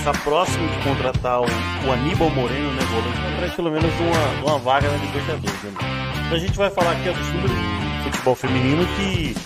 está 0.00 0.12
próximo 0.12 0.66
de 0.66 0.82
contratar 0.82 1.42
o, 1.42 1.44
o 1.44 1.92
Aníbal 1.92 2.30
Moreno, 2.30 2.72
né, 2.72 2.82
volante, 2.90 3.36
para 3.38 3.48
pelo 3.50 3.70
menos 3.70 3.92
uma, 4.00 4.50
uma 4.50 4.58
vaga 4.58 4.88
na 4.88 4.96
Libertadores. 4.96 5.62
Né? 5.62 5.72
Então 6.24 6.36
a 6.36 6.40
gente 6.40 6.56
vai 6.56 6.70
falar 6.70 6.92
aqui 6.92 7.04
sobre 7.04 7.52
futebol 8.04 8.34
feminino 8.34 8.86
que 8.96 9.36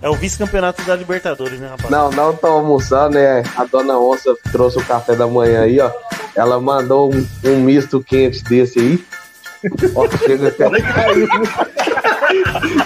é 0.00 0.08
o 0.08 0.14
vice-campeonato 0.14 0.82
da 0.82 0.94
Libertadores, 0.94 1.58
né, 1.58 1.68
rapaz? 1.68 1.90
Não, 1.90 2.10
não 2.12 2.32
tô 2.36 2.46
almoçando, 2.46 3.14
né? 3.16 3.42
A 3.56 3.64
dona 3.64 3.98
Onça 3.98 4.32
trouxe 4.52 4.78
o 4.78 4.84
café 4.84 5.16
da 5.16 5.26
manhã 5.26 5.62
aí, 5.62 5.80
ó. 5.80 5.90
Ela 6.36 6.60
mandou 6.60 7.12
um, 7.12 7.26
um 7.44 7.56
misto 7.56 8.00
quente 8.00 8.44
desse 8.44 8.78
aí. 8.78 9.04
Ó, 9.96 10.08
chega 10.18 10.48
até 10.48 10.70
caiu. 10.80 11.28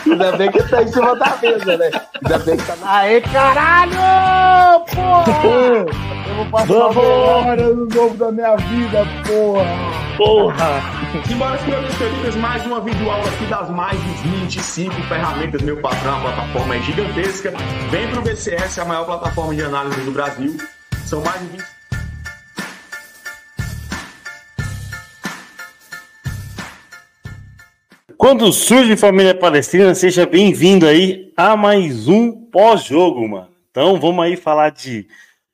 Ainda 0.07 0.37
bem 0.39 0.51
que 0.51 0.63
tá 0.63 0.83
em 0.83 0.89
cima 0.89 1.15
da 1.15 1.37
mesa, 1.43 1.77
né? 1.77 1.91
Ainda 2.25 2.39
bem 2.39 2.57
que 2.57 2.65
tá 2.65 2.77
na. 2.77 2.97
Aê, 2.97 3.21
caralho! 3.21 4.85
Porra! 4.87 6.12
Vou 6.43 6.51
passar 6.51 6.67
Vambora 6.67 7.69
no 7.69 7.87
novo 7.87 8.17
da 8.17 8.33
minha 8.33 8.57
vida, 8.57 9.07
porra! 9.25 10.17
Porra! 10.17 10.83
Simbora, 11.29 11.57
senhores 11.59 11.97
queridos, 11.97 12.35
mais 12.35 12.67
uma 12.67 12.81
videoaula 12.81 13.29
aqui 13.29 13.47
das 13.47 13.71
mais 13.71 13.97
de 14.03 14.29
25 14.29 14.93
ferramentas, 15.03 15.63
meu 15.63 15.81
patrão, 15.81 16.17
a 16.17 16.21
plataforma 16.21 16.75
é 16.75 16.83
gigantesca. 16.83 17.53
Vem 17.93 18.09
pro 18.09 18.23
BCS, 18.23 18.81
a 18.81 18.85
maior 18.85 19.05
plataforma 19.05 19.55
de 19.55 19.63
análise 19.63 20.01
do 20.01 20.11
Brasil. 20.11 20.57
São 21.05 21.23
mais 21.23 21.41
de 21.43 21.47
20 21.47 21.65
Quando 28.19 28.53
surge 28.53 28.97
família 28.97 29.35
palestrina, 29.35 29.95
seja 29.95 30.27
bem-vindo 30.27 30.87
aí 30.87 31.33
a 31.37 31.57
mais 31.57 32.09
um 32.09 32.33
pós-jogo, 32.33 33.29
mano. 33.29 33.49
Então 33.71 34.01
vamos 34.01 34.25
aí 34.25 34.37
falar 34.37 34.71
de 34.71 35.07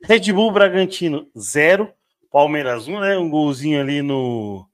Red 0.02 0.32
Bull 0.32 0.52
Bragantino 0.52 1.28
0, 1.36 1.92
Palmeiras 2.30 2.86
1, 2.86 3.00
né? 3.00 3.18
Um 3.18 3.28
golzinho 3.28 3.80
ali 3.80 4.00
no, 4.00 4.68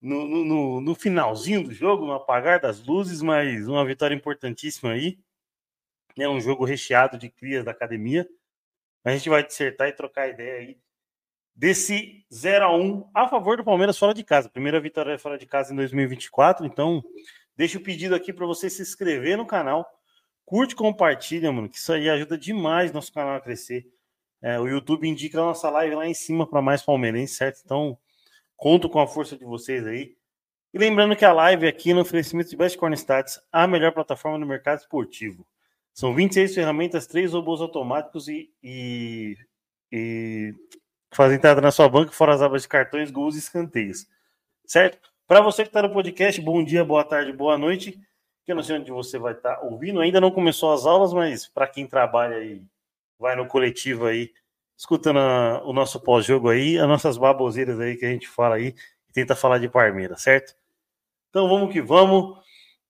no, 0.00 0.26
no, 0.26 0.80
no, 0.80 0.94
finalzinho 0.94 1.64
do 1.64 1.72
jogo, 1.72 2.06
no 2.06 2.12
apagar 2.12 2.58
das 2.58 2.84
luzes, 2.84 3.20
mas 3.20 3.68
uma 3.68 3.84
vitória 3.84 4.14
importantíssima 4.14 4.92
aí. 4.92 5.18
É 6.18 6.28
um 6.28 6.40
jogo 6.40 6.64
recheado 6.64 7.18
de 7.18 7.28
crias 7.28 7.64
da 7.64 7.70
academia. 7.70 8.26
A 9.04 9.10
gente 9.12 9.28
vai 9.28 9.44
dissertar 9.44 9.88
e 9.88 9.92
trocar 9.92 10.28
ideia 10.28 10.60
aí 10.60 10.78
desse 11.54 12.24
0 12.32 12.64
a 12.64 12.74
1 12.74 13.10
a 13.14 13.28
favor 13.28 13.56
do 13.56 13.64
Palmeiras 13.64 13.98
fora 13.98 14.14
de 14.14 14.24
casa. 14.24 14.48
Primeira 14.48 14.80
vitória 14.80 15.18
fora 15.18 15.36
de 15.36 15.46
casa 15.46 15.72
em 15.72 15.76
2024. 15.76 16.64
Então, 16.64 17.02
deixa 17.56 17.78
o 17.78 17.82
pedido 17.82 18.14
aqui 18.14 18.32
para 18.32 18.46
você 18.46 18.70
se 18.70 18.80
inscrever 18.80 19.36
no 19.36 19.46
canal. 19.46 19.86
Curte, 20.44 20.74
compartilha, 20.74 21.52
mano, 21.52 21.68
que 21.68 21.76
isso 21.76 21.92
aí 21.92 22.08
ajuda 22.08 22.36
demais 22.36 22.92
nosso 22.92 23.12
canal 23.12 23.36
a 23.36 23.40
crescer. 23.40 23.86
É, 24.42 24.58
o 24.58 24.66
YouTube 24.66 25.08
indica 25.08 25.38
a 25.38 25.44
nossa 25.44 25.70
live 25.70 25.94
lá 25.94 26.06
em 26.06 26.14
cima 26.14 26.46
para 26.46 26.60
mais 26.60 26.82
palmeirenses, 26.82 27.36
certo? 27.36 27.62
Então, 27.64 27.96
conto 28.56 28.88
com 28.88 28.98
a 28.98 29.06
força 29.06 29.36
de 29.36 29.44
vocês 29.44 29.86
aí. 29.86 30.16
E 30.74 30.78
lembrando 30.78 31.14
que 31.14 31.24
a 31.24 31.32
live 31.32 31.68
aqui 31.68 31.94
no 31.94 32.00
oferecimento 32.00 32.50
de 32.50 32.56
Best 32.56 32.76
Corn 32.76 32.94
Stats, 32.96 33.40
a 33.52 33.66
melhor 33.66 33.92
plataforma 33.92 34.38
do 34.38 34.46
mercado 34.46 34.80
esportivo. 34.80 35.46
São 35.94 36.14
26 36.14 36.54
ferramentas, 36.54 37.06
três 37.06 37.34
robôs 37.34 37.60
automáticos 37.60 38.26
e, 38.26 38.50
e, 38.62 39.36
e 39.92 40.54
fazem 41.12 41.36
entrada 41.36 41.60
na 41.60 41.70
sua 41.70 41.88
banca, 41.88 42.10
fora 42.10 42.34
as 42.34 42.42
abas 42.42 42.62
de 42.62 42.68
cartões, 42.68 43.10
gols 43.10 43.36
e 43.36 43.38
escanteios. 43.38 44.06
Certo? 44.66 44.98
Para 45.26 45.40
você 45.40 45.62
que 45.62 45.68
está 45.68 45.82
no 45.82 45.92
podcast, 45.92 46.40
bom 46.40 46.64
dia, 46.64 46.84
boa 46.84 47.04
tarde, 47.04 47.32
boa 47.32 47.56
noite. 47.56 48.00
Que 48.44 48.52
eu 48.52 48.56
não 48.56 48.62
sei 48.62 48.78
onde 48.78 48.90
você 48.90 49.18
vai 49.18 49.34
estar 49.34 49.56
tá 49.56 49.62
ouvindo. 49.62 50.00
Ainda 50.00 50.20
não 50.20 50.30
começou 50.30 50.72
as 50.72 50.84
aulas, 50.84 51.12
mas 51.12 51.46
para 51.46 51.68
quem 51.68 51.86
trabalha 51.86 52.36
aí, 52.36 52.62
vai 53.22 53.34
no 53.36 53.46
coletivo 53.46 54.04
aí, 54.06 54.30
escutando 54.76 55.18
a, 55.18 55.62
o 55.64 55.72
nosso 55.72 55.98
pós-jogo 56.00 56.50
aí, 56.50 56.78
as 56.78 56.86
nossas 56.86 57.16
baboseiras 57.16 57.80
aí 57.80 57.96
que 57.96 58.04
a 58.04 58.10
gente 58.10 58.28
fala 58.28 58.56
aí, 58.56 58.74
e 59.08 59.12
tenta 59.12 59.34
falar 59.34 59.58
de 59.58 59.68
Parmeira, 59.68 60.16
certo? 60.18 60.54
Então 61.30 61.48
vamos 61.48 61.72
que 61.72 61.80
vamos. 61.80 62.38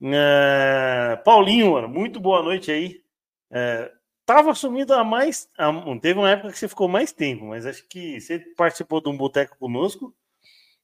É... 0.03 1.21
Paulinho, 1.25 1.73
mano, 1.73 1.89
muito 1.89 2.19
boa 2.19 2.43
noite 2.43 2.73
aí. 2.73 3.01
É 3.53 3.93
tava 4.25 4.55
sumido 4.55 4.95
há 4.95 5.05
mais. 5.05 5.49
Há, 5.59 5.71
teve 6.01 6.19
uma 6.19 6.31
época 6.31 6.53
que 6.53 6.59
você 6.59 6.69
ficou 6.69 6.89
mais 6.89 7.13
tempo, 7.13 7.47
mas 7.47 7.67
acho 7.67 7.87
que 7.89 8.21
você 8.21 8.39
participou 8.57 9.01
de 9.01 9.09
um 9.09 9.17
boteco 9.17 9.57
conosco 9.59 10.15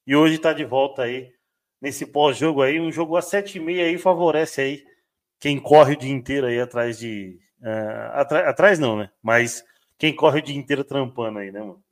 e 0.06 0.14
hoje 0.14 0.37
está 0.37 0.53
de 0.53 0.64
volta 0.64 1.03
aí 1.03 1.32
nesse 1.81 2.06
pós-jogo 2.06 2.62
aí. 2.62 2.81
Um 2.81 2.92
jogo 2.92 3.16
a 3.16 3.20
7h30 3.20 3.84
aí 3.84 3.98
favorece 3.98 4.60
aí 4.60 4.84
quem 5.41 5.58
corre 5.58 5.94
o 5.94 5.98
dia 5.98 6.12
inteiro 6.12 6.47
aí 6.47 6.60
atrás 6.60 6.98
de. 6.98 7.38
Atra, 8.12 8.48
atrás 8.48 8.78
não, 8.78 8.96
né? 8.96 9.10
Mas 9.22 9.64
quem 9.98 10.14
corre 10.14 10.41
o 10.41 10.42
dia 10.42 10.56
inteiro 10.56 10.84
trampando 10.84 11.38
aí, 11.38 11.50
né, 11.50 11.60
mano? 11.60 11.82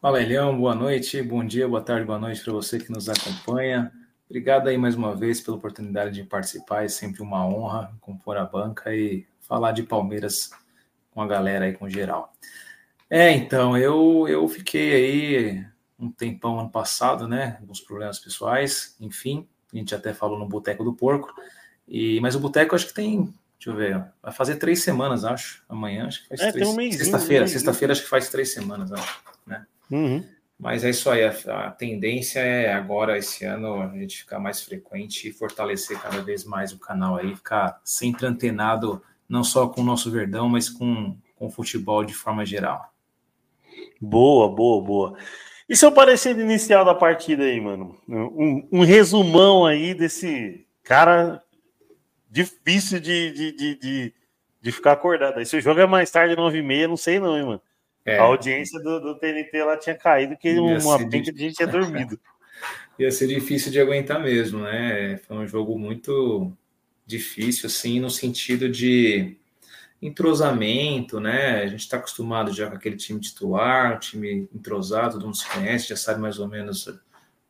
Fala, 0.00 0.22
Elião, 0.22 0.56
boa 0.56 0.74
noite, 0.74 1.20
bom 1.22 1.44
dia, 1.44 1.68
boa 1.68 1.82
tarde, 1.82 2.06
boa 2.06 2.18
noite 2.18 2.42
para 2.42 2.54
você 2.54 2.78
que 2.78 2.90
nos 2.90 3.08
acompanha. 3.08 3.92
Obrigado 4.30 4.68
aí 4.68 4.78
mais 4.78 4.94
uma 4.94 5.14
vez 5.14 5.40
pela 5.40 5.56
oportunidade 5.56 6.14
de 6.14 6.24
participar. 6.24 6.84
É 6.84 6.88
sempre 6.88 7.20
uma 7.20 7.44
honra 7.44 7.92
compor 8.00 8.36
a 8.36 8.44
banca 8.44 8.94
e 8.94 9.26
falar 9.40 9.72
de 9.72 9.82
Palmeiras 9.82 10.50
com 11.10 11.20
a 11.20 11.26
galera 11.26 11.66
aí, 11.66 11.72
com 11.72 11.88
geral. 11.88 12.32
É, 13.10 13.32
então, 13.32 13.76
eu, 13.76 14.28
eu 14.28 14.48
fiquei 14.48 14.94
aí 14.94 15.66
um 15.98 16.10
tempão 16.10 16.60
ano 16.60 16.70
passado, 16.70 17.26
né? 17.26 17.58
Alguns 17.60 17.80
problemas 17.80 18.20
pessoais, 18.20 18.96
enfim. 19.00 19.46
A 19.72 19.76
gente 19.76 19.94
até 19.94 20.14
falou 20.14 20.38
no 20.38 20.48
Boteco 20.48 20.82
do 20.84 20.94
Porco. 20.94 21.34
E, 21.90 22.20
mas 22.20 22.36
o 22.36 22.40
Boteco 22.40 22.76
acho 22.76 22.86
que 22.86 22.94
tem, 22.94 23.24
deixa 23.58 23.68
eu 23.68 23.74
ver, 23.74 24.04
vai 24.22 24.32
fazer 24.32 24.56
três 24.56 24.84
semanas, 24.84 25.24
acho. 25.24 25.64
Amanhã, 25.68 26.06
acho 26.06 26.22
que 26.22 26.28
faz 26.28 26.40
é, 26.40 26.52
três. 26.52 26.68
Um 26.68 26.92
sexta-feira, 26.92 27.48
sexta-feira 27.48 27.92
acho 27.92 28.02
que 28.02 28.08
faz 28.08 28.28
três 28.28 28.52
semanas, 28.52 28.92
acho, 28.92 29.20
né? 29.44 29.66
Uhum. 29.90 30.24
Mas 30.56 30.84
é 30.84 30.90
isso 30.90 31.10
aí, 31.10 31.24
a, 31.24 31.30
a, 31.66 31.70
tendência 31.70 32.38
é 32.38 32.72
agora, 32.72 33.18
esse 33.18 33.44
ano, 33.44 33.80
a 33.80 33.88
gente 33.88 34.18
ficar 34.18 34.38
mais 34.38 34.60
frequente 34.60 35.28
e 35.28 35.32
fortalecer 35.32 35.98
cada 35.98 36.22
vez 36.22 36.44
mais 36.44 36.70
o 36.70 36.78
canal 36.78 37.16
aí, 37.16 37.34
ficar 37.34 37.80
sempre 37.82 38.24
antenado, 38.26 39.02
não 39.28 39.42
só 39.42 39.66
com 39.66 39.80
o 39.80 39.84
nosso 39.84 40.10
Verdão, 40.10 40.48
mas 40.48 40.68
com, 40.68 41.16
com 41.34 41.46
o 41.46 41.50
futebol 41.50 42.04
de 42.04 42.14
forma 42.14 42.44
geral. 42.44 42.92
Boa, 44.00 44.54
boa, 44.54 44.84
boa. 44.84 45.18
E 45.68 45.74
seu 45.74 45.90
parecer 45.90 46.38
inicial 46.38 46.84
da 46.84 46.94
partida 46.94 47.44
aí, 47.44 47.60
mano? 47.60 47.96
Um, 48.06 48.68
um 48.70 48.84
resumão 48.84 49.64
aí 49.64 49.94
desse 49.94 50.66
cara 50.82 51.42
difícil 52.30 53.00
de, 53.00 53.32
de, 53.32 53.52
de, 53.52 53.74
de, 53.74 54.14
de 54.62 54.72
ficar 54.72 54.92
acordado. 54.92 55.40
Esse 55.40 55.60
jogo 55.60 55.80
é 55.80 55.86
mais 55.86 56.10
tarde, 56.10 56.36
nove 56.36 56.58
e 56.58 56.62
meia, 56.62 56.86
não 56.86 56.96
sei 56.96 57.18
não, 57.18 57.36
hein, 57.36 57.44
mano. 57.44 57.62
É. 58.04 58.18
A 58.18 58.22
audiência 58.22 58.80
do, 58.80 59.00
do, 59.00 59.18
TNT 59.18 59.62
lá 59.62 59.76
tinha 59.76 59.94
caído, 59.94 60.36
que 60.36 60.58
uma 60.58 60.98
pinta 60.98 61.32
de 61.32 61.38
gente 61.38 61.56
tinha 61.56 61.68
dormido. 61.68 62.18
Ia 62.98 63.10
ser 63.10 63.26
difícil 63.26 63.72
de 63.72 63.80
aguentar 63.80 64.20
mesmo, 64.20 64.60
né? 64.60 65.18
Foi 65.26 65.36
um 65.36 65.46
jogo 65.46 65.78
muito 65.78 66.52
difícil, 67.06 67.66
assim, 67.66 67.98
no 67.98 68.10
sentido 68.10 68.68
de 68.68 69.36
entrosamento, 70.02 71.18
né? 71.20 71.62
A 71.62 71.66
gente 71.66 71.80
está 71.80 71.96
acostumado 71.96 72.52
já 72.52 72.68
com 72.68 72.76
aquele 72.76 72.96
time 72.96 73.20
titular, 73.20 73.96
um 73.96 73.98
time 73.98 74.48
entrosado, 74.54 75.14
todo 75.14 75.24
mundo 75.24 75.36
se 75.36 75.48
conhece, 75.48 75.88
já 75.88 75.96
sabe 75.96 76.20
mais 76.20 76.38
ou 76.38 76.48
menos 76.48 76.88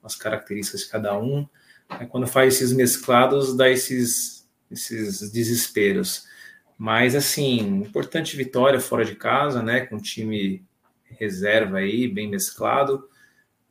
as 0.03 0.15
características 0.15 0.83
de 0.83 0.89
cada 0.89 1.19
um. 1.19 1.47
Aí, 1.89 2.07
quando 2.07 2.27
faz 2.27 2.55
esses 2.55 2.73
mesclados, 2.73 3.57
dá 3.57 3.69
esses, 3.69 4.40
esses 4.71 5.31
desesperos. 5.31 6.27
Mas, 6.79 7.15
assim, 7.15 7.59
importante 7.59 8.37
vitória 8.37 8.81
fora 8.81 9.05
de 9.05 9.15
casa, 9.15 9.63
né? 9.63 9.81
Com 9.81 9.99
time 9.99 10.65
reserva 11.05 11.79
aí, 11.79 12.09
bem 12.09 12.29
mesclado. 12.29 13.09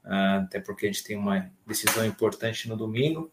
Uh, 0.03 0.43
até 0.43 0.59
porque 0.59 0.85
a 0.85 0.91
gente 0.91 1.03
tem 1.03 1.17
uma 1.17 1.51
decisão 1.65 2.05
importante 2.05 2.67
no 2.69 2.77
domingo. 2.77 3.31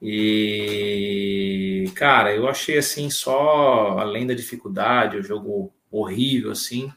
E, 0.00 1.90
cara, 1.94 2.34
eu 2.34 2.48
achei, 2.48 2.76
assim, 2.78 3.08
só 3.08 3.98
além 3.98 4.26
da 4.26 4.34
dificuldade, 4.34 5.16
o 5.16 5.22
jogo 5.22 5.72
horrível, 5.90 6.50
assim, 6.50 6.92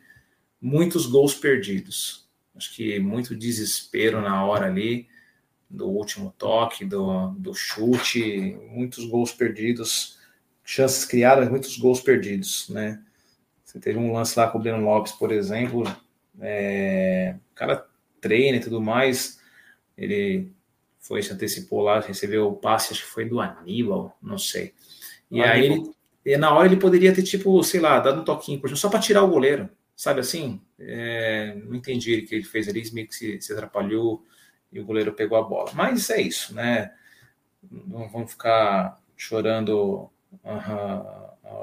muitos 0.59 1.05
gols 1.05 1.35
perdidos. 1.35 2.27
Acho 2.55 2.73
que 2.73 2.97
muito 2.97 3.35
desespero 3.35 4.21
na 4.21 4.43
hora 4.43 4.65
ali, 4.65 5.07
do 5.69 5.87
último 5.87 6.33
toque, 6.37 6.85
do, 6.85 7.29
do 7.31 7.53
chute, 7.53 8.57
muitos 8.69 9.05
gols 9.05 9.31
perdidos 9.31 10.15
chances 10.65 11.05
criadas, 11.05 11.47
muitos 11.47 11.77
gols 11.77 12.01
perdidos, 12.01 12.67
né? 12.69 12.99
Você 13.63 13.79
teve 13.79 13.99
um 13.99 14.11
lance 14.11 14.37
lá 14.37 14.47
com 14.47 14.57
o 14.57 14.61
Breno 14.61 14.83
Lopes, 14.83 15.13
por 15.13 15.31
exemplo, 15.31 15.83
é, 16.41 17.35
o 17.51 17.55
cara 17.55 17.85
treina 18.19 18.57
e 18.57 18.61
tudo 18.61 18.81
mais, 18.81 19.39
ele 19.95 20.51
foi, 20.99 21.21
se 21.21 21.31
antecipou 21.31 21.81
lá, 21.81 21.99
recebeu 21.99 22.47
o 22.47 22.55
passe, 22.55 22.93
acho 22.93 23.03
que 23.03 23.09
foi 23.09 23.25
do 23.25 23.39
Aníbal, 23.39 24.17
não 24.21 24.39
sei. 24.39 24.73
E 25.29 25.41
aí 25.41 25.65
ele, 25.65 25.91
e 26.25 26.35
na 26.35 26.51
hora 26.51 26.67
ele 26.67 26.77
poderia 26.77 27.13
ter, 27.13 27.21
tipo, 27.21 27.63
sei 27.63 27.79
lá, 27.79 27.99
dado 27.99 28.21
um 28.21 28.25
toquinho, 28.25 28.59
por 28.59 28.67
exemplo, 28.67 28.79
só 28.79 28.89
para 28.89 28.99
tirar 28.99 29.23
o 29.23 29.29
goleiro, 29.29 29.69
sabe 29.95 30.19
assim? 30.19 30.59
É, 30.79 31.55
não 31.63 31.75
entendi 31.75 32.15
o 32.15 32.25
que 32.25 32.33
ele 32.33 32.43
fez 32.43 32.67
ali, 32.67 32.83
meio 32.91 33.07
que 33.07 33.13
se, 33.13 33.39
se 33.39 33.53
atrapalhou 33.53 34.25
e 34.75 34.79
o 34.81 34.85
goleiro 34.85 35.13
pegou 35.13 35.37
a 35.37 35.41
bola. 35.41 35.71
Mas 35.73 36.09
é 36.09 36.21
isso, 36.21 36.53
né? 36.53 36.93
Não 37.63 38.09
vamos 38.09 38.31
ficar 38.31 38.99
chorando 39.15 40.11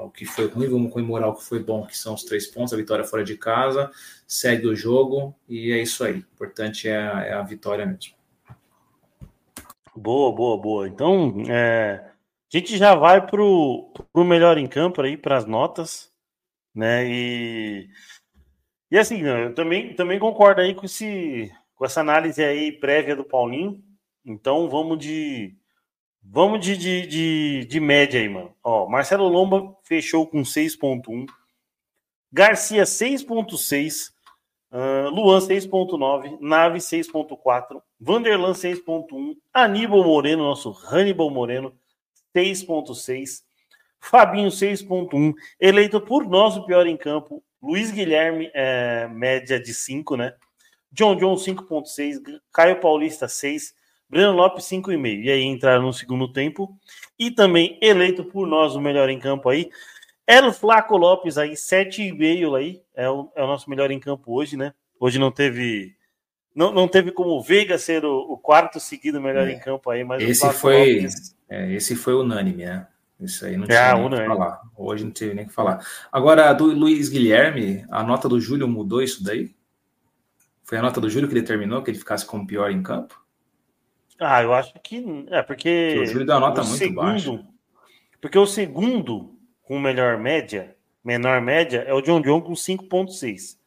o 0.03 0.09
que 0.09 0.25
foi 0.25 0.47
ruim, 0.47 0.67
vamos 0.67 0.91
comemorar 0.91 1.29
o 1.29 1.35
que 1.35 1.43
foi 1.43 1.59
bom, 1.59 1.85
que 1.85 1.95
são 1.95 2.15
os 2.15 2.23
três 2.23 2.47
pontos, 2.47 2.73
a 2.73 2.77
vitória 2.77 3.05
fora 3.05 3.23
de 3.23 3.37
casa, 3.37 3.91
segue 4.27 4.65
o 4.65 4.75
jogo 4.75 5.35
e 5.47 5.71
é 5.71 5.81
isso 5.81 6.03
aí. 6.03 6.15
O 6.15 6.17
importante 6.17 6.89
é, 6.89 6.93
é 6.93 7.33
a 7.33 7.43
vitória 7.43 7.85
mesmo. 7.85 8.15
Boa, 9.95 10.33
boa, 10.33 10.57
boa. 10.59 10.87
Então, 10.87 11.43
é, 11.47 12.03
a 12.51 12.57
gente 12.57 12.75
já 12.77 12.95
vai 12.95 13.25
para 13.25 13.43
o 13.43 13.93
melhor 14.25 14.57
em 14.57 14.65
campo 14.65 15.01
aí, 15.03 15.15
para 15.15 15.37
as 15.37 15.45
notas, 15.45 16.11
né? 16.73 17.07
E, 17.07 17.89
e 18.89 18.97
assim, 18.97 19.21
eu 19.21 19.53
também, 19.53 19.93
também 19.95 20.17
concordo 20.17 20.61
aí 20.61 20.73
com, 20.73 20.85
esse, 20.85 21.51
com 21.75 21.85
essa 21.85 22.01
análise 22.01 22.43
aí 22.43 22.71
prévia 22.71 23.15
do 23.15 23.23
Paulinho. 23.23 23.83
Então, 24.25 24.69
vamos 24.69 24.97
de 24.99 25.55
Vamos 26.25 26.61
de, 26.61 26.77
de, 26.77 27.05
de, 27.05 27.65
de, 27.65 27.79
média 27.81 28.19
aí, 28.19 28.29
mano. 28.29 28.55
Ó, 28.63 28.87
Marcelo 28.87 29.27
Lomba 29.27 29.75
fechou 29.83 30.25
com 30.25 30.41
6.1. 30.41 31.25
Garcia 32.31 32.83
6.6. 32.83 34.13
Uh, 34.71 35.09
Luan 35.09 35.39
6.9. 35.39 36.37
Nave 36.39 36.79
6.4. 36.79 37.81
Vanderlan 37.99 38.53
6.1. 38.53 39.35
Aníbal 39.53 40.03
Moreno, 40.03 40.43
nosso 40.43 40.71
Hannibal 40.71 41.29
Moreno, 41.29 41.73
6.6. 42.35 43.43
Fabinho 43.99 44.49
6.1. 44.49 45.33
Eleito 45.59 45.99
por 45.99 46.25
nós 46.25 46.55
o 46.55 46.65
pior 46.65 46.87
em 46.87 46.95
campo. 46.95 47.43
Luiz 47.61 47.91
Guilherme, 47.91 48.49
é, 48.53 49.07
média 49.09 49.59
de 49.59 49.73
5, 49.73 50.15
né? 50.15 50.33
John 50.93 51.15
John 51.15 51.33
5.6. 51.33 52.39
Caio 52.53 52.79
Paulista 52.79 53.27
6. 53.27 53.73
Breno 54.07 54.31
Lopes, 54.31 54.65
5,5. 54.65 55.23
E 55.23 55.31
aí 55.31 55.43
entraram 55.43 55.81
no 55.81 55.91
segundo 55.91 56.31
tempo. 56.31 56.77
E 57.17 57.31
também 57.31 57.79
eleito 57.81 58.23
por 58.23 58.47
nós 58.47 58.75
o 58.75 58.81
melhor 58.81 59.09
em 59.09 59.19
campo 59.19 59.49
aí. 59.49 59.71
El 60.27 60.53
Flaco 60.53 60.95
Lopes 60.95 61.37
aí, 61.37 61.53
7,5 61.53 62.55
aí. 62.55 62.81
É 62.95 63.09
o, 63.09 63.31
é 63.35 63.43
o 63.43 63.47
nosso 63.47 63.69
melhor 63.69 63.89
em 63.89 63.99
campo 63.99 64.31
hoje, 64.31 64.55
né? 64.55 64.73
Hoje 64.99 65.17
não 65.17 65.31
teve. 65.31 65.95
Não, 66.55 66.71
não 66.71 66.87
teve 66.87 67.11
como 67.11 67.31
o 67.31 67.41
Veiga 67.41 67.79
ser 67.79 68.05
o, 68.05 68.15
o 68.31 68.37
quarto 68.37 68.79
seguido 68.79 69.19
melhor 69.19 69.47
é. 69.47 69.53
em 69.53 69.59
campo 69.59 69.89
aí, 69.89 70.03
mas 70.03 70.21
esse 70.21 70.47
foi 70.53 70.97
Lopes... 70.97 71.35
é, 71.49 71.73
esse 71.73 71.95
foi 71.95 72.13
unânime, 72.13 72.65
né? 72.65 72.87
Isso 73.19 73.45
aí 73.45 73.57
não 73.57 73.65
tinha 73.65 73.79
é, 73.79 73.95
nem 73.95 74.09
que 74.09 74.27
falar. 74.27 74.61
Hoje 74.77 75.03
não 75.03 75.11
teve 75.11 75.33
nem 75.33 75.45
que 75.47 75.53
falar. 75.53 75.83
Agora, 76.11 76.53
do 76.53 76.65
Luiz 76.65 77.09
Guilherme, 77.09 77.83
a 77.89 78.03
nota 78.03 78.29
do 78.29 78.39
Júlio 78.39 78.67
mudou 78.67 79.01
isso 79.01 79.23
daí? 79.23 79.55
Foi 80.63 80.77
a 80.77 80.81
nota 80.81 81.01
do 81.01 81.09
Júlio 81.09 81.27
que 81.27 81.35
determinou 81.35 81.81
que 81.83 81.91
ele 81.91 81.99
ficasse 81.99 82.25
como 82.25 82.47
pior 82.47 82.71
em 82.71 82.81
campo? 82.81 83.21
Ah, 84.19 84.41
eu 84.41 84.53
acho 84.53 84.73
que 84.81 85.25
é 85.29 85.41
porque. 85.41 85.99
o 85.99 86.05
Júlio 86.05 86.25
deu 86.25 86.35
uma 86.35 86.47
nota 86.47 86.63
muito 86.63 86.77
segundo, 86.77 86.95
baixa. 86.95 87.47
Porque 88.21 88.37
o 88.37 88.45
segundo 88.45 89.37
com 89.63 89.79
melhor 89.79 90.17
média, 90.17 90.75
menor 91.03 91.41
média, 91.41 91.83
é 91.87 91.93
o 91.93 92.01
John 92.01 92.21
John 92.21 92.41
com 92.41 92.53
5,6. 92.53 93.57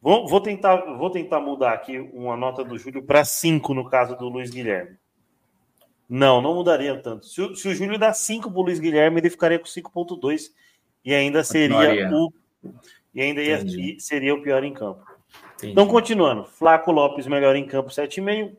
Vou, 0.00 0.28
vou, 0.28 0.40
tentar, 0.40 0.76
vou 0.96 1.08
tentar 1.08 1.40
mudar 1.40 1.72
aqui 1.72 1.98
uma 2.12 2.36
nota 2.36 2.62
do 2.62 2.76
Júlio 2.76 3.02
para 3.02 3.24
5 3.24 3.72
no 3.72 3.88
caso 3.88 4.16
do 4.16 4.28
Luiz 4.28 4.50
Guilherme. 4.50 4.98
Não, 6.06 6.42
não 6.42 6.54
mudaria 6.54 7.00
tanto. 7.00 7.24
Se, 7.24 7.40
o, 7.40 7.56
se 7.56 7.68
o 7.68 7.74
Júlio 7.74 7.98
dá 7.98 8.12
5 8.12 8.50
para 8.50 8.60
o 8.60 8.62
Luiz 8.62 8.78
Guilherme, 8.78 9.20
ele 9.20 9.30
ficaria 9.30 9.58
com 9.58 9.64
5,2 9.64 10.50
e 11.02 11.14
ainda 11.14 11.42
seria 11.42 12.10
o. 12.12 12.32
E 13.14 13.22
ainda 13.22 13.42
ia, 13.42 13.60
seria 13.98 14.34
o 14.34 14.42
pior 14.42 14.62
em 14.64 14.74
campo. 14.74 15.02
Entendi. 15.64 15.72
Então, 15.72 15.86
continuando. 15.86 16.44
Flaco 16.44 16.92
Lopes, 16.92 17.26
melhor 17.26 17.56
em 17.56 17.66
campo, 17.66 17.90
7,5. 17.90 18.52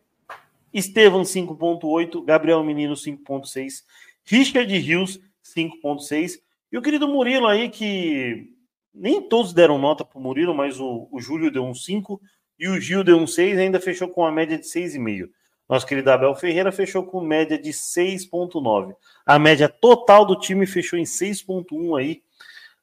Estevam 0.74 1.22
5.8, 1.22 2.26
Gabriel 2.26 2.62
Menino 2.64 2.96
5.6, 2.96 3.84
Richard 4.26 4.78
Rios 4.78 5.22
5.6 5.44 6.42
e 6.70 6.78
o 6.78 6.82
querido 6.82 7.08
Murilo 7.08 7.48
aí 7.48 7.70
que 7.70 8.52
nem 8.94 9.22
todos 9.22 9.54
deram 9.54 9.78
nota 9.78 10.04
para 10.04 10.18
o 10.18 10.22
Murilo, 10.22 10.54
mas 10.54 10.80
o, 10.80 11.08
o 11.10 11.22
Júlio 11.22 11.50
deu 11.50 11.64
um 11.64 11.74
5 11.74 12.20
e 12.60 12.68
o 12.68 12.80
Gil 12.80 13.04
deu 13.04 13.18
um 13.18 13.28
6 13.28 13.58
ainda 13.58 13.80
fechou 13.80 14.10
com 14.10 14.26
a 14.26 14.32
média 14.32 14.58
de 14.58 14.66
6,5. 14.66 15.30
Nosso 15.70 15.86
querido 15.86 16.12
Abel 16.12 16.36
Ferreira 16.36 16.72
fechou 16.72 17.04
com 17.04 17.22
média 17.22 17.58
de 17.58 17.72
6,9. 17.72 18.96
A 19.26 19.40
média 19.40 19.70
total 19.70 20.26
do 20.26 20.38
time 20.38 20.66
fechou 20.66 21.00
em 21.00 21.04
6,1 21.04 21.98
aí 21.98 22.22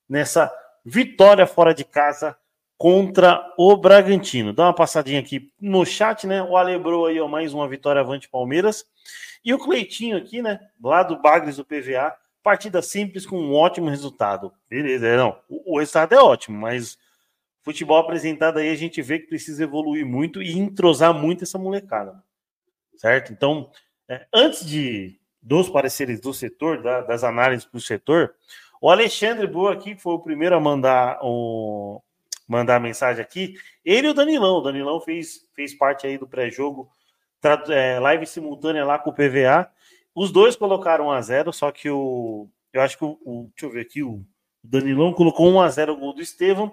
nessa 0.09 0.51
vitória 0.85 1.47
fora 1.47 1.75
de 1.75 1.85
casa 1.85 2.37
contra 2.83 3.49
o 3.57 3.77
Bragantino. 3.77 4.53
Dá 4.53 4.65
uma 4.65 4.75
passadinha 4.75 5.21
aqui 5.21 5.53
no 5.61 5.87
chat, 5.87 6.27
né? 6.27 6.43
O 6.43 6.57
Alebrou 6.57 7.07
aí, 7.07 7.21
ó, 7.21 7.29
mais 7.29 7.55
uma 7.55 7.69
vitória 7.69 8.01
avante 8.01 8.29
Palmeiras. 8.29 8.85
E 9.45 9.55
o 9.55 9.59
Cleitinho 9.59 10.17
aqui, 10.17 10.43
né? 10.43 10.59
Lá 10.83 11.05
do 11.05 11.23
Bagres 11.23 11.59
do 11.59 11.65
PVA. 11.65 12.13
Partida 12.43 12.83
simples 12.83 13.25
com 13.25 13.39
um 13.39 13.55
ótimo 13.55 13.89
resultado. 13.89 14.53
Beleza, 14.69 15.07
é, 15.07 15.17
não. 15.17 15.39
O, 15.49 15.75
o 15.75 15.79
resultado 15.79 16.13
é 16.13 16.21
ótimo, 16.21 16.59
mas 16.59 16.99
futebol 17.63 17.99
apresentado 17.99 18.59
aí 18.59 18.69
a 18.69 18.75
gente 18.75 19.01
vê 19.01 19.21
que 19.21 19.29
precisa 19.29 19.63
evoluir 19.63 20.05
muito 20.05 20.43
e 20.43 20.59
entrosar 20.59 21.15
muito 21.15 21.45
essa 21.45 21.59
molecada. 21.59 22.21
Certo? 22.97 23.33
Então, 23.33 23.71
é, 24.09 24.27
antes 24.35 24.67
de 24.67 25.21
dos 25.41 25.69
pareceres 25.69 26.21
do 26.21 26.35
setor, 26.35 26.83
da, 26.83 27.01
das 27.03 27.23
análises 27.23 27.65
para 27.65 27.79
o 27.79 27.81
setor, 27.81 28.35
o 28.81 28.91
Alexandre 28.91 29.47
Boa 29.47 29.73
aqui 29.73 29.95
foi 29.95 30.15
o 30.15 30.19
primeiro 30.19 30.57
a 30.57 30.61
mandar 30.61 31.21
o, 31.23 32.03
mandar 32.53 32.79
mensagem 32.79 33.23
aqui. 33.23 33.55
Ele 33.85 34.09
e 34.09 34.11
o 34.11 34.15
Danilão. 34.15 34.59
O 34.59 34.61
Danilão 34.61 35.01
fez, 35.01 35.49
fez 35.55 35.75
parte 35.75 36.07
aí 36.07 36.19
do 36.19 36.29
pré-jogo, 36.29 36.89
é, 37.71 37.99
live 37.99 38.27
simultânea 38.27 38.85
lá 38.85 38.99
com 38.99 39.11
o 39.11 39.15
PVA. 39.15 39.71
Os 40.15 40.31
dois 40.31 40.55
colocaram 40.55 41.07
1 41.07 41.11
a 41.11 41.21
0 41.23 41.53
só 41.53 41.73
que 41.73 41.89
o. 41.89 42.47
Eu 42.73 42.83
acho 42.83 42.99
que 42.99 43.05
o. 43.05 43.19
o 43.25 43.51
deixa 43.55 43.67
eu 43.67 43.71
ver 43.71 43.81
aqui, 43.81 44.03
o 44.03 44.23
Danilão 44.63 45.13
colocou 45.15 45.51
1 45.51 45.61
a 45.61 45.69
0 45.71 45.93
o 45.95 45.97
gol 45.97 46.15
do 46.15 46.21
Estevão. 46.21 46.73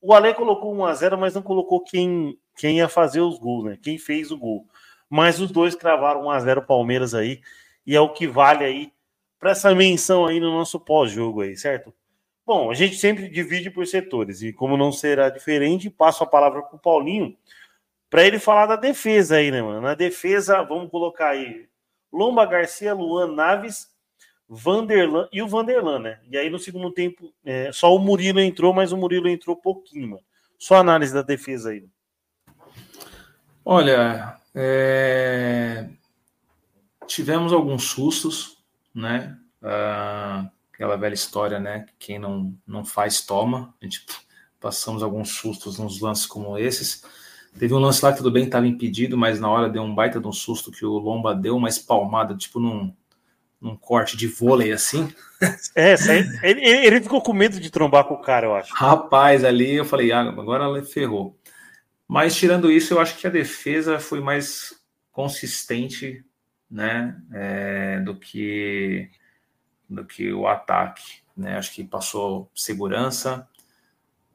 O 0.00 0.12
Ale 0.12 0.34
colocou 0.34 0.74
1 0.74 0.84
a 0.84 0.94
0 0.94 1.18
mas 1.18 1.34
não 1.34 1.42
colocou 1.42 1.82
quem, 1.82 2.38
quem 2.56 2.76
ia 2.76 2.88
fazer 2.88 3.22
os 3.22 3.38
gols, 3.38 3.64
né? 3.64 3.78
Quem 3.82 3.96
fez 3.96 4.30
o 4.30 4.36
gol. 4.36 4.68
Mas 5.08 5.40
os 5.40 5.50
dois 5.50 5.74
cravaram 5.74 6.26
1 6.26 6.30
a 6.30 6.40
0 6.40 6.62
Palmeiras 6.66 7.14
aí. 7.14 7.40
E 7.86 7.96
é 7.96 8.00
o 8.00 8.12
que 8.12 8.26
vale 8.26 8.64
aí 8.64 8.92
para 9.38 9.52
essa 9.52 9.74
menção 9.74 10.26
aí 10.26 10.38
no 10.38 10.52
nosso 10.52 10.78
pós-jogo 10.78 11.40
aí, 11.40 11.56
certo? 11.56 11.92
Bom, 12.46 12.70
a 12.70 12.74
gente 12.74 12.96
sempre 12.96 13.28
divide 13.28 13.70
por 13.70 13.86
setores 13.86 14.42
e, 14.42 14.52
como 14.52 14.76
não 14.76 14.92
será 14.92 15.30
diferente, 15.30 15.88
passo 15.88 16.22
a 16.22 16.26
palavra 16.26 16.62
para 16.62 16.76
o 16.76 16.78
Paulinho 16.78 17.36
para 18.10 18.24
ele 18.24 18.38
falar 18.38 18.66
da 18.66 18.76
defesa 18.76 19.36
aí, 19.36 19.50
né, 19.50 19.62
mano? 19.62 19.80
Na 19.80 19.94
defesa, 19.94 20.62
vamos 20.62 20.90
colocar 20.90 21.30
aí 21.30 21.66
Lomba 22.12 22.44
Garcia, 22.46 22.94
Luan 22.94 23.34
Naves, 23.34 23.88
Vanderlan 24.48 25.28
e 25.32 25.42
o 25.42 25.48
Vanderlan, 25.48 25.98
né? 25.98 26.20
E 26.30 26.36
aí 26.36 26.50
no 26.50 26.58
segundo 26.58 26.92
tempo, 26.92 27.32
é, 27.44 27.72
só 27.72 27.94
o 27.94 27.98
Murilo 27.98 28.40
entrou, 28.40 28.72
mas 28.72 28.92
o 28.92 28.96
Murilo 28.96 29.28
entrou 29.28 29.56
pouquinho, 29.56 30.10
mano. 30.10 30.22
Só 30.58 30.76
análise 30.76 31.12
da 31.12 31.22
defesa 31.22 31.70
aí. 31.70 31.84
Olha, 33.64 34.38
é... 34.54 35.88
tivemos 37.06 37.52
alguns 37.52 37.84
sustos, 37.84 38.62
né? 38.94 39.36
Uh, 39.62 40.48
aquela 40.74 40.96
velha 40.96 41.14
história, 41.14 41.58
né? 41.58 41.86
Quem 41.98 42.18
não, 42.18 42.54
não 42.66 42.84
faz, 42.84 43.22
toma. 43.22 43.74
A 43.80 43.84
gente 43.84 44.04
passamos 44.60 45.02
alguns 45.02 45.30
sustos 45.30 45.78
nos 45.78 46.00
lances 46.00 46.26
como 46.26 46.58
esses. 46.58 47.04
Teve 47.58 47.72
um 47.72 47.78
lance 47.78 48.04
lá 48.04 48.10
que 48.10 48.18
tudo 48.18 48.32
bem 48.32 48.44
estava 48.44 48.66
impedido, 48.66 49.16
mas 49.16 49.38
na 49.38 49.48
hora 49.48 49.68
deu 49.68 49.82
um 49.82 49.94
baita 49.94 50.20
de 50.20 50.26
um 50.26 50.32
susto 50.32 50.72
que 50.72 50.84
o 50.84 50.98
Lomba 50.98 51.34
deu 51.34 51.56
uma 51.56 51.68
espalmada, 51.68 52.36
tipo 52.36 52.58
num, 52.58 52.92
num 53.60 53.76
corte 53.76 54.16
de 54.16 54.26
vôlei 54.26 54.72
assim. 54.72 55.12
É, 55.76 55.94
ele, 56.42 56.66
ele 56.66 57.00
ficou 57.02 57.20
com 57.20 57.34
medo 57.34 57.60
de 57.60 57.70
trombar 57.70 58.04
com 58.04 58.14
o 58.14 58.20
cara, 58.20 58.46
eu 58.46 58.54
acho. 58.54 58.72
Rapaz, 58.72 59.44
ali 59.44 59.74
eu 59.74 59.84
falei, 59.84 60.10
ah, 60.10 60.22
agora 60.22 60.64
ela 60.64 60.82
ferrou. 60.82 61.38
Mas 62.08 62.34
tirando 62.34 62.72
isso, 62.72 62.94
eu 62.94 63.00
acho 63.00 63.18
que 63.18 63.26
a 63.26 63.30
defesa 63.30 63.98
foi 63.98 64.20
mais 64.20 64.72
consistente, 65.12 66.24
né, 66.70 67.14
é, 67.30 68.00
do 68.00 68.14
que 68.18 69.10
do 69.88 70.04
que 70.04 70.32
o 70.32 70.46
ataque. 70.46 71.18
Né? 71.36 71.56
Acho 71.56 71.72
que 71.72 71.84
passou 71.84 72.50
segurança 72.54 73.48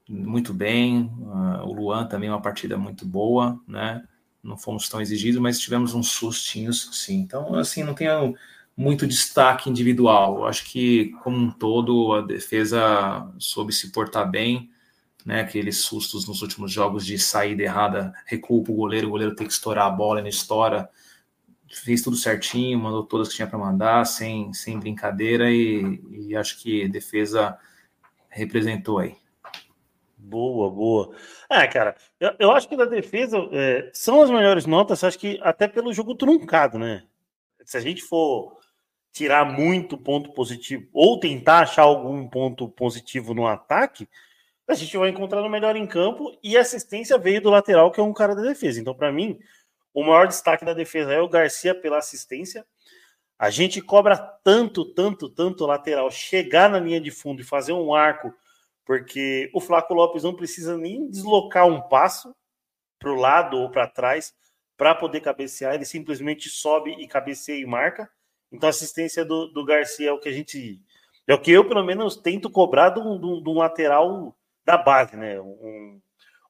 muito 0.09 0.53
bem. 0.53 1.11
Uh, 1.19 1.67
o 1.67 1.73
Luan 1.73 2.07
também 2.07 2.29
uma 2.29 2.41
partida 2.41 2.77
muito 2.77 3.05
boa, 3.05 3.59
né? 3.67 4.03
Não 4.41 4.57
fomos 4.57 4.89
tão 4.89 4.99
exigidos, 4.99 5.39
mas 5.39 5.59
tivemos 5.59 5.93
uns 5.93 6.09
sustinhos, 6.11 6.89
sim. 6.93 7.19
Então, 7.19 7.55
assim, 7.55 7.83
não 7.83 7.93
tem 7.93 8.07
muito 8.75 9.05
destaque 9.05 9.69
individual. 9.69 10.47
Acho 10.47 10.65
que, 10.65 11.11
como 11.23 11.37
um 11.37 11.51
todo, 11.51 12.13
a 12.13 12.21
defesa 12.21 13.29
soube 13.37 13.71
se 13.73 13.91
portar 13.91 14.29
bem, 14.29 14.71
né? 15.25 15.41
Aqueles 15.41 15.77
sustos 15.79 16.27
nos 16.27 16.41
últimos 16.41 16.71
jogos 16.71 17.05
de 17.05 17.19
saída 17.19 17.61
errada, 17.61 18.13
recua 18.25 18.57
o 18.57 18.63
goleiro, 18.63 19.07
o 19.07 19.11
goleiro 19.11 19.35
tem 19.35 19.45
que 19.45 19.53
estourar 19.53 19.85
a 19.87 19.91
bola, 19.91 20.19
e 20.19 20.23
não 20.23 20.29
estoura 20.29 20.89
fez 21.71 22.01
tudo 22.01 22.15
certinho, 22.15 22.79
mandou 22.79 23.03
todas 23.03 23.29
que 23.29 23.35
tinha 23.35 23.47
para 23.47 23.57
mandar, 23.57 24.05
sem, 24.05 24.53
sem 24.53 24.79
brincadeira, 24.79 25.51
e, 25.51 26.01
e 26.11 26.35
acho 26.35 26.59
que 26.59 26.87
defesa 26.87 27.57
representou 28.29 28.99
aí. 28.99 29.15
Boa, 30.17 30.69
boa. 30.69 31.15
É, 31.49 31.65
cara, 31.67 31.95
eu, 32.19 32.31
eu 32.39 32.51
acho 32.51 32.67
que 32.67 32.77
da 32.77 32.85
defesa 32.85 33.37
é, 33.51 33.89
são 33.93 34.21
as 34.21 34.29
melhores 34.29 34.65
notas, 34.65 35.03
acho 35.03 35.17
que 35.17 35.39
até 35.41 35.67
pelo 35.67 35.93
jogo 35.93 36.15
truncado, 36.15 36.77
né? 36.77 37.03
Se 37.63 37.77
a 37.77 37.79
gente 37.79 38.01
for. 38.01 38.57
tirar 39.11 39.43
muito 39.43 39.97
ponto 39.97 40.31
positivo 40.33 40.87
ou 40.93 41.19
tentar 41.19 41.61
achar 41.61 41.81
algum 41.83 42.27
ponto 42.27 42.69
positivo 42.69 43.33
no 43.33 43.47
ataque, 43.47 44.07
a 44.67 44.75
gente 44.75 44.95
vai 44.97 45.09
encontrar 45.09 45.41
o 45.41 45.49
melhor 45.49 45.75
em 45.75 45.87
campo 45.87 46.37
e 46.43 46.55
assistência 46.55 47.17
veio 47.17 47.41
do 47.41 47.49
lateral, 47.49 47.91
que 47.91 47.99
é 47.99 48.03
um 48.03 48.13
cara 48.13 48.35
da 48.35 48.43
defesa. 48.43 48.79
Então, 48.79 48.93
para 48.93 49.11
mim, 49.11 49.39
o 49.93 50.03
maior 50.03 50.27
destaque 50.27 50.65
da 50.65 50.73
defesa 50.73 51.13
é 51.13 51.21
o 51.21 51.29
Garcia 51.29 51.73
pela 51.73 51.97
assistência. 51.97 52.65
A 53.37 53.49
gente 53.49 53.81
cobra 53.81 54.17
tanto, 54.17 54.85
tanto, 54.93 55.29
tanto 55.29 55.65
lateral 55.65 56.11
chegar 56.11 56.69
na 56.69 56.79
linha 56.79 56.99
de 56.99 57.09
fundo 57.09 57.41
e 57.41 57.45
fazer 57.45 57.73
um 57.73 57.93
arco, 57.93 58.33
porque 58.85 59.49
o 59.53 59.61
Flaco 59.61 59.93
Lopes 59.93 60.23
não 60.23 60.35
precisa 60.35 60.77
nem 60.77 61.09
deslocar 61.09 61.67
um 61.67 61.81
passo 61.81 62.35
para 62.99 63.11
o 63.11 63.15
lado 63.15 63.57
ou 63.57 63.69
para 63.69 63.87
trás 63.87 64.33
para 64.79 64.95
poder 64.95 65.19
cabecear, 65.19 65.75
ele 65.75 65.83
simplesmente 65.83 66.49
sobe 66.49 66.91
e 66.91 67.05
cabeceia 67.05 67.61
e 67.61 67.65
marca. 67.65 68.09
Então, 68.49 68.67
a 68.67 68.69
assistência 68.69 69.25
do, 69.25 69.47
do 69.47 69.65
Garcia 69.65 70.09
é 70.09 70.11
o 70.13 70.19
que 70.19 70.29
a 70.29 70.31
gente. 70.31 70.81
É 71.27 71.33
o 71.33 71.41
que 71.41 71.51
eu, 71.51 71.67
pelo 71.67 71.83
menos, 71.83 72.15
tento 72.15 72.49
cobrar 72.49 72.89
de 72.91 72.99
um 73.01 73.53
lateral 73.53 74.33
da 74.65 74.77
base, 74.77 75.17
né? 75.17 75.39
Um, 75.39 76.01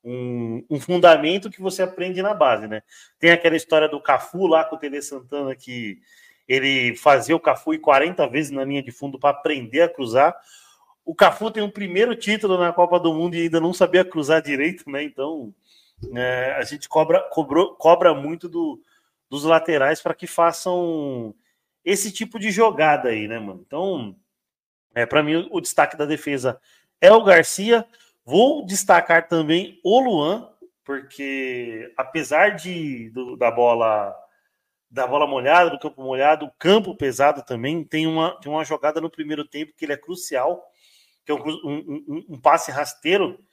um, 0.03 0.63
um, 0.69 0.79
fundamento 0.79 1.49
que 1.49 1.61
você 1.61 1.81
aprende 1.81 2.21
na 2.21 2.33
base, 2.33 2.67
né? 2.67 2.81
Tem 3.19 3.31
aquela 3.31 3.55
história 3.55 3.87
do 3.87 4.01
Cafu 4.01 4.47
lá 4.47 4.63
com 4.63 4.75
o 4.75 4.79
Tele 4.79 5.01
Santana 5.01 5.55
que 5.55 5.99
ele 6.47 6.95
fazia 6.95 7.35
o 7.35 7.39
Cafu 7.39 7.77
40 7.79 8.27
vezes 8.27 8.51
na 8.51 8.63
linha 8.63 8.81
de 8.81 8.91
fundo 8.91 9.19
para 9.19 9.29
aprender 9.29 9.81
a 9.81 9.89
cruzar. 9.89 10.35
O 11.05 11.13
Cafu 11.13 11.51
tem 11.51 11.61
um 11.61 11.69
primeiro 11.69 12.15
título 12.15 12.57
na 12.57 12.73
Copa 12.73 12.99
do 12.99 13.13
Mundo 13.13 13.35
e 13.35 13.41
ainda 13.43 13.59
não 13.59 13.73
sabia 13.73 14.05
cruzar 14.05 14.41
direito, 14.41 14.89
né? 14.89 15.03
Então 15.03 15.53
é, 16.15 16.55
a 16.57 16.63
gente 16.63 16.87
cobra, 16.87 17.21
cobrou, 17.29 17.75
cobra 17.75 18.13
muito 18.13 18.47
do, 18.47 18.81
dos 19.29 19.43
laterais 19.43 20.01
para 20.01 20.13
que 20.13 20.27
façam 20.27 21.35
esse 21.83 22.11
tipo 22.11 22.39
de 22.39 22.51
jogada 22.51 23.09
aí, 23.09 23.27
né, 23.27 23.39
mano? 23.39 23.63
Então, 23.65 24.15
é, 24.93 25.05
para 25.05 25.23
mim, 25.23 25.47
o 25.51 25.61
destaque 25.61 25.97
da 25.97 26.05
defesa 26.05 26.59
é 26.99 27.11
o 27.11 27.23
Garcia. 27.23 27.85
Vou 28.29 28.63
destacar 28.63 29.27
também 29.27 29.79
o 29.83 29.99
Luan, 29.99 30.47
porque 30.85 31.91
apesar 31.97 32.49
de 32.49 33.09
do, 33.09 33.35
da 33.35 33.49
bola 33.49 34.15
da 34.87 35.07
bola 35.07 35.25
molhada, 35.25 35.71
do 35.71 35.79
campo 35.79 36.03
molhado, 36.03 36.45
o 36.45 36.51
campo 36.59 36.95
pesado 36.95 37.43
também 37.43 37.83
tem 37.83 38.05
uma, 38.05 38.39
tem 38.39 38.51
uma 38.51 38.63
jogada 38.63 39.01
no 39.01 39.09
primeiro 39.09 39.43
tempo 39.43 39.73
que 39.75 39.83
ele 39.83 39.93
é 39.93 39.97
crucial, 39.97 40.63
que 41.25 41.31
é 41.31 41.33
um, 41.35 41.41
um, 41.43 42.25
um 42.29 42.39
passe 42.39 42.69
rasteiro 42.69 43.43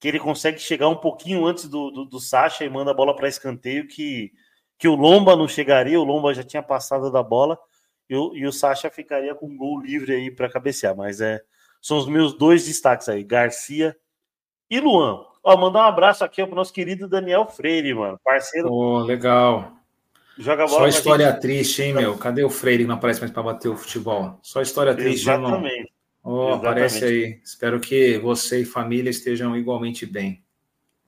que 0.00 0.08
ele 0.08 0.18
consegue 0.18 0.58
chegar 0.58 0.88
um 0.88 0.96
pouquinho 0.96 1.46
antes 1.46 1.68
do, 1.68 1.92
do, 1.92 2.04
do 2.04 2.18
Sacha 2.18 2.64
e 2.64 2.68
manda 2.68 2.90
a 2.90 2.94
bola 2.94 3.14
para 3.14 3.28
escanteio 3.28 3.86
que, 3.86 4.32
que 4.76 4.88
o 4.88 4.96
Lomba 4.96 5.36
não 5.36 5.46
chegaria, 5.46 6.00
o 6.00 6.04
Lomba 6.04 6.34
já 6.34 6.42
tinha 6.42 6.62
passado 6.62 7.08
da 7.08 7.22
bola 7.22 7.56
e 8.10 8.16
o, 8.16 8.34
e 8.34 8.44
o 8.44 8.52
Sacha 8.52 8.90
ficaria 8.90 9.32
com 9.32 9.46
um 9.46 9.56
gol 9.56 9.80
livre 9.80 10.12
aí 10.12 10.28
para 10.28 10.50
cabecear, 10.50 10.96
mas 10.96 11.20
é 11.20 11.40
são 11.80 11.98
os 11.98 12.08
meus 12.08 12.36
dois 12.36 12.66
destaques 12.66 13.08
aí, 13.08 13.22
Garcia 13.22 13.96
e 14.74 14.80
Luan. 14.80 15.24
Ó, 15.42 15.56
mandar 15.56 15.80
um 15.80 15.88
abraço 15.88 16.24
aqui 16.24 16.44
pro 16.44 16.56
nosso 16.56 16.72
querido 16.72 17.06
Daniel 17.06 17.46
Freire, 17.46 17.94
mano. 17.94 18.18
Parceiro. 18.24 18.72
Oh, 18.72 18.98
legal. 18.98 19.72
Joga 20.36 20.66
bola 20.66 20.80
Só 20.80 20.86
história 20.88 21.30
gente... 21.30 21.40
triste, 21.40 21.82
hein, 21.82 21.94
meu? 21.94 22.16
Cadê 22.18 22.42
o 22.42 22.50
Freire 22.50 22.82
que 22.82 22.88
não 22.88 22.96
aparece 22.96 23.20
mais 23.20 23.30
para 23.30 23.42
bater 23.42 23.68
o 23.68 23.76
futebol? 23.76 24.38
Só 24.42 24.60
história 24.60 24.94
triste, 24.94 25.22
Exatamente. 25.22 25.74
irmão. 25.74 25.88
Oh, 26.24 26.54
aparece 26.54 27.04
aí. 27.04 27.40
Espero 27.44 27.78
que 27.78 28.18
você 28.18 28.62
e 28.62 28.64
família 28.64 29.10
estejam 29.10 29.56
igualmente 29.56 30.06
bem. 30.06 30.42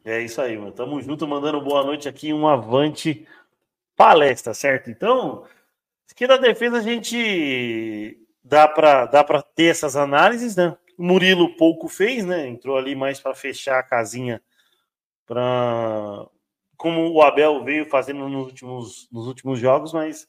É 0.05 0.21
isso 0.21 0.41
aí, 0.41 0.57
mano. 0.57 0.71
Tamo 0.71 1.01
junto, 1.01 1.27
mandando 1.27 1.61
boa 1.61 1.83
noite 1.83 2.09
aqui, 2.09 2.33
um 2.33 2.47
avante 2.47 3.27
palestra, 3.97 4.55
certo? 4.55 4.91
Então, 4.91 5.45
aqui 6.09 6.27
da 6.27 6.37
defesa 6.37 6.77
a 6.77 6.83
gente 6.83 8.17
dá 8.45 8.69
para 8.69 9.07
dá 9.07 9.25
ter 9.55 9.65
essas 9.65 9.97
análises, 9.97 10.55
né? 10.55 10.77
Murilo 10.99 11.57
pouco 11.57 11.89
fez, 11.89 12.25
né? 12.25 12.49
Entrou 12.49 12.77
ali 12.77 12.95
mais 12.95 13.21
para 13.21 13.35
fechar 13.35 13.79
a 13.79 13.83
casinha 13.83 14.43
para 15.27 16.27
como 16.77 17.11
o 17.11 17.23
Abel 17.23 17.65
veio 17.65 17.87
fazendo 17.87 18.29
nos 18.29 18.47
últimos, 18.47 19.09
nos 19.11 19.27
últimos 19.27 19.59
jogos, 19.59 19.93
mas 19.93 20.29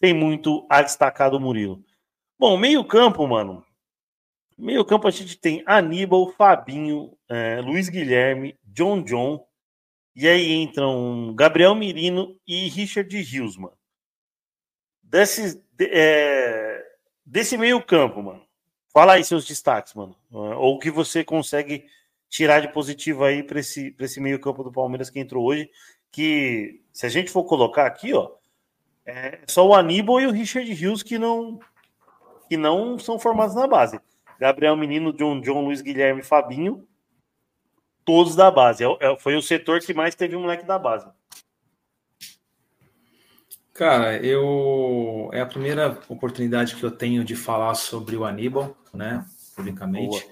tem 0.00 0.14
muito 0.14 0.66
a 0.70 0.80
destacar 0.80 1.30
do 1.30 1.40
Murilo. 1.40 1.84
Bom, 2.38 2.56
meio-campo, 2.56 3.26
mano. 3.26 3.64
Meio-campo 4.56 5.08
a 5.08 5.10
gente 5.10 5.36
tem 5.36 5.62
Aníbal, 5.66 6.30
Fabinho, 6.32 7.16
é, 7.28 7.60
Luiz 7.60 7.88
Guilherme, 7.88 8.56
John 8.64 9.02
John. 9.02 9.44
E 10.14 10.28
aí 10.28 10.52
entram 10.52 11.34
Gabriel 11.34 11.74
Mirino 11.74 12.38
e 12.46 12.68
Richard 12.68 13.16
Rios, 13.22 13.56
mano. 13.56 13.76
Desse, 15.02 15.62
é, 15.80 16.84
desse 17.24 17.56
meio-campo, 17.56 18.22
mano. 18.22 18.44
Fala 18.92 19.14
aí 19.14 19.24
seus 19.24 19.46
destaques, 19.46 19.94
mano. 19.94 20.14
Ou 20.30 20.74
o 20.74 20.78
que 20.78 20.90
você 20.90 21.24
consegue 21.24 21.86
tirar 22.28 22.60
de 22.60 22.68
positivo 22.68 23.24
aí 23.24 23.42
para 23.42 23.60
esse, 23.60 23.94
esse 23.98 24.20
meio-campo 24.20 24.62
do 24.62 24.72
Palmeiras 24.72 25.10
que 25.10 25.20
entrou 25.20 25.44
hoje. 25.46 25.70
Que, 26.10 26.82
se 26.92 27.06
a 27.06 27.08
gente 27.08 27.30
for 27.30 27.44
colocar 27.44 27.86
aqui, 27.86 28.12
ó, 28.12 28.30
é 29.06 29.40
só 29.46 29.66
o 29.66 29.74
Aníbal 29.74 30.20
e 30.20 30.26
o 30.26 30.30
Richard 30.30 30.70
Rios 30.72 31.02
que 31.02 31.18
não, 31.18 31.58
que 32.48 32.56
não 32.56 32.98
são 32.98 33.18
formados 33.18 33.54
na 33.54 33.66
base. 33.66 33.98
Gabriel 34.38 34.76
Menino, 34.76 35.12
John 35.12 35.40
John, 35.40 35.64
Luiz 35.64 35.80
Guilherme, 35.80 36.22
Fabinho, 36.22 36.86
todos 38.04 38.36
da 38.36 38.50
base. 38.50 38.84
É, 38.84 38.88
é, 39.00 39.18
foi 39.18 39.36
o 39.36 39.42
setor 39.42 39.80
que 39.80 39.94
mais 39.94 40.14
teve 40.14 40.36
um 40.36 40.42
moleque 40.42 40.64
da 40.64 40.78
base. 40.78 41.06
Cara, 43.74 44.16
eu 44.18 45.30
é 45.32 45.40
a 45.40 45.46
primeira 45.46 45.98
oportunidade 46.08 46.76
que 46.76 46.84
eu 46.84 46.90
tenho 46.90 47.24
de 47.24 47.34
falar 47.34 47.74
sobre 47.74 48.16
o 48.16 48.24
Aníbal, 48.24 48.76
né, 48.92 49.24
publicamente. 49.56 50.26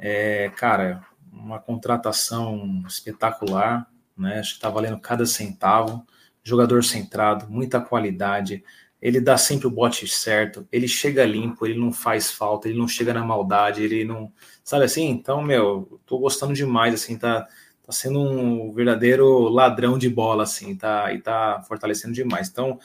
É, 0.00 0.50
cara, 0.56 1.06
uma 1.32 1.60
contratação 1.60 2.82
espetacular, 2.86 3.88
né? 4.16 4.40
Acho 4.40 4.54
que 4.54 4.60
tá 4.60 4.68
valendo 4.68 4.98
cada 4.98 5.26
centavo. 5.26 6.04
Jogador 6.42 6.82
centrado, 6.84 7.50
muita 7.50 7.80
qualidade. 7.80 8.64
Ele 9.00 9.20
dá 9.20 9.36
sempre 9.36 9.66
o 9.66 9.70
bote 9.70 10.06
certo, 10.08 10.66
ele 10.72 10.88
chega 10.88 11.24
limpo, 11.24 11.66
ele 11.66 11.78
não 11.78 11.92
faz 11.92 12.30
falta, 12.30 12.68
ele 12.68 12.78
não 12.78 12.88
chega 12.88 13.12
na 13.12 13.24
maldade, 13.24 13.82
ele 13.82 14.04
não. 14.04 14.32
Sabe 14.64 14.84
assim? 14.84 15.08
Então, 15.08 15.42
meu, 15.42 16.00
tô 16.06 16.18
gostando 16.18 16.54
demais, 16.54 16.94
assim, 16.94 17.18
tá 17.18 17.46
tá 17.86 17.92
sendo 17.92 18.20
um 18.20 18.72
verdadeiro 18.72 19.48
ladrão 19.48 19.96
de 19.96 20.10
bola, 20.10 20.42
assim, 20.42 20.74
tá, 20.74 21.12
e 21.12 21.20
tá 21.20 21.62
fortalecendo 21.68 22.12
demais. 22.12 22.48
Então, 22.48 22.80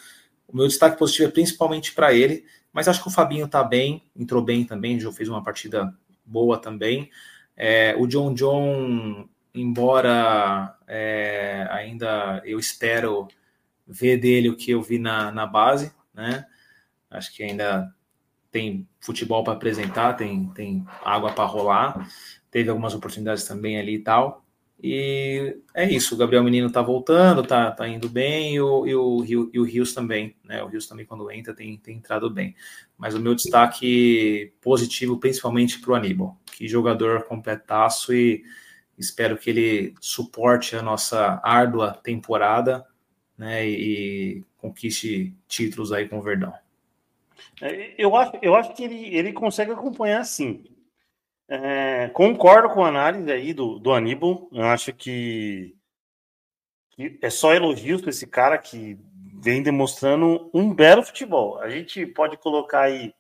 o 0.48 0.56
meu 0.56 0.68
destaque 0.68 0.98
positivo 0.98 1.30
é 1.30 1.32
principalmente 1.32 1.94
para 1.94 2.14
ele, 2.14 2.46
mas 2.72 2.88
acho 2.88 3.02
que 3.02 3.08
o 3.08 3.12
Fabinho 3.12 3.48
tá 3.48 3.64
bem, 3.64 4.04
entrou 4.16 4.44
bem 4.44 4.64
também, 4.64 5.00
já 5.00 5.12
fez 5.12 5.28
uma 5.28 5.44
partida 5.44 5.92
boa 6.24 6.58
também. 6.58 7.10
É, 7.58 7.96
o 7.98 8.06
John 8.06 8.34
John, 8.34 9.28
embora 9.56 10.78
é, 10.88 11.68
ainda 11.72 12.42
eu 12.46 12.60
espero 12.60 13.28
ver 13.88 14.18
dele 14.18 14.50
o 14.50 14.56
que 14.56 14.72
eu 14.72 14.82
vi 14.82 15.00
na, 15.00 15.32
na 15.32 15.48
base, 15.48 15.92
né? 16.14 16.46
Acho 17.10 17.34
que 17.34 17.44
ainda 17.44 17.94
tem 18.52 18.88
futebol 19.00 19.44
para 19.44 19.54
apresentar, 19.54 20.14
tem, 20.14 20.48
tem 20.50 20.86
água 21.04 21.32
para 21.32 21.46
rolar, 21.46 22.08
teve 22.50 22.70
algumas 22.70 22.94
oportunidades 22.94 23.46
também 23.46 23.80
ali 23.80 23.96
e 23.96 24.00
tal. 24.04 24.46
E 24.84 25.58
é 25.76 25.88
isso, 25.88 26.16
o 26.16 26.18
Gabriel 26.18 26.44
Menino 26.44 26.72
tá 26.72 26.82
voltando, 26.82 27.44
tá, 27.44 27.70
tá 27.70 27.88
indo 27.88 28.10
bem, 28.10 28.56
e 28.56 28.62
o, 28.62 28.88
e 28.88 28.96
o, 28.96 29.50
e 29.54 29.60
o 29.60 29.64
Rios 29.64 29.94
também, 29.94 30.36
né? 30.44 30.64
O 30.64 30.68
Rios 30.68 30.88
também, 30.88 31.06
quando 31.06 31.30
entra, 31.30 31.54
tem, 31.54 31.78
tem 31.78 31.98
entrado 31.98 32.30
bem. 32.32 32.56
Mas 32.98 33.14
o 33.14 33.20
meu 33.20 33.36
destaque 33.36 34.52
positivo, 34.60 35.20
principalmente 35.20 35.80
para 35.80 35.92
o 35.92 35.96
Aníbal, 35.96 36.36
que 36.58 36.68
jogador 36.68 37.26
completaço 37.26 38.12
e 38.12 38.44
espero 38.98 39.38
que 39.38 39.52
ele 39.52 39.94
suporte 40.02 40.76
a 40.76 40.82
nossa 40.82 41.40
árdua 41.44 42.00
temporada, 42.04 42.84
né? 43.38 43.68
E, 43.68 44.44
conquiste 44.58 45.36
títulos 45.48 45.92
aí 45.92 46.08
com 46.08 46.20
o 46.20 46.22
Verdão. 46.22 46.54
É, 47.62 47.94
eu 47.98 48.16
acho, 48.16 48.32
eu 48.42 48.56
acho 48.56 48.74
que 48.74 48.84
ele, 48.84 49.16
ele 49.16 49.34
consegue 49.34 49.72
acompanhar 49.72 50.24
sim. 50.24 50.64
É, 51.54 52.08
concordo 52.14 52.70
com 52.70 52.82
a 52.82 52.88
análise 52.88 53.30
aí 53.30 53.54
do, 53.54 53.78
do 53.78 53.92
Aníbal. 53.92 54.48
Eu 54.54 54.64
acho 54.68 54.94
que, 54.94 55.76
que 56.92 57.20
é 57.22 57.30
só 57.30 57.54
elogios 57.54 58.00
para 58.00 58.10
esse 58.10 58.26
cara 58.26 58.58
que 58.58 58.98
vem 59.34 59.62
demonstrando 59.62 60.50
um 60.54 60.74
belo 60.74 61.04
futebol. 61.04 61.60
A 61.60 61.70
gente 61.70 62.06
pode 62.06 62.38
colocar 62.38 62.84
aí 62.84 63.14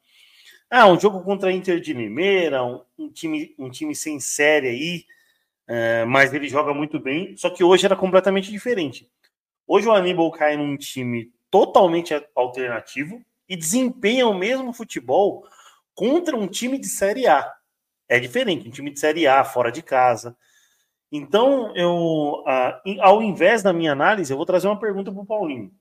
ah, 0.69 0.87
um 0.87 0.97
jogo 0.97 1.21
contra 1.25 1.49
a 1.49 1.51
Inter 1.51 1.81
de 1.81 1.91
Limeira, 1.91 2.63
um, 2.63 2.81
um 2.97 3.11
time, 3.11 3.53
um 3.59 3.69
time 3.69 3.93
sem 3.93 4.17
série 4.21 4.69
aí, 4.69 5.05
é, 5.67 6.05
mas 6.05 6.33
ele 6.33 6.47
joga 6.47 6.73
muito 6.73 7.01
bem. 7.01 7.35
Só 7.35 7.49
que 7.49 7.65
hoje 7.65 7.85
era 7.85 7.97
completamente 7.97 8.49
diferente. 8.49 9.11
Hoje 9.67 9.89
o 9.89 9.91
Aníbal 9.91 10.31
cai 10.31 10.55
num 10.55 10.77
time 10.77 11.33
totalmente 11.49 12.13
alternativo 12.33 13.21
e 13.49 13.57
desempenha 13.57 14.25
o 14.25 14.33
mesmo 14.33 14.71
futebol 14.71 15.45
contra 15.93 16.37
um 16.37 16.47
time 16.47 16.79
de 16.79 16.87
Série 16.87 17.27
A 17.27 17.53
é 18.11 18.19
diferente, 18.19 18.67
um 18.67 18.71
time 18.71 18.91
de 18.91 18.99
Série 18.99 19.25
A, 19.25 19.41
fora 19.45 19.71
de 19.71 19.81
casa. 19.81 20.35
Então, 21.09 21.73
eu, 21.77 22.43
ao 22.99 23.23
invés 23.23 23.63
da 23.63 23.71
minha 23.71 23.93
análise, 23.93 24.33
eu 24.33 24.37
vou 24.37 24.45
trazer 24.45 24.67
uma 24.67 24.79
pergunta 24.79 25.09
para 25.09 25.21
o 25.21 25.25
Paulinho. 25.25 25.71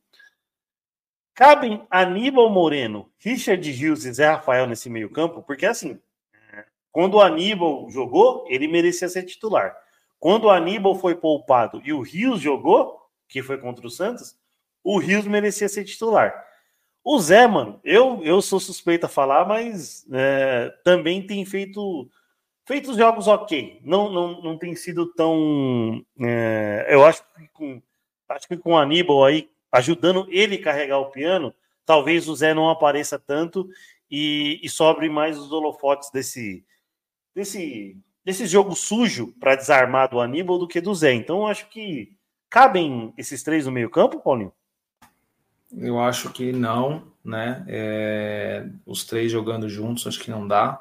cabem 1.34 1.84
Aníbal 1.90 2.48
Moreno, 2.48 3.10
Richard 3.18 3.68
Rios 3.68 4.04
e 4.06 4.12
Zé 4.12 4.28
Rafael 4.30 4.68
nesse 4.68 4.88
meio-campo, 4.88 5.42
porque 5.42 5.66
assim, 5.66 6.00
quando 6.92 7.14
o 7.14 7.20
Aníbal 7.20 7.90
jogou, 7.90 8.44
ele 8.48 8.68
merecia 8.68 9.08
ser 9.08 9.24
titular. 9.24 9.76
Quando 10.20 10.44
o 10.44 10.50
Aníbal 10.50 10.94
foi 10.94 11.16
poupado 11.16 11.82
e 11.84 11.92
o 11.92 12.00
Rios 12.00 12.40
jogou, 12.40 13.08
que 13.28 13.42
foi 13.42 13.58
contra 13.58 13.84
o 13.84 13.90
Santos, 13.90 14.36
o 14.84 14.98
Rios 14.98 15.26
merecia 15.26 15.68
ser 15.68 15.82
titular. 15.82 16.32
O 17.02 17.18
Zé, 17.18 17.46
mano, 17.46 17.80
eu, 17.82 18.22
eu 18.22 18.40
sou 18.40 18.60
suspeito 18.60 19.06
a 19.06 19.08
falar, 19.08 19.46
mas 19.48 20.06
é, 20.12 20.72
também 20.84 21.26
tem 21.26 21.44
feito 21.44 22.08
feito 22.70 22.96
jogos 22.96 23.26
ok. 23.26 23.80
Não, 23.82 24.08
não, 24.08 24.40
não 24.40 24.56
tem 24.56 24.76
sido 24.76 25.06
tão. 25.06 26.04
É, 26.20 26.86
eu 26.88 27.04
acho 27.04 27.20
que, 27.34 27.48
com, 27.48 27.82
acho 28.28 28.46
que 28.46 28.56
com 28.56 28.74
o 28.74 28.76
Aníbal 28.78 29.24
aí 29.24 29.50
ajudando 29.72 30.28
ele 30.30 30.56
carregar 30.56 30.98
o 30.98 31.10
piano, 31.10 31.52
talvez 31.84 32.28
o 32.28 32.36
Zé 32.36 32.54
não 32.54 32.70
apareça 32.70 33.18
tanto 33.18 33.68
e, 34.08 34.60
e 34.62 34.68
sobre 34.68 35.08
mais 35.08 35.36
os 35.36 35.50
holofotes 35.50 36.10
desse, 36.12 36.64
desse, 37.34 37.96
desse 38.24 38.46
jogo 38.46 38.76
sujo 38.76 39.34
para 39.40 39.56
desarmar 39.56 40.08
do 40.08 40.20
Aníbal 40.20 40.56
do 40.56 40.68
que 40.68 40.80
do 40.80 40.94
Zé. 40.94 41.12
Então, 41.12 41.48
acho 41.48 41.68
que 41.70 42.16
cabem 42.48 43.12
esses 43.18 43.42
três 43.42 43.66
no 43.66 43.72
meio-campo, 43.72 44.20
Paulinho? 44.20 44.52
Eu 45.76 45.98
acho 45.98 46.30
que 46.30 46.52
não, 46.52 47.02
né? 47.24 47.64
É, 47.66 48.68
os 48.86 49.02
três 49.02 49.32
jogando 49.32 49.68
juntos, 49.68 50.06
acho 50.06 50.20
que 50.20 50.30
não 50.30 50.46
dá. 50.46 50.80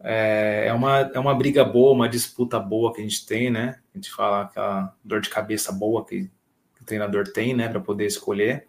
É, 0.00 0.66
é, 0.68 0.72
uma, 0.72 1.10
é 1.12 1.18
uma 1.18 1.34
briga 1.34 1.64
boa, 1.64 1.92
uma 1.92 2.08
disputa 2.08 2.58
boa 2.58 2.92
que 2.92 3.00
a 3.00 3.04
gente 3.04 3.26
tem, 3.26 3.50
né? 3.50 3.78
A 3.94 3.98
gente 3.98 4.10
fala 4.10 4.42
aquela 4.42 4.94
dor 5.04 5.20
de 5.20 5.28
cabeça 5.28 5.72
boa 5.72 6.04
que 6.04 6.30
o 6.80 6.84
treinador 6.84 7.24
tem, 7.32 7.54
né, 7.54 7.68
para 7.68 7.80
poder 7.80 8.06
escolher. 8.06 8.66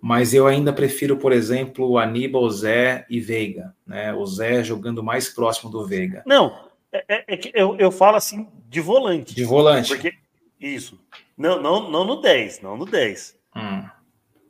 Mas 0.00 0.32
eu 0.32 0.46
ainda 0.46 0.72
prefiro, 0.72 1.16
por 1.16 1.32
exemplo, 1.32 1.98
Aníbal, 1.98 2.48
Zé 2.50 3.04
e 3.10 3.20
Veiga, 3.20 3.74
né? 3.86 4.12
O 4.12 4.24
Zé 4.26 4.62
jogando 4.62 5.02
mais 5.02 5.28
próximo 5.28 5.70
do 5.70 5.84
Veiga. 5.84 6.22
Não, 6.24 6.68
é, 6.92 7.04
é, 7.08 7.24
é 7.28 7.36
que 7.36 7.50
eu, 7.54 7.76
eu 7.78 7.90
falo 7.90 8.16
assim 8.16 8.48
de 8.68 8.80
volante. 8.80 9.34
De 9.34 9.44
volante. 9.44 9.88
Porque, 9.88 10.14
isso. 10.60 11.00
Não, 11.36 11.60
não, 11.60 11.90
não 11.90 12.04
no 12.04 12.20
10, 12.20 12.60
não 12.60 12.76
no 12.76 12.84
10. 12.84 13.36
Hum. 13.56 13.84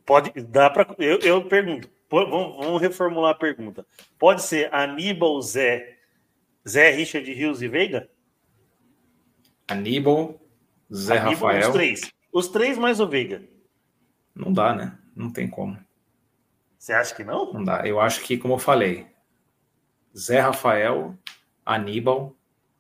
Pode, 0.04 0.32
dá 0.42 0.70
para. 0.70 0.86
Eu, 0.98 1.18
eu 1.18 1.44
pergunto, 1.44 1.88
vamos, 2.10 2.56
vamos 2.56 2.80
reformular 2.80 3.32
a 3.32 3.38
pergunta. 3.38 3.86
Pode 4.18 4.42
ser 4.42 4.72
Aníbal, 4.74 5.40
Zé, 5.42 5.97
Zé, 6.68 6.90
Richard, 6.90 7.32
Rios 7.32 7.62
e 7.62 7.68
Veiga? 7.68 8.08
Aníbal, 9.66 10.38
Zé 10.92 11.18
Aníbal, 11.18 11.32
Rafael. 11.32 11.68
Os 11.68 11.72
três. 11.74 12.12
Os 12.32 12.48
três 12.48 12.78
mais 12.78 13.00
o 13.00 13.08
Veiga. 13.08 13.42
Não 14.34 14.52
dá, 14.52 14.74
né? 14.74 14.98
Não 15.16 15.30
tem 15.30 15.48
como. 15.48 15.78
Você 16.78 16.92
acha 16.92 17.14
que 17.14 17.24
não? 17.24 17.52
Não 17.52 17.64
dá. 17.64 17.86
Eu 17.86 17.98
acho 17.98 18.22
que, 18.22 18.36
como 18.36 18.54
eu 18.54 18.58
falei, 18.58 19.06
Zé 20.16 20.40
Rafael, 20.40 21.18
Aníbal, 21.64 22.38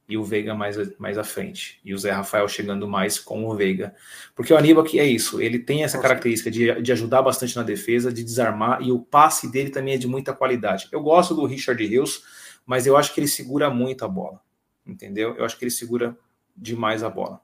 e 0.08 0.16
o 0.16 0.24
Veiga 0.24 0.54
mais, 0.54 0.76
mais 0.98 1.18
à 1.18 1.24
frente. 1.24 1.78
E 1.84 1.92
o 1.92 1.98
Zé 1.98 2.10
Rafael 2.10 2.48
chegando 2.48 2.88
mais 2.88 3.18
com 3.18 3.44
o 3.46 3.54
Veiga. 3.54 3.94
Porque 4.34 4.52
o 4.54 4.56
Aníbal 4.56 4.82
que 4.82 4.98
é 4.98 5.04
isso, 5.04 5.40
ele 5.40 5.58
tem 5.58 5.84
essa 5.84 6.00
característica 6.00 6.50
de, 6.50 6.80
de 6.80 6.92
ajudar 6.92 7.20
bastante 7.20 7.54
na 7.54 7.62
defesa, 7.62 8.10
de 8.10 8.24
desarmar, 8.24 8.80
e 8.80 8.90
o 8.90 9.00
passe 9.00 9.52
dele 9.52 9.68
também 9.68 9.94
é 9.94 9.98
de 9.98 10.08
muita 10.08 10.32
qualidade. 10.32 10.88
Eu 10.90 11.02
gosto 11.02 11.34
do 11.34 11.44
Richard 11.44 11.84
Rios, 11.84 12.22
mas 12.68 12.86
eu 12.86 12.98
acho 12.98 13.14
que 13.14 13.20
ele 13.20 13.26
segura 13.26 13.70
muito 13.70 14.04
a 14.04 14.08
bola. 14.08 14.42
Entendeu? 14.86 15.34
Eu 15.36 15.44
acho 15.46 15.56
que 15.58 15.64
ele 15.64 15.70
segura 15.70 16.14
demais 16.54 17.02
a 17.02 17.08
bola. 17.08 17.40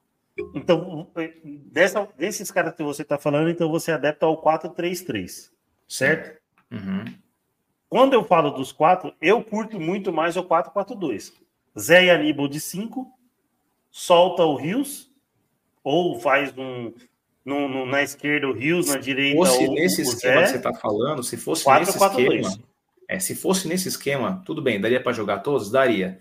Então, 0.55 1.11
dessa, 1.73 2.07
desses 2.19 2.51
caras 2.51 2.75
que 2.75 2.83
você 2.83 3.01
está 3.01 3.17
falando, 3.17 3.49
então 3.49 3.71
você 3.71 3.91
é 3.91 3.95
adepto 3.95 4.27
ao 4.27 4.43
4-3-3, 4.43 5.51
certo? 5.89 6.39
Uhum. 6.71 7.05
Quando 7.89 8.13
eu 8.13 8.25
falo 8.25 8.51
dos 8.51 8.71
quatro, 8.71 9.15
eu 9.19 9.43
curto 9.43 9.81
muito 9.81 10.13
mais 10.13 10.37
o 10.37 10.45
4-4-2. 10.45 11.33
Zé 11.79 12.05
e 12.05 12.11
Aníbal 12.11 12.47
de 12.47 12.61
5, 12.61 13.11
solta 13.91 14.45
o 14.45 14.57
Rios, 14.57 15.11
ou 15.83 16.21
faz 16.21 16.53
um, 16.59 16.93
no, 17.45 17.67
no, 17.67 17.87
na 17.87 18.03
esquerda 18.03 18.47
o 18.49 18.53
Rios, 18.53 18.89
na 18.89 18.99
direita 18.99 19.47
se 19.47 19.53
fosse 19.53 19.69
nesse 19.69 20.03
esquema 20.03 20.41
Zé, 20.41 20.43
que 20.43 20.49
você 20.51 20.57
está 20.57 20.75
falando, 20.75 21.23
se 21.23 21.37
fosse 21.39 21.65
4, 21.65 21.87
nesse 21.87 21.99
4, 21.99 22.21
esquema, 22.21 22.43
2. 22.43 22.74
É, 23.09 23.19
se 23.19 23.35
fosse 23.35 23.69
nesse 23.69 23.89
esquema, 23.89 24.43
tudo 24.45 24.63
bem, 24.63 24.81
daria 24.81 25.03
para 25.03 25.13
jogar 25.13 25.39
todos, 25.41 25.71
daria. 25.71 26.19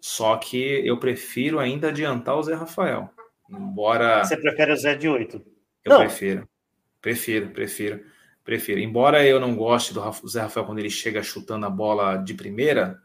Só 0.00 0.36
que 0.36 0.56
eu 0.86 0.98
prefiro 0.98 1.58
ainda 1.58 1.88
adiantar 1.88 2.36
o 2.36 2.42
Zé 2.42 2.54
Rafael. 2.54 3.10
Embora. 3.48 4.24
Você 4.24 4.36
prefere 4.36 4.72
o 4.72 4.76
Zé 4.76 4.94
de 4.94 5.08
8? 5.08 5.42
Eu 5.84 5.90
não. 5.90 5.98
prefiro. 5.98 6.48
Prefiro, 7.00 7.50
prefiro, 7.50 8.04
prefiro. 8.44 8.80
Embora 8.80 9.26
eu 9.26 9.40
não 9.40 9.54
goste 9.54 9.92
do 9.92 10.28
Zé 10.28 10.42
Rafael 10.42 10.66
quando 10.66 10.78
ele 10.78 10.90
chega 10.90 11.22
chutando 11.22 11.66
a 11.66 11.70
bola 11.70 12.16
de 12.16 12.34
primeira, 12.34 13.00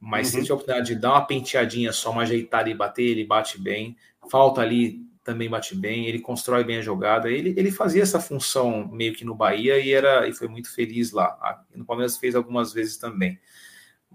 mas 0.00 0.28
uhum. 0.28 0.40
se 0.40 0.42
tiver 0.42 0.52
a 0.52 0.54
oportunidade 0.54 0.94
de 0.94 1.00
dar 1.00 1.12
uma 1.12 1.26
penteadinha 1.26 1.92
só, 1.92 2.10
uma 2.10 2.22
ajeitada 2.22 2.68
e 2.68 2.74
bater, 2.74 3.04
ele 3.04 3.24
bate 3.24 3.60
bem. 3.60 3.96
Falta 4.30 4.60
ali 4.60 5.03
também 5.24 5.48
bate 5.48 5.74
bem, 5.74 6.06
ele 6.06 6.20
constrói 6.20 6.62
bem 6.62 6.76
a 6.76 6.82
jogada. 6.82 7.30
Ele, 7.30 7.54
ele 7.56 7.72
fazia 7.72 8.02
essa 8.02 8.20
função 8.20 8.86
meio 8.92 9.14
que 9.14 9.24
no 9.24 9.34
Bahia 9.34 9.78
e 9.78 9.92
era 9.92 10.28
e 10.28 10.34
foi 10.34 10.46
muito 10.46 10.72
feliz 10.72 11.10
lá. 11.10 11.64
No 11.74 11.84
Palmeiras 11.84 12.18
fez 12.18 12.36
algumas 12.36 12.72
vezes 12.72 12.98
também. 12.98 13.40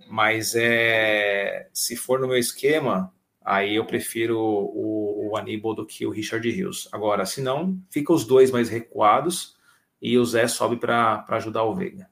Mas 0.08 0.54
é, 0.56 1.68
se 1.74 1.96
for 1.96 2.20
no 2.20 2.28
meu 2.28 2.38
esquema, 2.38 3.12
aí 3.44 3.76
eu 3.76 3.86
prefiro 3.86 4.40
o, 4.40 5.32
o 5.32 5.38
Aníbal 5.38 5.74
do 5.74 5.86
que 5.86 6.06
o 6.06 6.12
Richard 6.12 6.48
Rios. 6.50 6.88
Agora, 6.92 7.26
se 7.26 7.42
não, 7.42 7.78
fica 7.90 8.14
os 8.14 8.24
dois 8.24 8.52
mais 8.52 8.70
recuados 8.70 9.58
e 10.02 10.18
o 10.18 10.26
Zé 10.26 10.48
sobe 10.48 10.78
para 10.78 11.26
ajudar 11.30 11.64
o 11.64 11.74
Veiga. 11.74 12.08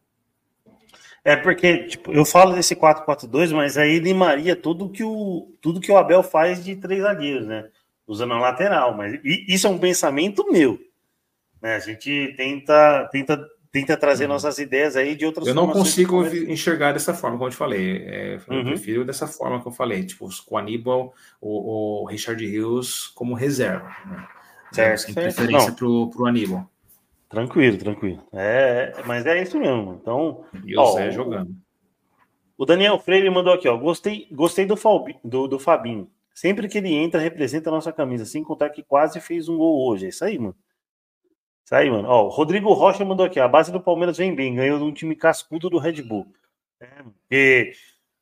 É 1.23 1.35
porque, 1.35 1.87
tipo, 1.87 2.11
eu 2.13 2.25
falo 2.25 2.55
desse 2.55 2.75
4-4-2, 2.75 3.53
mas 3.53 3.77
aí 3.77 3.99
limaria 3.99 4.55
tudo 4.55 4.89
que 4.89 5.03
o 5.03 5.53
tudo 5.61 5.81
que 5.81 5.91
o 5.91 5.97
Abel 5.97 6.23
faz 6.23 6.63
de 6.63 6.75
três 6.75 7.01
zagueiros, 7.01 7.45
né? 7.45 7.69
Usando 8.07 8.33
a 8.33 8.39
lateral, 8.39 8.95
mas 8.95 9.19
isso 9.23 9.67
é 9.67 9.69
um 9.69 9.77
pensamento 9.77 10.49
meu. 10.51 10.79
Né? 11.61 11.75
A 11.75 11.79
gente 11.79 12.33
tenta 12.37 13.09
tenta 13.11 13.45
tenta 13.71 13.97
trazer 13.97 14.23
uhum. 14.23 14.31
nossas 14.31 14.57
ideias 14.57 14.95
aí 14.95 15.15
de 15.15 15.25
outras 15.25 15.45
Eu 15.45 15.53
não 15.53 15.69
consigo 15.69 16.25
enxergar 16.25 16.93
dessa 16.93 17.13
forma, 17.13 17.37
como 17.37 17.47
eu 17.47 17.51
te 17.51 17.57
falei. 17.57 17.97
É, 18.07 18.39
eu 18.47 18.55
uhum. 18.55 18.65
prefiro 18.65 19.05
dessa 19.05 19.27
forma 19.27 19.61
que 19.61 19.67
eu 19.67 19.71
falei, 19.71 20.05
tipo, 20.05 20.27
com 20.45 20.55
o 20.55 20.57
Aníbal, 20.57 21.13
o, 21.41 22.03
o 22.03 22.05
Richard 22.05 22.43
Hills 22.43 23.13
como 23.13 23.33
reserva. 23.33 23.89
Né? 24.05 24.27
Certo, 24.71 25.01
sem 25.01 25.13
preferência 25.13 25.71
para 25.73 25.85
o 25.85 26.25
Aníbal. 26.25 26.69
Tranquilo, 27.29 27.77
tranquilo. 27.77 28.23
É, 28.31 28.93
mas 29.05 29.25
é 29.25 29.41
isso 29.41 29.59
mesmo. 29.59 29.99
Então, 30.01 30.45
e 30.65 30.77
o 30.77 30.79
ó, 30.79 30.93
Zé 30.93 31.11
jogando. 31.11 31.53
O 32.57 32.65
Daniel 32.65 32.97
Freire 32.99 33.29
mandou 33.29 33.53
aqui, 33.53 33.67
ó. 33.67 33.77
Gostei, 33.77 34.27
gostei 34.31 34.65
do, 34.65 34.77
Falbi, 34.77 35.17
do, 35.23 35.47
do 35.47 35.59
Fabinho. 35.59 36.09
Sempre 36.37 36.69
que 36.69 36.77
ele 36.77 36.93
entra, 36.93 37.19
representa 37.19 37.71
a 37.71 37.73
nossa 37.73 37.91
camisa, 37.91 38.23
sem 38.23 38.43
contar 38.43 38.69
que 38.69 38.83
quase 38.83 39.19
fez 39.19 39.49
um 39.49 39.57
gol 39.57 39.89
hoje. 39.89 40.05
É 40.05 40.09
isso 40.09 40.23
aí, 40.23 40.37
mano. 40.37 40.55
Isso 41.65 41.73
aí, 41.73 41.89
mano. 41.89 42.07
Ó, 42.07 42.27
o 42.27 42.29
Rodrigo 42.29 42.71
Rocha 42.73 43.03
mandou 43.03 43.25
aqui. 43.25 43.39
A 43.39 43.47
base 43.47 43.71
do 43.71 43.81
Palmeiras 43.81 44.19
vem 44.19 44.35
bem, 44.35 44.53
ganhou 44.53 44.77
de 44.77 44.83
um 44.83 44.93
time 44.93 45.15
cascudo 45.15 45.67
do 45.67 45.79
Red 45.79 46.03
Bull. 46.03 46.27
É, 47.31 47.71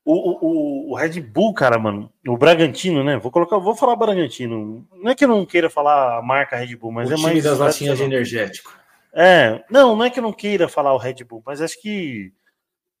o, 0.02 0.14
o, 0.14 0.92
o, 0.92 0.94
Red 0.94 1.20
Bull, 1.20 1.52
cara, 1.52 1.78
mano, 1.78 2.10
o 2.26 2.38
Bragantino, 2.38 3.04
né? 3.04 3.18
Vou 3.18 3.30
colocar, 3.30 3.58
vou 3.58 3.76
falar 3.76 3.94
Bragantino. 3.96 4.88
Não 4.94 5.10
é 5.10 5.14
que 5.14 5.24
eu 5.24 5.28
não 5.28 5.44
queira 5.44 5.68
falar 5.68 6.16
a 6.16 6.22
marca 6.22 6.56
Red 6.56 6.74
Bull, 6.74 6.92
mas 6.92 7.10
o 7.10 7.12
é 7.12 7.16
time 7.16 7.32
mais. 7.32 7.44
das 7.44 7.58
latinhas 7.58 7.98
de 7.98 8.04
energético. 8.04 8.74
É, 9.12 9.62
não, 9.70 9.94
não 9.94 10.06
é 10.06 10.08
que 10.08 10.20
eu 10.20 10.22
não 10.22 10.32
queira 10.32 10.68
falar 10.68 10.94
o 10.94 10.98
Red 10.98 11.22
Bull, 11.22 11.42
mas 11.44 11.60
acho 11.60 11.78
que 11.82 12.32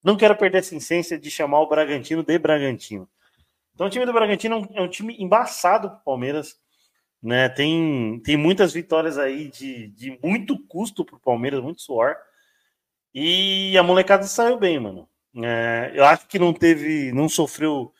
não 0.04 0.14
quero 0.14 0.36
perder 0.36 0.58
essa 0.58 0.76
essência 0.76 1.18
de 1.18 1.30
chamar 1.30 1.62
o 1.62 1.68
Bragantino 1.68 2.22
de 2.22 2.38
Bragantino. 2.38 3.08
Então, 3.76 3.88
o 3.88 3.90
time 3.90 4.06
do 4.06 4.12
Bragantino 4.12 4.66
é 4.72 4.80
um 4.80 4.88
time 4.88 5.14
embaçado 5.18 5.90
para 5.90 5.98
o 5.98 6.02
Palmeiras. 6.02 6.58
Né? 7.22 7.46
Tem, 7.50 8.18
tem 8.24 8.34
muitas 8.34 8.72
vitórias 8.72 9.18
aí 9.18 9.50
de, 9.50 9.88
de 9.88 10.18
muito 10.24 10.58
custo 10.66 11.04
para 11.04 11.16
o 11.16 11.20
Palmeiras, 11.20 11.62
muito 11.62 11.82
suor. 11.82 12.16
E 13.14 13.76
a 13.76 13.82
molecada 13.82 14.24
saiu 14.24 14.58
bem, 14.58 14.80
mano. 14.80 15.06
É, 15.44 15.92
eu 15.94 16.06
acho 16.06 16.26
que 16.26 16.38
não 16.38 16.54
teve, 16.54 17.12
não 17.12 17.28
sofreu 17.28 17.92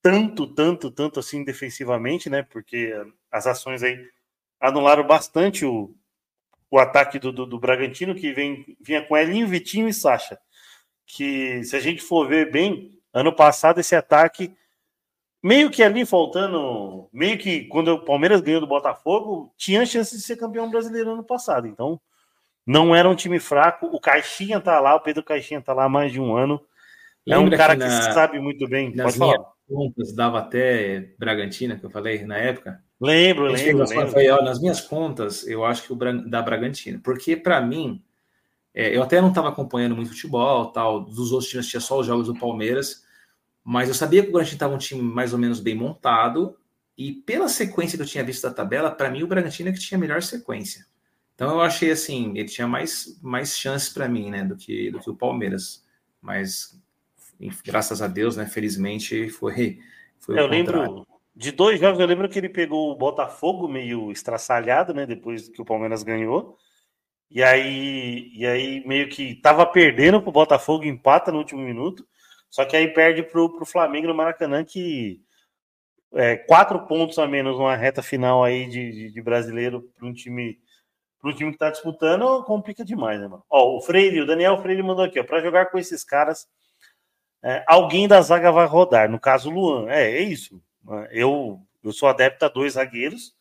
tanto, 0.00 0.46
tanto, 0.46 0.88
tanto 0.88 1.18
assim 1.18 1.42
defensivamente, 1.42 2.30
né? 2.30 2.44
Porque 2.44 2.94
as 3.28 3.48
ações 3.48 3.82
aí 3.82 3.98
anularam 4.60 5.04
bastante 5.04 5.64
o, 5.64 5.92
o 6.70 6.78
ataque 6.78 7.18
do, 7.18 7.32
do, 7.32 7.44
do, 7.44 7.58
Bragantino, 7.58 8.14
que 8.14 8.32
vem, 8.32 8.76
vinha 8.80 9.04
com 9.04 9.16
Elinho, 9.16 9.48
Vitinho 9.48 9.88
e 9.88 9.92
Sacha. 9.92 10.38
Que, 11.04 11.64
se 11.64 11.74
a 11.74 11.80
gente 11.80 12.00
for 12.00 12.28
ver 12.28 12.52
bem, 12.52 12.96
ano 13.12 13.34
passado 13.34 13.80
esse 13.80 13.96
ataque, 13.96 14.56
meio 15.42 15.70
que 15.70 15.82
ali 15.82 16.06
faltando, 16.06 17.08
meio 17.12 17.36
que 17.36 17.64
quando 17.64 17.88
o 17.88 18.04
Palmeiras 18.04 18.40
ganhou 18.40 18.60
do 18.60 18.66
Botafogo, 18.66 19.52
tinha 19.56 19.84
chance 19.84 20.16
de 20.16 20.22
ser 20.22 20.36
campeão 20.36 20.70
brasileiro 20.70 21.12
ano 21.12 21.24
passado. 21.24 21.66
Então, 21.66 22.00
não 22.66 22.94
era 22.94 23.08
um 23.08 23.16
time 23.16 23.40
fraco. 23.40 23.86
O 23.86 24.00
Caixinha 24.00 24.60
tá 24.60 24.78
lá, 24.80 24.94
o 24.94 25.00
Pedro 25.00 25.24
Caixinha 25.24 25.60
tá 25.60 25.72
lá 25.72 25.84
há 25.84 25.88
mais 25.88 26.12
de 26.12 26.20
um 26.20 26.36
ano. 26.36 26.60
É 27.28 27.36
um 27.38 27.50
cara 27.50 27.76
que, 27.76 27.84
na, 27.84 28.08
que 28.08 28.14
sabe 28.14 28.38
muito 28.40 28.68
bem. 28.68 28.94
Nas 28.94 29.16
Pode 29.16 29.18
falar. 29.18 29.52
contas 29.68 30.14
dava 30.14 30.38
até 30.38 31.14
Bragantina, 31.18 31.76
que 31.76 31.84
eu 31.84 31.90
falei 31.90 32.24
na 32.24 32.36
época. 32.36 32.82
Lembro, 33.00 33.46
lembro. 33.46 33.84
lembro. 33.84 34.08
Falei, 34.08 34.30
ó, 34.30 34.42
nas 34.42 34.60
minhas 34.60 34.80
contas, 34.80 35.46
eu 35.46 35.64
acho 35.64 35.82
que 35.82 35.92
o 35.92 35.96
da 36.28 36.40
Bragantino. 36.40 37.00
Porque, 37.00 37.36
para 37.36 37.60
mim, 37.60 38.02
É, 38.74 38.96
eu 38.96 39.02
até 39.02 39.20
não 39.20 39.28
estava 39.28 39.50
acompanhando 39.50 39.94
muito 39.94 40.10
futebol, 40.10 40.72
tal, 40.72 41.00
dos 41.04 41.30
outros 41.30 41.50
times 41.50 41.68
tinha 41.68 41.80
só 41.80 41.98
os 41.98 42.06
jogos 42.06 42.26
do 42.26 42.34
Palmeiras, 42.38 43.04
mas 43.64 43.88
eu 43.88 43.94
sabia 43.94 44.22
que 44.22 44.28
o 44.28 44.32
Bragantino 44.32 44.56
estava 44.56 44.74
um 44.74 44.78
time 44.78 45.02
mais 45.02 45.32
ou 45.32 45.38
menos 45.38 45.60
bem 45.60 45.74
montado, 45.74 46.56
e 46.96 47.12
pela 47.12 47.48
sequência 47.48 47.96
que 47.96 48.02
eu 48.02 48.06
tinha 48.06 48.24
visto 48.24 48.42
da 48.42 48.52
tabela, 48.52 48.90
para 48.90 49.10
mim 49.10 49.22
o 49.22 49.26
Bragantino 49.26 49.68
é 49.68 49.72
que 49.72 49.80
tinha 49.80 49.98
a 49.98 50.00
melhor 50.00 50.22
sequência. 50.22 50.86
Então 51.34 51.50
eu 51.50 51.60
achei 51.60 51.90
assim, 51.90 52.32
ele 52.36 52.48
tinha 52.48 52.66
mais, 52.66 53.18
mais 53.22 53.56
chances 53.56 53.88
para 53.88 54.08
mim, 54.08 54.30
né, 54.30 54.44
do 54.44 54.56
que, 54.56 54.90
do 54.90 55.00
que 55.00 55.10
o 55.10 55.16
Palmeiras. 55.16 55.84
Mas 56.20 56.80
graças 57.64 58.02
a 58.02 58.06
Deus, 58.06 58.36
né, 58.36 58.46
felizmente 58.46 59.28
foi, 59.30 59.80
foi 60.20 60.38
eu 60.38 60.46
lembro 60.46 61.06
de 61.34 61.50
dois 61.50 61.80
jogos, 61.80 61.98
eu 61.98 62.06
lembro 62.06 62.28
que 62.28 62.38
ele 62.38 62.48
pegou 62.48 62.92
o 62.92 62.96
Botafogo 62.96 63.66
meio 63.66 64.12
estraçalhado, 64.12 64.92
né, 64.92 65.06
depois 65.06 65.48
que 65.48 65.62
o 65.62 65.64
Palmeiras 65.64 66.02
ganhou. 66.02 66.58
E 67.30 67.42
aí, 67.42 68.30
e 68.34 68.46
aí 68.46 68.86
meio 68.86 69.08
que 69.08 69.34
tava 69.36 69.64
perdendo 69.64 70.20
pro 70.20 70.30
Botafogo, 70.30 70.84
empata 70.84 71.32
no 71.32 71.38
último 71.38 71.62
minuto. 71.62 72.06
Só 72.52 72.66
que 72.66 72.76
aí 72.76 72.86
perde 72.86 73.22
pro, 73.22 73.48
pro 73.48 73.64
Flamengo 73.64 74.08
no 74.08 74.14
Maracanã, 74.14 74.62
que 74.62 75.22
é, 76.12 76.36
quatro 76.36 76.86
pontos 76.86 77.18
a 77.18 77.26
menos 77.26 77.56
numa 77.56 77.74
reta 77.74 78.02
final 78.02 78.44
aí 78.44 78.68
de, 78.68 78.92
de, 78.92 79.10
de 79.10 79.22
brasileiro 79.22 79.90
para 79.96 80.06
um 80.06 80.12
time 80.12 80.60
para 81.18 81.30
um 81.30 81.34
time 81.34 81.50
que 81.50 81.54
está 81.54 81.70
disputando, 81.70 82.44
complica 82.44 82.84
demais, 82.84 83.20
né, 83.20 83.28
mano? 83.28 83.44
Ó, 83.48 83.76
o 83.76 83.80
Freire, 83.80 84.20
o 84.20 84.26
Daniel 84.26 84.60
Freire 84.60 84.82
mandou 84.82 85.04
aqui, 85.04 85.20
ó, 85.20 85.24
para 85.24 85.40
jogar 85.40 85.66
com 85.66 85.78
esses 85.78 86.02
caras, 86.02 86.48
é, 87.40 87.64
alguém 87.66 88.08
da 88.08 88.20
zaga 88.20 88.50
vai 88.50 88.66
rodar, 88.66 89.08
no 89.08 89.20
caso 89.20 89.48
o 89.48 89.54
Luan. 89.54 89.88
É, 89.88 90.10
é 90.10 90.20
isso. 90.20 90.60
Eu, 91.12 91.60
eu 91.82 91.92
sou 91.92 92.08
adepto 92.08 92.44
a 92.44 92.48
dois 92.48 92.72
zagueiros, 92.74 93.34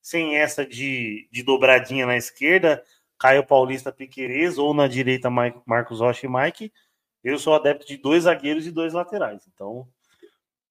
sem 0.00 0.36
essa 0.36 0.66
de, 0.66 1.28
de 1.30 1.42
dobradinha 1.42 2.06
na 2.06 2.16
esquerda, 2.16 2.82
Caio 3.18 3.46
Paulista 3.46 3.92
Piquerez, 3.92 4.56
ou 4.56 4.72
na 4.72 4.88
direita 4.88 5.28
Marcos 5.28 6.00
Rocha 6.00 6.26
e 6.26 6.30
Mike. 6.30 6.72
Eu 7.22 7.38
sou 7.38 7.54
adepto 7.54 7.86
de 7.86 7.96
dois 7.96 8.24
zagueiros 8.24 8.66
e 8.66 8.70
dois 8.70 8.92
laterais. 8.92 9.48
Então, 9.52 9.86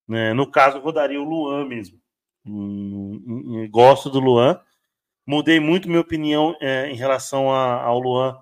né, 0.07 0.33
no 0.33 0.49
caso, 0.49 0.79
rodaria 0.79 1.21
o 1.21 1.23
Luan 1.23 1.65
mesmo. 1.65 1.99
Hum, 2.45 3.21
hum, 3.25 3.43
hum, 3.45 3.69
gosto 3.69 4.09
do 4.09 4.19
Luan. 4.19 4.59
Mudei 5.25 5.59
muito 5.59 5.89
minha 5.89 5.99
opinião 5.99 6.55
é, 6.61 6.89
em 6.89 6.95
relação 6.95 7.51
a, 7.51 7.81
ao 7.81 7.99
Luan 7.99 8.37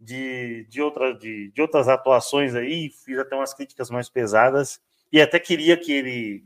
de, 0.00 0.64
de, 0.70 0.80
outra, 0.80 1.12
de, 1.14 1.50
de 1.52 1.60
outras 1.60 1.88
atuações 1.88 2.54
aí. 2.54 2.90
Fiz 3.04 3.18
até 3.18 3.36
umas 3.36 3.52
críticas 3.52 3.90
mais 3.90 4.08
pesadas. 4.08 4.80
E 5.12 5.20
até 5.20 5.38
queria 5.38 5.76
que 5.76 5.92
ele, 5.92 6.44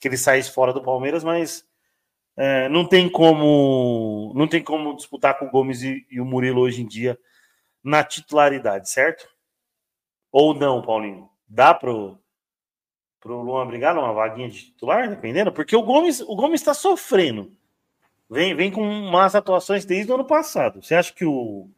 que 0.00 0.08
ele 0.08 0.16
saísse 0.16 0.50
fora 0.50 0.72
do 0.72 0.82
Palmeiras, 0.82 1.22
mas 1.22 1.64
é, 2.36 2.68
não 2.68 2.86
tem 2.86 3.08
como 3.08 4.32
não 4.34 4.48
tem 4.48 4.62
como 4.62 4.96
disputar 4.96 5.38
com 5.38 5.46
o 5.46 5.50
Gomes 5.50 5.82
e, 5.82 6.04
e 6.10 6.20
o 6.20 6.24
Murilo 6.24 6.60
hoje 6.60 6.82
em 6.82 6.86
dia 6.86 7.18
na 7.82 8.02
titularidade, 8.02 8.90
certo? 8.90 9.28
Ou 10.34 10.52
não, 10.52 10.82
Paulinho? 10.82 11.30
Dá 11.48 11.72
pro, 11.72 12.18
pro 13.20 13.40
Luan 13.40 13.68
brigar 13.68 13.94
numa 13.94 14.12
vaguinha 14.12 14.48
de 14.48 14.64
titular, 14.64 15.08
dependendo? 15.08 15.52
Porque 15.52 15.76
o 15.76 15.82
Gomes 15.84 16.20
o 16.22 16.34
Gomes 16.34 16.60
está 16.60 16.74
sofrendo. 16.74 17.52
Vem, 18.28 18.52
vem 18.52 18.68
com 18.68 18.82
umas 18.82 19.36
atuações 19.36 19.84
desde 19.84 20.10
o 20.10 20.16
ano 20.16 20.24
passado. 20.24 20.82
Você 20.82 20.96
acha 20.96 21.12
que 21.12 21.24
o 21.24 21.68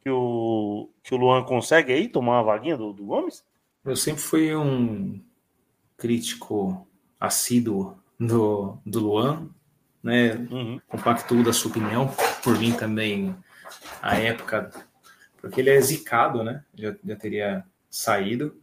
que 0.00 0.08
o, 0.08 0.90
que 1.02 1.12
o 1.12 1.18
Luan 1.18 1.42
consegue 1.42 1.92
aí 1.92 2.06
tomar 2.06 2.36
uma 2.36 2.44
vaguinha 2.44 2.76
do, 2.76 2.92
do 2.92 3.04
Gomes? 3.04 3.44
Eu 3.84 3.96
sempre 3.96 4.22
fui 4.22 4.54
um 4.54 5.20
crítico 5.96 6.86
assíduo 7.18 7.98
do, 8.16 8.78
do 8.86 9.00
Luan, 9.00 9.48
né? 10.00 10.34
Uhum. 10.34 10.80
Compactuo 10.86 11.42
da 11.42 11.52
sua 11.52 11.72
opinião, 11.72 12.14
por 12.44 12.56
mim 12.60 12.72
também, 12.72 13.34
a 14.00 14.16
época, 14.18 14.70
porque 15.40 15.60
ele 15.60 15.70
é 15.70 15.80
zicado, 15.80 16.44
né? 16.44 16.64
Já, 16.76 16.94
já 17.04 17.16
teria 17.16 17.64
saído. 17.92 18.56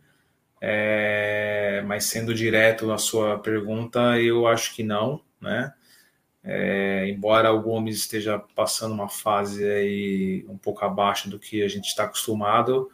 É, 0.62 1.82
mas 1.88 2.06
sendo 2.06 2.34
direto 2.34 2.86
na 2.86 2.98
sua 2.98 3.40
pergunta, 3.40 4.20
eu 4.20 4.48
acho 4.48 4.76
que 4.76 4.84
não, 4.84 5.22
né? 5.40 5.74
É, 6.44 7.08
embora 7.10 7.52
o 7.52 7.62
Gomes 7.62 7.98
esteja 7.98 8.40
passando 8.56 8.94
uma 8.94 9.10
fase 9.10 9.64
aí 9.64 10.46
um 10.50 10.58
pouco 10.58 10.84
abaixo 10.86 11.30
do 11.30 11.38
que 11.40 11.62
a 11.64 11.68
gente 11.68 11.88
está 11.88 12.06
acostumado, 12.06 12.90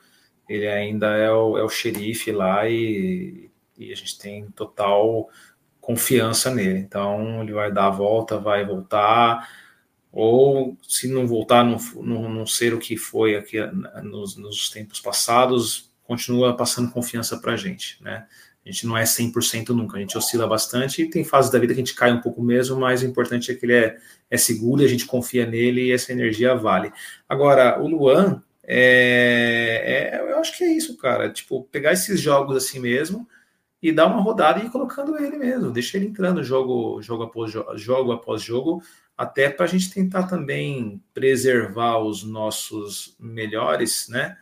ele 0.50 0.68
ainda 0.68 1.16
é 1.16 1.32
o, 1.32 1.58
é 1.58 1.64
o 1.64 1.70
xerife 1.70 2.32
lá 2.32 2.68
e, 2.68 3.50
e, 3.78 3.92
a 3.92 3.96
gente 3.96 4.18
tem 4.18 4.50
total 4.52 5.30
confiança 5.82 6.54
nele. 6.54 6.80
Então 6.80 7.42
ele 7.44 7.54
vai 7.54 7.72
dar 7.72 7.88
a 7.88 7.92
volta, 7.92 8.38
vai 8.40 8.66
voltar, 8.66 9.48
ou 10.12 10.78
se 10.84 11.08
não 11.08 11.28
voltar, 11.28 11.64
não, 11.64 11.78
não, 12.04 12.30
não 12.30 12.48
ser 12.48 12.74
o 12.74 12.80
que 12.80 12.98
foi 12.98 13.36
aqui 13.36 13.60
nos, 14.04 14.36
nos 14.38 14.70
tempos 14.70 15.00
passados, 15.00 15.92
continua 16.06 16.56
passando 16.56 16.92
confiança 16.92 17.38
para 17.38 17.54
a 17.54 17.58
gente, 17.58 18.02
né? 18.02 18.26
A 18.66 18.72
gente 18.72 18.88
não 18.88 18.98
é 18.98 19.04
100% 19.04 19.70
nunca, 19.70 19.98
a 19.98 20.00
gente 20.00 20.18
oscila 20.18 20.48
bastante 20.48 21.04
e 21.04 21.10
tem 21.10 21.24
fases 21.24 21.52
da 21.52 21.60
vida 21.60 21.74
que 21.74 21.80
a 21.80 21.84
gente 21.86 21.94
cai 21.94 22.12
um 22.12 22.20
pouco 22.20 22.42
mesmo, 22.42 22.80
mas 22.80 23.04
o 23.04 23.06
importante 23.06 23.52
é 23.52 23.56
que 23.56 23.64
ele 23.64 23.76
é, 23.76 23.98
é 24.30 24.38
seguro 24.38 24.82
e 24.82 24.86
a 24.86 24.88
gente 24.88 25.06
confia 25.06 25.46
nele 25.46 25.84
e 25.84 25.92
essa 25.92 26.12
energia 26.12 26.56
vale. 26.56 26.92
Agora, 27.30 27.80
o 27.80 27.88
Luan, 27.88 28.42
é, 28.64 30.16
é, 30.16 30.32
eu 30.32 30.40
acho 30.40 30.58
que 30.58 30.64
é 30.64 30.72
isso, 30.72 30.98
cara. 30.98 31.32
Tipo, 31.32 31.64
pegar 31.66 31.94
esses 31.94 32.20
jogos 32.20 32.58
assim 32.58 32.80
mesmo 32.80 33.28
e 33.82 33.92
dar 33.92 34.08
uma 34.08 34.22
rodada 34.22 34.60
e 34.60 34.66
ir 34.66 34.72
colocando 34.72 35.16
ele 35.16 35.38
mesmo, 35.38 35.70
deixa 35.70 35.98
ele 35.98 36.08
entrando 36.08 36.44
jogo, 36.44 37.00
jogo, 37.04 37.24
após, 37.24 37.52
jogo 37.76 38.12
após 38.12 38.42
jogo, 38.42 38.82
até 39.16 39.48
para 39.48 39.66
a 39.66 39.68
gente 39.68 39.92
tentar 39.94 40.24
também 40.24 41.00
preservar 41.14 42.00
os 42.00 42.24
nossos 42.24 43.16
melhores, 43.20 44.08
né? 44.10 44.38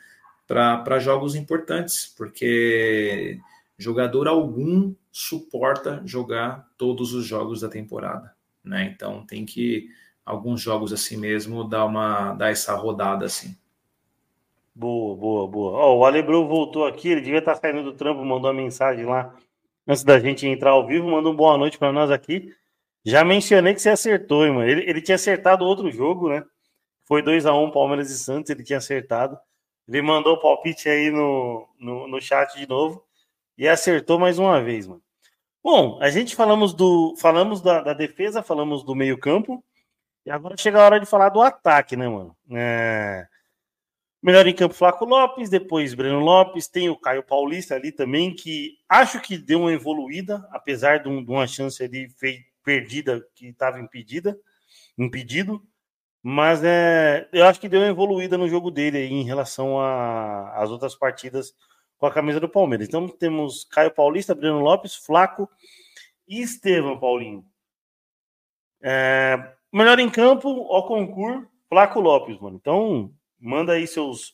Para 0.54 1.00
jogos 1.00 1.34
importantes, 1.34 2.14
porque 2.16 3.40
jogador 3.76 4.28
algum 4.28 4.94
suporta 5.12 6.02
jogar 6.06 6.68
todos 6.78 7.14
os 7.14 7.26
jogos 7.26 7.62
da 7.62 7.70
temporada, 7.70 8.36
né? 8.64 8.92
Então 8.94 9.26
tem 9.26 9.46
que 9.46 9.90
alguns 10.24 10.62
jogos 10.62 10.94
assim 10.94 11.18
mesmo 11.18 11.64
dar 11.64 11.86
uma 11.86 12.34
dar 12.34 12.52
essa 12.52 12.76
rodada 12.76 13.26
assim. 13.26 13.58
Boa, 14.76 15.16
boa, 15.16 15.48
boa. 15.48 15.72
Ó, 15.74 15.98
o 15.98 16.06
Alebrou 16.06 16.48
voltou 16.48 16.86
aqui, 16.86 17.10
ele 17.10 17.22
devia 17.22 17.40
estar 17.40 17.56
saindo 17.56 17.84
do 17.84 17.94
trampo, 17.94 18.24
mandou 18.24 18.52
uma 18.52 18.62
mensagem 18.62 19.06
lá 19.06 19.36
antes 19.88 20.04
da 20.04 20.20
gente 20.20 20.48
entrar 20.48 20.72
ao 20.72 20.86
vivo, 20.86 21.10
mandou 21.10 21.34
um 21.34 21.36
boa 21.36 21.58
noite 21.58 21.80
para 21.80 21.92
nós 21.92 22.12
aqui. 22.12 22.54
Já 23.04 23.24
mencionei 23.24 23.74
que 23.74 23.82
você 23.82 23.90
acertou, 23.90 24.46
irmão. 24.46 24.64
Ele, 24.64 24.90
ele 24.90 25.02
tinha 25.02 25.16
acertado 25.16 25.66
outro 25.66 25.92
jogo, 25.92 26.30
né? 26.30 26.44
Foi 27.06 27.22
2 27.22 27.46
a 27.46 27.54
1 27.54 27.64
um, 27.64 27.72
Palmeiras 27.72 28.10
e 28.10 28.18
Santos, 28.18 28.50
ele 28.50 28.64
tinha 28.64 28.78
acertado. 28.78 29.38
Ele 29.88 30.02
mandou 30.02 30.34
o 30.36 30.40
palpite 30.40 30.88
aí 30.88 31.10
no, 31.10 31.68
no, 31.80 32.08
no 32.08 32.22
chat 32.22 32.58
de 32.58 32.68
novo 32.68 33.04
e 33.58 33.68
acertou 33.68 34.18
mais 34.18 34.40
uma 34.40 34.62
vez, 34.62 34.88
mano. 34.88 35.02
Bom, 35.64 35.98
a 36.02 36.10
gente 36.10 36.36
falamos 36.36 36.74
do 36.74 37.16
falamos 37.18 37.62
da, 37.62 37.82
da 37.82 37.94
defesa, 37.94 38.44
falamos 38.44 38.84
do 38.84 38.94
meio 38.94 39.18
campo 39.18 39.64
e 40.26 40.32
agora 40.32 40.58
chega 40.58 40.82
a 40.82 40.86
hora 40.86 41.00
de 41.00 41.06
falar 41.06 41.30
do 41.30 41.42
ataque, 41.42 41.96
né, 41.96 42.08
mano? 42.08 42.36
É... 42.52 43.26
Melhor 44.22 44.48
em 44.48 44.54
campo, 44.54 44.74
Flaco 44.74 45.04
Lopes, 45.04 45.50
depois 45.50 45.94
Breno 45.94 46.20
Lopes, 46.20 46.68
tem 46.68 46.90
o 46.90 46.98
Caio 46.98 47.24
Paulista 47.24 47.76
ali 47.76 47.92
também, 47.92 48.34
que 48.34 48.78
acho 48.88 49.20
que 49.20 49.38
deu 49.38 49.60
uma 49.60 49.74
evoluída, 49.74 50.48
apesar 50.52 51.00
de, 51.00 51.10
um, 51.10 51.24
de 51.24 51.30
uma 51.30 51.46
chance 51.46 51.84
ali 51.84 52.08
perdida 52.64 53.22
que 53.36 53.48
estava 53.48 53.82
impedida, 53.82 54.38
impedido, 54.98 55.62
mas 56.26 56.64
é, 56.64 57.28
eu 57.34 57.46
acho 57.46 57.60
que 57.60 57.68
deu 57.68 57.82
uma 57.82 57.90
evoluída 57.90 58.38
no 58.38 58.48
jogo 58.48 58.72
dele 58.72 58.98
aí, 58.98 59.12
em 59.12 59.26
relação 59.26 59.78
às 60.56 60.70
outras 60.70 60.96
partidas 60.96 61.54
com 61.98 62.06
a 62.06 62.12
camisa 62.12 62.40
do 62.40 62.48
Palmeiras. 62.48 62.88
Então 62.88 63.10
temos 63.10 63.66
Caio 63.66 63.92
Paulista, 63.92 64.34
Breno 64.34 64.62
Lopes, 64.62 64.96
Flaco 64.96 65.50
e 66.26 66.42
Estevam 66.42 66.98
Paulinho. 66.98 67.46
É, 68.82 69.54
melhor 69.72 70.00
em 70.00 70.10
campo, 70.10 70.50
o 70.50 70.84
concurso, 70.84 71.46
Flaco 71.68 72.00
Lopes, 72.00 72.40
mano. 72.40 72.56
Então 72.56 73.14
manda 73.38 73.74
aí 73.74 73.86
seus 73.86 74.34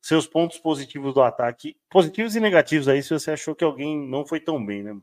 seus 0.00 0.26
pontos 0.26 0.56
positivos 0.56 1.12
do 1.12 1.20
ataque, 1.20 1.76
positivos 1.90 2.34
e 2.34 2.40
negativos 2.40 2.88
aí, 2.88 3.02
se 3.02 3.10
você 3.10 3.32
achou 3.32 3.54
que 3.54 3.62
alguém 3.62 3.98
não 4.08 4.24
foi 4.24 4.40
tão 4.40 4.64
bem, 4.64 4.82
né? 4.82 4.96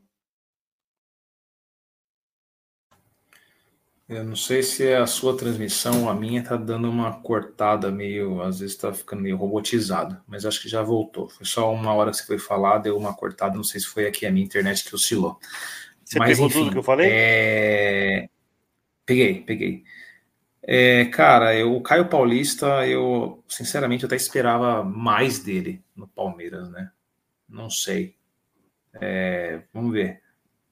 Eu 4.08 4.24
não 4.24 4.34
sei 4.34 4.62
se 4.62 4.86
é 4.86 4.96
a 4.96 5.06
sua 5.06 5.36
transmissão 5.36 6.04
ou 6.04 6.08
a 6.08 6.14
minha 6.14 6.42
tá 6.42 6.56
dando 6.56 6.88
uma 6.88 7.20
cortada 7.20 7.90
meio, 7.90 8.40
às 8.40 8.60
vezes 8.60 8.74
tá 8.74 8.90
ficando 8.90 9.20
meio 9.20 9.36
robotizado, 9.36 10.18
mas 10.26 10.46
acho 10.46 10.62
que 10.62 10.68
já 10.68 10.82
voltou. 10.82 11.28
Foi 11.28 11.44
só 11.44 11.70
uma 11.70 11.92
hora 11.92 12.10
que 12.10 12.16
você 12.16 12.24
foi 12.24 12.38
falar, 12.38 12.78
deu 12.78 12.96
uma 12.96 13.14
cortada, 13.14 13.54
não 13.54 13.62
sei 13.62 13.80
se 13.80 13.86
foi 13.86 14.06
aqui 14.06 14.24
a 14.24 14.30
minha 14.30 14.46
internet 14.46 14.82
que 14.82 14.94
oscilou. 14.94 15.38
Você 16.02 16.18
mas, 16.18 16.30
pegou 16.30 16.46
enfim, 16.46 16.60
tudo 16.60 16.72
que 16.72 16.78
eu 16.78 16.82
falei? 16.82 17.10
É... 17.12 18.28
Peguei, 19.04 19.42
peguei. 19.42 19.84
É, 20.62 21.04
cara, 21.06 21.54
eu, 21.54 21.76
o 21.76 21.82
Caio 21.82 22.08
Paulista, 22.08 22.86
eu 22.86 23.44
sinceramente 23.46 24.04
eu 24.04 24.06
até 24.06 24.16
esperava 24.16 24.82
mais 24.82 25.38
dele 25.38 25.82
no 25.94 26.08
Palmeiras, 26.08 26.70
né? 26.70 26.90
Não 27.46 27.68
sei. 27.68 28.16
É, 28.94 29.62
vamos 29.72 29.92
ver. 29.92 30.22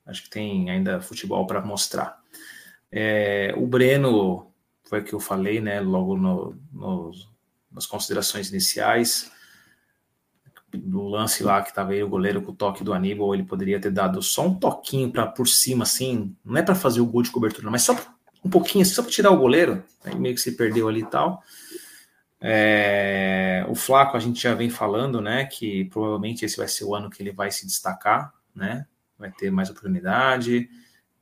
Acho 0.07 0.23
que 0.23 0.31
tem 0.31 0.71
ainda 0.71 1.01
futebol 1.03 1.47
para 1.47 1.61
mostrar. 1.61 2.23
É, 2.91 3.53
o 3.57 3.67
Breno, 3.67 4.53
foi 4.85 5.03
que 5.03 5.13
eu 5.13 5.21
falei, 5.21 5.61
né, 5.61 5.81
logo 5.81 6.17
no, 6.17 6.57
no, 6.73 7.11
nas 7.71 7.87
considerações 7.87 8.51
iniciais. 8.51 9.31
No 10.73 11.09
lance 11.09 11.43
lá 11.43 11.63
que 11.63 11.71
estava 11.71 11.93
aí 11.93 12.03
o 12.03 12.09
goleiro 12.09 12.43
com 12.43 12.53
o 12.53 12.55
toque 12.55 12.85
do 12.85 12.93
Aníbal, 12.93 13.35
ele 13.35 13.45
poderia 13.45 13.81
ter 13.81 13.91
dado 13.91 14.21
só 14.23 14.47
um 14.47 14.55
toquinho 14.55 15.11
para 15.11 15.27
por 15.27 15.49
cima, 15.49 15.85
assim, 15.85 16.37
não 16.45 16.57
é 16.57 16.63
para 16.63 16.75
fazer 16.75 17.01
o 17.01 17.07
gol 17.07 17.23
de 17.23 17.31
cobertura, 17.31 17.71
mas 17.71 17.83
só 17.83 17.97
um 18.45 18.51
pouquinho, 18.51 18.83
assim, 18.83 18.95
só 18.95 19.03
para 19.03 19.11
tirar 19.11 19.31
o 19.31 19.39
goleiro. 19.39 19.83
Aí 20.05 20.15
meio 20.15 20.35
que 20.35 20.41
se 20.41 20.53
perdeu 20.53 20.89
ali 20.89 21.01
e 21.01 21.07
tal. 21.07 21.43
É, 22.41 23.65
o 23.69 23.75
Flaco 23.75 24.17
a 24.17 24.21
gente 24.21 24.43
já 24.43 24.55
vem 24.55 24.69
falando, 24.69 25.21
né, 25.21 25.47
que 25.47 25.87
provavelmente 25.87 26.45
esse 26.45 26.57
vai 26.57 26.69
ser 26.69 26.85
o 26.85 26.95
ano 26.95 27.11
que 27.11 27.23
ele 27.23 27.33
vai 27.33 27.51
se 27.51 27.67
destacar, 27.67 28.33
né, 28.55 28.87
vai 29.19 29.31
ter 29.33 29.51
mais 29.51 29.71
oportunidade, 29.71 30.69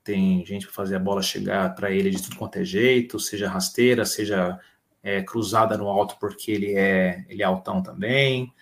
tem 0.04 0.44
gente 0.44 0.66
para 0.66 0.74
fazer 0.74 0.96
a 0.96 1.00
bola 1.00 1.22
chegar 1.22 1.74
para 1.74 1.90
ele 1.90 2.10
de 2.10 2.22
tudo 2.22 2.36
quanto 2.36 2.58
é 2.58 2.64
jeito, 2.64 3.18
seja 3.18 3.48
rasteira, 3.48 4.04
seja 4.04 4.60
é, 5.02 5.22
cruzada 5.22 5.76
no 5.78 5.88
alto 5.88 6.16
porque 6.20 6.52
ele 6.52 6.74
é 6.74 7.24
ele 7.28 7.42
é 7.42 7.46
altão 7.46 7.82
também 7.82 8.52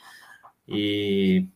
e 0.66 1.46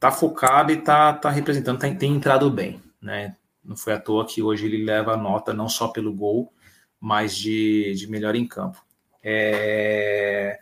tá 0.00 0.10
focado 0.10 0.72
e 0.72 0.78
tá, 0.78 1.12
tá 1.12 1.30
representando, 1.30 1.78
tá, 1.78 1.94
tem 1.94 2.14
entrado 2.14 2.50
bem, 2.50 2.82
né? 3.00 3.36
Não 3.62 3.76
foi 3.76 3.92
à 3.92 4.00
toa 4.00 4.26
que 4.26 4.42
hoje 4.42 4.66
ele 4.66 4.84
leva 4.84 5.16
nota 5.16 5.52
não 5.52 5.68
só 5.68 5.88
pelo 5.88 6.12
gol, 6.12 6.52
mas 7.00 7.36
de, 7.36 7.94
de 7.94 8.06
melhor 8.10 8.34
em 8.34 8.46
campo. 8.46 8.84
É... 9.22 10.58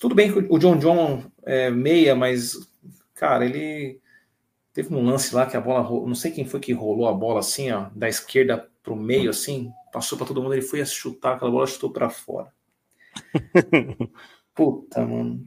Tudo 0.00 0.14
bem 0.14 0.32
que 0.32 0.46
o 0.48 0.58
John 0.58 0.78
John 0.78 1.24
é 1.44 1.70
meia, 1.70 2.14
mas, 2.14 2.70
cara, 3.14 3.44
ele 3.44 4.01
teve 4.72 4.94
um 4.94 5.04
lance 5.04 5.34
lá 5.34 5.46
que 5.46 5.56
a 5.56 5.60
bola, 5.60 5.82
não 6.06 6.14
sei 6.14 6.30
quem 6.30 6.44
foi 6.44 6.60
que 6.60 6.72
rolou 6.72 7.08
a 7.08 7.12
bola 7.12 7.40
assim, 7.40 7.70
ó, 7.70 7.88
da 7.94 8.08
esquerda 8.08 8.68
para 8.82 8.92
o 8.92 8.96
meio, 8.96 9.30
assim, 9.30 9.70
passou 9.92 10.16
para 10.16 10.26
todo 10.26 10.42
mundo, 10.42 10.54
ele 10.54 10.62
foi 10.62 10.84
chutar, 10.84 11.36
aquela 11.36 11.50
bola 11.50 11.66
chutou 11.66 11.92
para 11.92 12.10
fora. 12.10 12.52
Puta, 14.54 15.06
mano. 15.06 15.44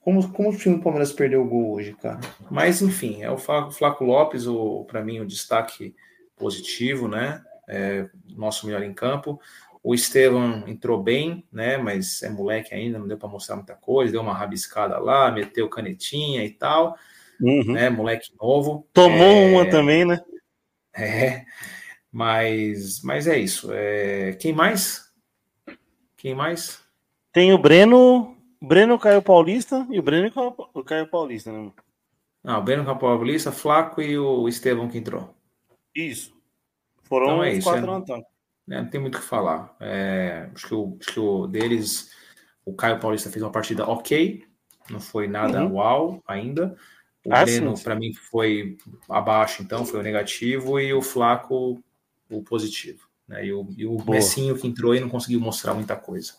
Como, 0.00 0.32
como 0.32 0.50
o 0.50 0.56
time 0.56 0.76
do 0.76 0.82
Palmeiras 0.82 1.12
perdeu 1.12 1.42
o 1.42 1.48
gol 1.48 1.72
hoje, 1.72 1.94
cara? 1.94 2.20
Mas, 2.50 2.80
enfim, 2.80 3.22
é 3.22 3.30
o 3.30 3.36
Flaco 3.36 4.04
Lopes, 4.04 4.44
para 4.86 5.04
mim, 5.04 5.20
o 5.20 5.26
destaque 5.26 5.94
positivo, 6.36 7.06
né? 7.06 7.44
É, 7.68 8.08
nosso 8.34 8.66
melhor 8.66 8.82
em 8.82 8.94
campo. 8.94 9.38
O 9.82 9.94
Estevam 9.94 10.64
entrou 10.66 11.02
bem, 11.02 11.46
né? 11.52 11.76
Mas 11.76 12.22
é 12.22 12.30
moleque 12.30 12.74
ainda, 12.74 12.98
não 12.98 13.06
deu 13.06 13.18
para 13.18 13.28
mostrar 13.28 13.56
muita 13.56 13.74
coisa. 13.74 14.12
Deu 14.12 14.22
uma 14.22 14.34
rabiscada 14.34 14.98
lá, 14.98 15.30
meteu 15.30 15.68
canetinha 15.68 16.44
e 16.44 16.50
tal. 16.50 16.96
Uhum. 17.40 17.72
Né? 17.72 17.90
Moleque 17.90 18.32
novo. 18.40 18.86
Tomou 18.92 19.18
é... 19.20 19.46
uma 19.52 19.68
também, 19.68 20.04
né? 20.04 20.20
É. 20.94 21.44
Mas, 22.12 23.02
mas 23.02 23.26
é 23.26 23.38
isso. 23.38 23.70
É... 23.72 24.32
Quem 24.32 24.52
mais? 24.52 25.10
Quem 26.16 26.34
mais? 26.34 26.82
Tem 27.32 27.52
o 27.52 27.58
Breno, 27.58 28.36
Breno 28.60 28.98
Caio 28.98 29.22
Paulista 29.22 29.86
e 29.90 29.98
o 29.98 30.02
Breno 30.02 30.30
o 30.74 30.84
Caio 30.84 31.06
Paulista, 31.06 31.52
né? 31.52 31.70
Ah, 32.44 32.58
o 32.58 32.62
Breno 32.62 32.84
Caio 32.84 32.98
Paulista, 32.98 33.52
Flaco 33.52 34.02
e 34.02 34.18
o 34.18 34.48
Estevão 34.48 34.88
que 34.88 34.98
entrou. 34.98 35.34
Isso. 35.94 36.34
Foram 37.04 37.26
então 37.26 37.44
é 37.44 37.52
isso, 37.54 37.68
quatro 37.68 37.90
é... 38.14 38.22
É, 38.70 38.82
não 38.82 38.88
tem 38.88 39.00
muito 39.00 39.16
o 39.16 39.20
que 39.20 39.26
falar. 39.26 39.74
É, 39.80 40.48
acho, 40.54 40.68
que 40.68 40.74
o, 40.74 40.96
acho 41.00 41.12
que 41.12 41.20
o 41.20 41.46
deles, 41.46 42.12
o 42.64 42.72
Caio 42.74 43.00
Paulista 43.00 43.30
fez 43.30 43.42
uma 43.42 43.50
partida 43.50 43.88
ok, 43.88 44.44
não 44.88 45.00
foi 45.00 45.26
nada 45.26 45.64
uhum. 45.64 45.74
uau 45.74 46.22
ainda. 46.26 46.76
O 47.24 47.34
ah, 47.34 47.44
Breno, 47.44 47.78
para 47.82 47.94
mim, 47.94 48.14
foi 48.14 48.78
abaixo, 49.08 49.62
então, 49.62 49.84
foi 49.84 50.00
o 50.00 50.02
negativo, 50.02 50.80
e 50.80 50.92
o 50.92 51.02
Flaco, 51.02 51.82
o 52.30 52.42
positivo. 52.42 53.08
Né? 53.28 53.46
E 53.46 53.52
o, 53.52 53.68
e 53.76 53.86
o 53.86 53.98
Messinho 54.08 54.56
que 54.56 54.66
entrou 54.66 54.94
e 54.94 55.00
não 55.00 55.08
conseguiu 55.08 55.40
mostrar 55.40 55.74
muita 55.74 55.96
coisa. 55.96 56.34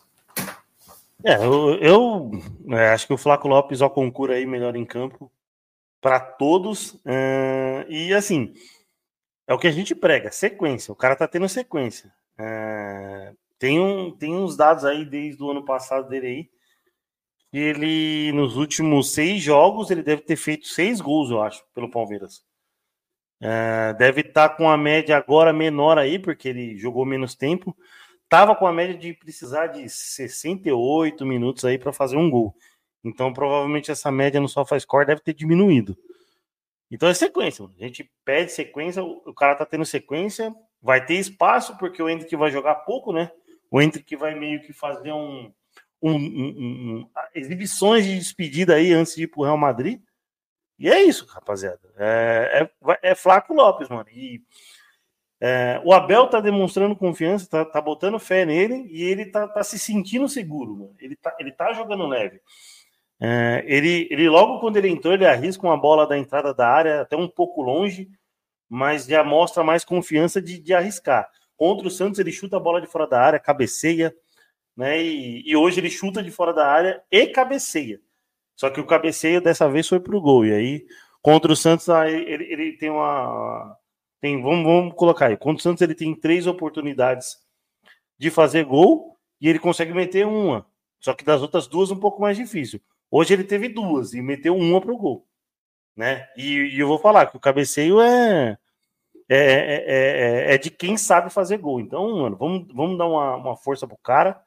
É, 1.24 1.36
eu, 1.36 1.78
eu 1.80 2.30
é, 2.70 2.88
acho 2.88 3.06
que 3.06 3.12
o 3.12 3.18
Flaco 3.18 3.46
Lopes, 3.46 3.80
ao 3.80 3.90
concurso 3.90 4.34
aí, 4.34 4.44
melhor 4.44 4.74
em 4.74 4.84
campo 4.84 5.30
para 6.02 6.18
todos. 6.18 6.94
Uh, 6.94 7.88
e 7.88 8.12
assim, 8.12 8.52
é 9.46 9.54
o 9.54 9.58
que 9.58 9.68
a 9.68 9.70
gente 9.70 9.94
prega, 9.94 10.32
sequência. 10.32 10.92
O 10.92 10.96
cara 10.96 11.14
tá 11.14 11.28
tendo 11.28 11.48
sequência. 11.48 12.12
É, 12.36 13.32
tem, 13.58 13.80
um, 13.80 14.10
tem 14.10 14.34
uns 14.34 14.56
dados 14.56 14.84
aí 14.84 15.04
desde 15.04 15.42
o 15.42 15.50
ano 15.50 15.64
passado 15.64 16.08
dele 16.08 16.26
aí. 16.26 16.50
Que 17.52 17.58
ele, 17.58 18.32
nos 18.32 18.56
últimos 18.56 19.12
seis 19.12 19.42
jogos, 19.42 19.90
ele 19.90 20.02
deve 20.02 20.22
ter 20.22 20.36
feito 20.36 20.66
seis 20.66 21.00
gols, 21.00 21.30
eu 21.30 21.40
acho, 21.42 21.62
pelo 21.74 21.90
Palmeiras. 21.90 22.42
É, 23.40 23.92
deve 23.94 24.22
estar 24.22 24.48
tá 24.48 24.54
com 24.56 24.70
a 24.70 24.76
média 24.76 25.16
agora 25.16 25.52
menor 25.52 25.98
aí, 25.98 26.18
porque 26.18 26.48
ele 26.48 26.78
jogou 26.78 27.04
menos 27.04 27.34
tempo. 27.34 27.76
Tava 28.28 28.56
com 28.56 28.66
a 28.66 28.72
média 28.72 28.96
de 28.96 29.12
precisar 29.12 29.66
de 29.66 29.86
68 29.88 31.26
minutos 31.26 31.64
aí 31.64 31.78
para 31.78 31.92
fazer 31.92 32.16
um 32.16 32.30
gol. 32.30 32.56
Então, 33.04 33.32
provavelmente 33.32 33.90
essa 33.90 34.10
média 34.10 34.40
no 34.40 34.48
SofaScore 34.48 35.06
deve 35.06 35.20
ter 35.20 35.34
diminuído. 35.34 35.96
Então 36.92 37.08
é 37.08 37.14
sequência. 37.14 37.64
A 37.64 37.84
gente 37.84 38.10
pede 38.22 38.52
sequência, 38.52 39.02
o 39.02 39.32
cara 39.34 39.54
tá 39.54 39.64
tendo 39.64 39.84
sequência, 39.84 40.54
vai 40.80 41.04
ter 41.04 41.14
espaço, 41.14 41.76
porque 41.78 42.02
o 42.02 42.08
Hendrick 42.08 42.36
vai 42.36 42.50
jogar 42.50 42.74
pouco, 42.76 43.12
né? 43.12 43.30
O 43.70 43.80
Hendrick 43.80 44.14
vai 44.14 44.38
meio 44.38 44.60
que 44.60 44.74
fazer 44.74 45.10
um, 45.10 45.50
um, 46.02 46.14
um, 46.14 46.98
um, 46.98 47.08
exibições 47.34 48.04
de 48.04 48.18
despedida 48.18 48.74
aí 48.74 48.92
antes 48.92 49.14
de 49.14 49.24
ir 49.24 49.28
pro 49.28 49.44
Real 49.44 49.56
Madrid. 49.56 50.00
E 50.78 50.90
é 50.90 51.02
isso, 51.02 51.26
rapaziada. 51.26 51.80
É, 51.96 52.68
é, 52.90 53.10
é 53.10 53.14
Flaco 53.14 53.54
Lopes, 53.54 53.88
mano. 53.88 54.08
E 54.10 54.42
é, 55.40 55.80
o 55.84 55.92
Abel 55.92 56.28
tá 56.28 56.40
demonstrando 56.40 56.96
confiança, 56.96 57.48
tá, 57.48 57.64
tá 57.64 57.80
botando 57.80 58.18
fé 58.18 58.44
nele 58.44 58.86
e 58.90 59.02
ele 59.02 59.26
tá, 59.26 59.48
tá 59.48 59.62
se 59.62 59.78
sentindo 59.78 60.28
seguro, 60.28 60.76
mano. 60.76 60.94
Ele 61.00 61.16
tá, 61.16 61.36
ele 61.38 61.52
tá 61.52 61.72
jogando 61.72 62.06
leve. 62.06 62.40
É, 63.20 63.62
ele, 63.66 64.08
ele, 64.10 64.28
logo 64.28 64.58
quando 64.58 64.76
ele 64.76 64.88
entrou, 64.88 65.14
ele 65.14 65.26
arrisca 65.26 65.64
uma 65.64 65.76
bola 65.76 66.06
da 66.06 66.18
entrada 66.18 66.52
da 66.52 66.68
área, 66.68 67.02
até 67.02 67.16
um 67.16 67.28
pouco 67.28 67.62
longe, 67.62 68.08
mas 68.68 69.06
já 69.06 69.22
mostra 69.22 69.62
mais 69.62 69.84
confiança 69.84 70.42
de, 70.42 70.58
de, 70.58 70.74
arriscar. 70.74 71.28
Contra 71.56 71.86
o 71.86 71.90
Santos, 71.90 72.18
ele 72.18 72.32
chuta 72.32 72.56
a 72.56 72.60
bola 72.60 72.80
de 72.80 72.88
fora 72.88 73.06
da 73.06 73.20
área, 73.20 73.38
cabeceia, 73.38 74.12
né? 74.76 75.02
E, 75.02 75.42
e, 75.50 75.56
hoje 75.56 75.80
ele 75.80 75.90
chuta 75.90 76.22
de 76.22 76.30
fora 76.30 76.52
da 76.52 76.66
área 76.66 77.02
e 77.10 77.26
cabeceia. 77.26 78.00
Só 78.56 78.70
que 78.70 78.80
o 78.80 78.86
cabeceio 78.86 79.40
dessa 79.40 79.68
vez 79.68 79.88
foi 79.88 80.00
pro 80.00 80.20
gol. 80.20 80.46
E 80.46 80.52
aí, 80.52 80.86
contra 81.20 81.52
o 81.52 81.56
Santos, 81.56 81.88
ele, 81.88 82.44
ele 82.44 82.72
tem 82.76 82.90
uma. 82.90 83.76
Tem, 84.20 84.40
vamos, 84.40 84.64
vamos 84.64 84.94
colocar 84.94 85.26
aí. 85.26 85.36
Contra 85.36 85.58
o 85.58 85.62
Santos, 85.62 85.82
ele 85.82 85.94
tem 85.94 86.14
três 86.14 86.46
oportunidades 86.46 87.38
de 88.18 88.30
fazer 88.30 88.64
gol 88.64 89.18
e 89.40 89.48
ele 89.48 89.58
consegue 89.58 89.92
meter 89.92 90.26
uma. 90.26 90.66
Só 91.00 91.12
que 91.14 91.24
das 91.24 91.42
outras 91.42 91.66
duas, 91.66 91.90
um 91.90 91.98
pouco 91.98 92.20
mais 92.20 92.36
difícil. 92.36 92.80
Hoje 93.10 93.34
ele 93.34 93.44
teve 93.44 93.68
duas 93.68 94.14
e 94.14 94.22
meteu 94.22 94.56
uma 94.56 94.80
pro 94.80 94.96
gol. 94.96 95.26
Né? 95.96 96.26
E, 96.36 96.76
e 96.76 96.80
eu 96.80 96.86
vou 96.86 96.98
falar 96.98 97.26
que 97.26 97.36
o 97.36 97.40
cabeceio 97.40 98.00
é, 98.00 98.56
é, 99.28 99.36
é, 99.36 99.84
é, 99.86 100.54
é, 100.54 100.58
de 100.58 100.70
quem 100.70 100.96
sabe 100.96 101.28
fazer 101.28 101.58
gol. 101.58 101.80
Então, 101.80 102.18
mano, 102.18 102.36
vamos, 102.36 102.68
vamos 102.72 102.96
dar 102.96 103.06
uma, 103.06 103.36
uma 103.36 103.56
força 103.56 103.86
pro 103.86 103.98
cara. 103.98 104.40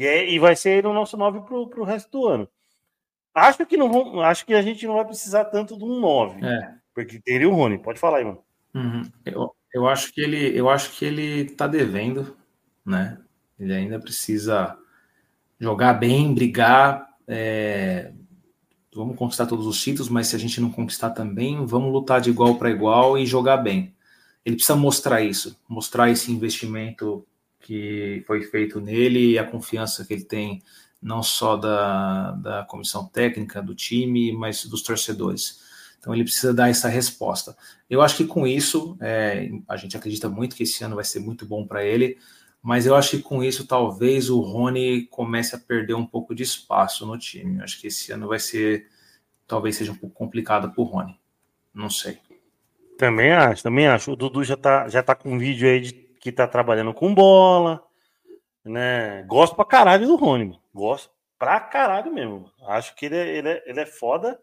E, 0.00 0.06
é, 0.06 0.30
e 0.30 0.38
vai 0.38 0.56
ser 0.56 0.78
ele 0.78 0.86
o 0.86 0.94
nosso 0.94 1.14
9 1.14 1.42
pro, 1.42 1.68
pro 1.68 1.84
resto 1.84 2.10
do 2.10 2.26
ano. 2.26 2.48
Acho 3.34 3.66
que 3.66 3.76
não 3.76 3.92
vão, 3.92 4.22
acho 4.22 4.46
que 4.46 4.54
a 4.54 4.62
gente 4.62 4.86
não 4.86 4.94
vai 4.94 5.04
precisar 5.04 5.44
tanto 5.44 5.76
de 5.76 5.84
um 5.84 6.00
9. 6.00 6.42
É. 6.42 6.74
Porque 6.94 7.20
teria 7.20 7.46
o 7.46 7.54
Rony. 7.54 7.76
Pode 7.76 8.00
falar 8.00 8.16
aí, 8.16 8.24
mano. 8.24 8.42
Uhum. 8.74 9.02
Eu, 9.26 9.54
eu 9.74 9.86
acho 9.86 10.10
que 10.14 10.22
ele, 10.22 10.58
eu 10.58 10.70
acho 10.70 10.92
que 10.92 11.04
ele 11.04 11.50
tá 11.50 11.66
devendo, 11.66 12.34
né? 12.82 13.18
Ele 13.58 13.74
ainda 13.74 14.00
precisa 14.00 14.74
jogar 15.58 15.92
bem, 15.92 16.32
brigar. 16.32 17.06
É, 17.28 18.10
vamos 18.94 19.18
conquistar 19.18 19.44
todos 19.44 19.66
os 19.66 19.78
títulos, 19.82 20.08
mas 20.08 20.28
se 20.28 20.36
a 20.36 20.38
gente 20.38 20.62
não 20.62 20.70
conquistar 20.70 21.10
também, 21.10 21.66
vamos 21.66 21.92
lutar 21.92 22.22
de 22.22 22.30
igual 22.30 22.54
para 22.54 22.70
igual 22.70 23.18
e 23.18 23.26
jogar 23.26 23.58
bem. 23.58 23.94
Ele 24.46 24.56
precisa 24.56 24.78
mostrar 24.78 25.20
isso, 25.20 25.60
mostrar 25.68 26.08
esse 26.08 26.32
investimento 26.32 27.26
que 27.70 28.24
foi 28.26 28.42
feito 28.42 28.80
nele 28.80 29.30
e 29.30 29.38
a 29.38 29.44
confiança 29.44 30.04
que 30.04 30.12
ele 30.12 30.24
tem, 30.24 30.60
não 31.00 31.22
só 31.22 31.56
da, 31.56 32.32
da 32.32 32.64
comissão 32.64 33.06
técnica, 33.06 33.62
do 33.62 33.76
time, 33.76 34.32
mas 34.32 34.66
dos 34.66 34.82
torcedores. 34.82 35.60
Então 35.96 36.12
ele 36.12 36.24
precisa 36.24 36.52
dar 36.52 36.68
essa 36.68 36.88
resposta. 36.88 37.56
Eu 37.88 38.02
acho 38.02 38.16
que 38.16 38.24
com 38.24 38.44
isso, 38.44 38.98
é, 39.00 39.48
a 39.68 39.76
gente 39.76 39.96
acredita 39.96 40.28
muito 40.28 40.56
que 40.56 40.64
esse 40.64 40.82
ano 40.82 40.96
vai 40.96 41.04
ser 41.04 41.20
muito 41.20 41.46
bom 41.46 41.64
para 41.64 41.84
ele, 41.84 42.18
mas 42.60 42.86
eu 42.86 42.96
acho 42.96 43.10
que 43.10 43.22
com 43.22 43.40
isso 43.40 43.64
talvez 43.64 44.30
o 44.30 44.40
Rony 44.40 45.06
comece 45.06 45.54
a 45.54 45.58
perder 45.58 45.94
um 45.94 46.04
pouco 46.04 46.34
de 46.34 46.42
espaço 46.42 47.06
no 47.06 47.16
time. 47.16 47.58
Eu 47.58 47.62
acho 47.62 47.80
que 47.80 47.86
esse 47.86 48.10
ano 48.10 48.26
vai 48.26 48.40
ser, 48.40 48.88
talvez 49.46 49.76
seja 49.76 49.92
um 49.92 49.96
pouco 49.96 50.16
complicado 50.16 50.72
para 50.72 50.82
o 50.82 50.84
Rony. 50.84 51.16
Não 51.72 51.88
sei. 51.88 52.18
Também 52.98 53.30
acho, 53.30 53.62
também 53.62 53.86
acho. 53.86 54.10
O 54.10 54.16
Dudu 54.16 54.42
já 54.42 54.56
tá, 54.56 54.88
já 54.88 55.04
tá 55.04 55.14
com 55.14 55.34
um 55.34 55.38
vídeo 55.38 55.68
aí 55.68 55.80
de 55.80 56.09
que 56.20 56.30
tá 56.30 56.46
trabalhando 56.46 56.94
com 56.94 57.14
bola, 57.14 57.82
né? 58.64 59.24
Gosto 59.24 59.56
pra 59.56 59.64
caralho 59.64 60.06
do 60.06 60.16
Rony, 60.16 60.56
gosto 60.72 61.10
pra 61.38 61.58
caralho 61.58 62.12
mesmo. 62.12 62.50
Acho 62.68 62.94
que 62.94 63.06
ele 63.06 63.16
é, 63.16 63.36
ele 63.38 63.48
é, 63.48 63.62
ele 63.66 63.80
é 63.80 63.86
foda. 63.86 64.38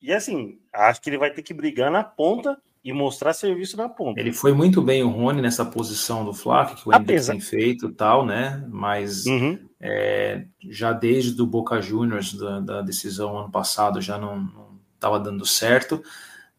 e 0.00 0.12
assim, 0.12 0.58
acho 0.72 1.00
que 1.00 1.08
ele 1.08 1.18
vai 1.18 1.30
ter 1.30 1.42
que 1.42 1.54
brigar 1.54 1.90
na 1.90 2.02
ponta 2.04 2.60
e 2.84 2.92
mostrar 2.92 3.32
serviço 3.32 3.76
na 3.76 3.88
ponta. 3.88 4.20
Ele 4.20 4.32
foi 4.32 4.52
muito 4.52 4.82
bem 4.82 5.04
o 5.04 5.08
Rony 5.08 5.40
nessa 5.40 5.64
posição 5.64 6.24
do 6.24 6.34
Flávio, 6.34 6.76
que 6.76 6.88
o 6.88 6.92
Apesar... 6.92 7.32
tem 7.32 7.40
feito 7.40 7.92
tal, 7.92 8.26
né? 8.26 8.66
Mas 8.68 9.24
uhum. 9.24 9.56
É, 9.84 10.44
já 10.70 10.92
desde 10.92 11.42
o 11.42 11.46
Boca 11.46 11.80
Juniors, 11.80 12.34
da, 12.34 12.60
da, 12.60 12.82
decisão 12.82 13.36
ano 13.36 13.50
passado, 13.50 14.00
já 14.00 14.16
não 14.16 14.48
estava 14.94 15.18
dando 15.18 15.44
certo. 15.44 16.00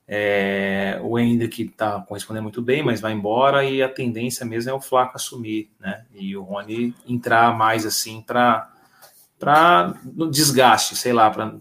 É, 0.08 1.00
o 1.02 1.18
Hendrick 1.18 1.64
está 1.64 2.02
correspondendo 2.02 2.44
muito 2.44 2.62
bem, 2.62 2.84
mas 2.84 3.00
vai 3.00 3.14
embora 3.14 3.64
e 3.64 3.82
a 3.82 3.88
tendência 3.88 4.46
mesmo 4.46 4.72
é 4.72 4.74
o 4.74 4.82
Flaco 4.82 5.16
assumir, 5.16 5.72
né? 5.80 6.06
E 6.14 6.36
o 6.36 6.44
Rony 6.44 6.94
entrar 7.08 7.58
mais 7.58 7.86
assim 7.86 8.22
para 8.22 8.70
para 9.40 9.96
no 10.06 10.30
desgaste, 10.32 10.96
sei 10.96 11.12
lá, 11.12 11.30
para 11.30 11.56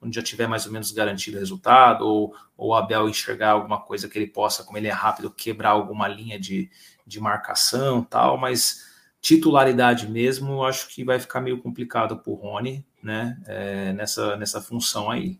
onde 0.00 0.16
já 0.16 0.22
tiver 0.22 0.46
mais 0.46 0.66
ou 0.66 0.72
menos 0.72 0.90
garantido 0.90 1.36
o 1.36 1.40
resultado, 1.40 2.06
ou, 2.06 2.34
ou 2.56 2.70
o 2.70 2.74
Abel 2.74 3.08
enxergar 3.08 3.50
alguma 3.50 3.80
coisa 3.80 4.08
que 4.08 4.18
ele 4.18 4.26
possa, 4.26 4.64
como 4.64 4.78
ele 4.78 4.88
é 4.88 4.92
rápido, 4.92 5.30
quebrar 5.30 5.70
alguma 5.70 6.08
linha 6.08 6.38
de, 6.38 6.70
de 7.06 7.20
marcação 7.20 8.02
tal, 8.02 8.38
mas 8.38 8.86
titularidade 9.20 10.08
mesmo, 10.08 10.64
acho 10.64 10.88
que 10.88 11.04
vai 11.04 11.18
ficar 11.18 11.40
meio 11.40 11.60
complicado 11.60 12.16
para 12.16 12.32
o 12.32 12.36
Rony, 12.36 12.86
né, 13.02 13.38
é, 13.46 13.92
nessa, 13.92 14.36
nessa 14.36 14.60
função 14.60 15.10
aí. 15.10 15.38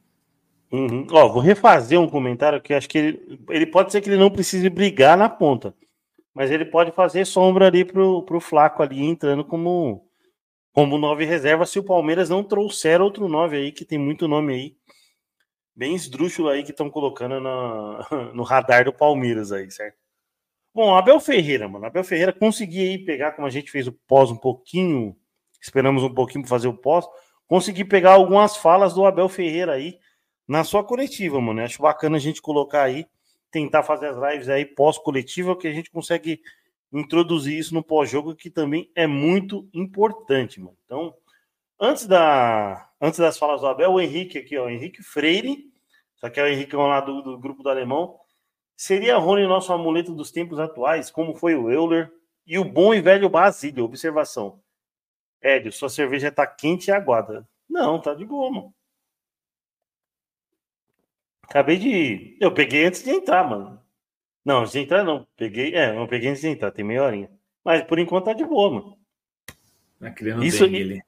Uhum. 0.70 1.07
Ó, 1.11 1.29
vou 1.29 1.40
refazer 1.40 2.00
um 2.00 2.09
comentário 2.09 2.61
que 2.61 2.74
acho 2.74 2.88
que 2.88 2.98
ele, 2.98 3.40
ele, 3.50 3.66
pode 3.66 3.92
ser 3.92 4.00
que 4.00 4.09
ele 4.09 4.16
não 4.16 4.31
precise 4.31 4.68
brigar 4.68 5.16
na 5.16 5.29
ponta, 5.29 5.74
mas 6.35 6.50
ele 6.50 6.64
pode 6.64 6.90
fazer 6.92 7.24
sombra 7.24 7.66
ali 7.66 7.85
pro, 7.85 8.22
pro 8.22 8.40
Flaco 8.40 8.83
ali, 8.83 9.05
entrando 9.05 9.44
como 9.44 10.02
como 10.72 10.98
nove 10.98 11.24
reserva, 11.24 11.64
se 11.64 11.79
o 11.79 11.83
Palmeiras 11.83 12.29
não 12.29 12.44
trouxer 12.44 13.00
outro 13.00 13.29
nove 13.29 13.57
aí, 13.57 13.72
que 13.72 13.83
tem 13.83 13.98
muito 13.98 14.29
nome 14.29 14.52
aí, 14.52 14.76
bem 15.74 15.94
esdrúxulo 15.94 16.50
aí 16.50 16.62
que 16.62 16.70
estão 16.70 16.90
colocando 16.90 17.40
na, 17.40 18.07
no 18.35 18.42
radar 18.42 18.85
do 18.85 18.92
Palmeiras 18.92 19.52
aí, 19.52 19.70
certo? 19.70 19.96
Bom, 20.74 20.94
Abel 20.94 21.18
Ferreira, 21.18 21.66
mano, 21.66 21.87
Abel 21.87 22.05
Ferreira 22.05 22.31
conseguia 22.31 22.83
aí 22.83 22.98
pegar, 22.98 23.33
como 23.33 23.46
a 23.46 23.50
gente 23.50 23.70
fez 23.70 23.87
o 23.87 23.92
pós 23.92 24.31
um 24.31 24.37
pouquinho, 24.37 25.16
esperamos 25.59 26.02
um 26.02 26.12
pouquinho 26.12 26.42
para 26.42 26.50
fazer 26.50 26.68
o 26.68 26.76
pós, 26.76 27.07
consegui 27.46 27.83
pegar 27.83 28.12
algumas 28.12 28.59
falas 28.59 28.92
do 28.92 29.07
Abel 29.07 29.31
Ferreira 29.31 29.72
aí 29.72 29.98
na 30.46 30.64
sua 30.64 30.85
coletiva, 30.85 31.40
mano. 31.40 31.62
Acho 31.62 31.82
bacana 31.82 32.16
a 32.16 32.20
gente 32.20 32.40
colocar 32.40 32.82
aí, 32.82 33.06
tentar 33.50 33.82
fazer 33.82 34.09
as 34.09 34.32
lives 34.32 34.48
aí 34.48 34.64
pós-coletiva, 34.64 35.56
que 35.56 35.68
a 35.68 35.72
gente 35.72 35.90
consegue 35.90 36.40
introduzir 36.92 37.59
isso 37.59 37.74
no 37.74 37.82
pós-jogo, 37.82 38.35
que 38.35 38.50
também 38.50 38.90
é 38.94 39.06
muito 39.06 39.68
importante, 39.74 40.61
mano. 40.61 40.76
Então, 40.85 41.14
antes, 41.80 42.06
da, 42.06 42.88
antes 43.00 43.18
das 43.18 43.38
falas 43.38 43.61
do 43.61 43.66
Abel, 43.66 43.92
o 43.92 44.00
Henrique 44.00 44.38
aqui, 44.38 44.56
ó, 44.56 44.66
o 44.66 44.70
Henrique 44.70 45.02
Freire, 45.02 45.70
só 46.16 46.30
que 46.30 46.40
é 46.40 46.42
o 46.42 46.48
Henrique 46.48 46.74
lá 46.74 47.00
do, 47.00 47.22
do 47.22 47.38
grupo 47.38 47.62
do 47.62 47.68
Alemão. 47.68 48.18
Seria 48.76 49.16
Rony 49.16 49.46
nosso 49.46 49.72
amuleto 49.72 50.14
dos 50.14 50.30
tempos 50.30 50.59
atuais, 50.59 51.11
como 51.11 51.35
foi 51.35 51.54
o 51.54 51.70
Euler 51.70 52.11
e 52.46 52.59
o 52.59 52.64
bom 52.64 52.94
e 52.94 53.00
velho 53.00 53.28
Basílio? 53.28 53.85
Observação. 53.85 54.61
Hélio, 55.40 55.72
sua 55.72 55.88
cerveja 55.88 56.32
tá 56.32 56.46
quente 56.46 56.88
e 56.88 56.92
aguada. 56.92 57.48
Não, 57.68 58.00
tá 58.00 58.14
de 58.14 58.24
boa, 58.24 58.50
mano. 58.50 58.74
Acabei 61.48 61.76
de. 61.78 62.37
Eu 62.40 62.52
peguei 62.52 62.87
antes 62.87 63.02
de 63.02 63.11
entrar, 63.11 63.48
mano. 63.48 63.80
Não, 64.44 64.61
antes 64.61 64.72
de 64.72 64.80
entrar 64.80 65.04
não. 65.04 65.26
Peguei. 65.37 65.74
É, 65.74 65.92
não 65.92 66.06
peguei 66.06 66.30
antes 66.30 66.42
de 66.42 66.48
entrar, 66.48 66.70
tem 66.70 66.85
meia 66.85 67.02
horinha. 67.02 67.30
Mas 67.64 67.82
por 67.82 67.98
enquanto 67.98 68.26
tá 68.26 68.32
de 68.32 68.44
boa, 68.44 68.70
mano. 68.70 68.96
Isso, 70.42 70.64
ele. 70.64 71.00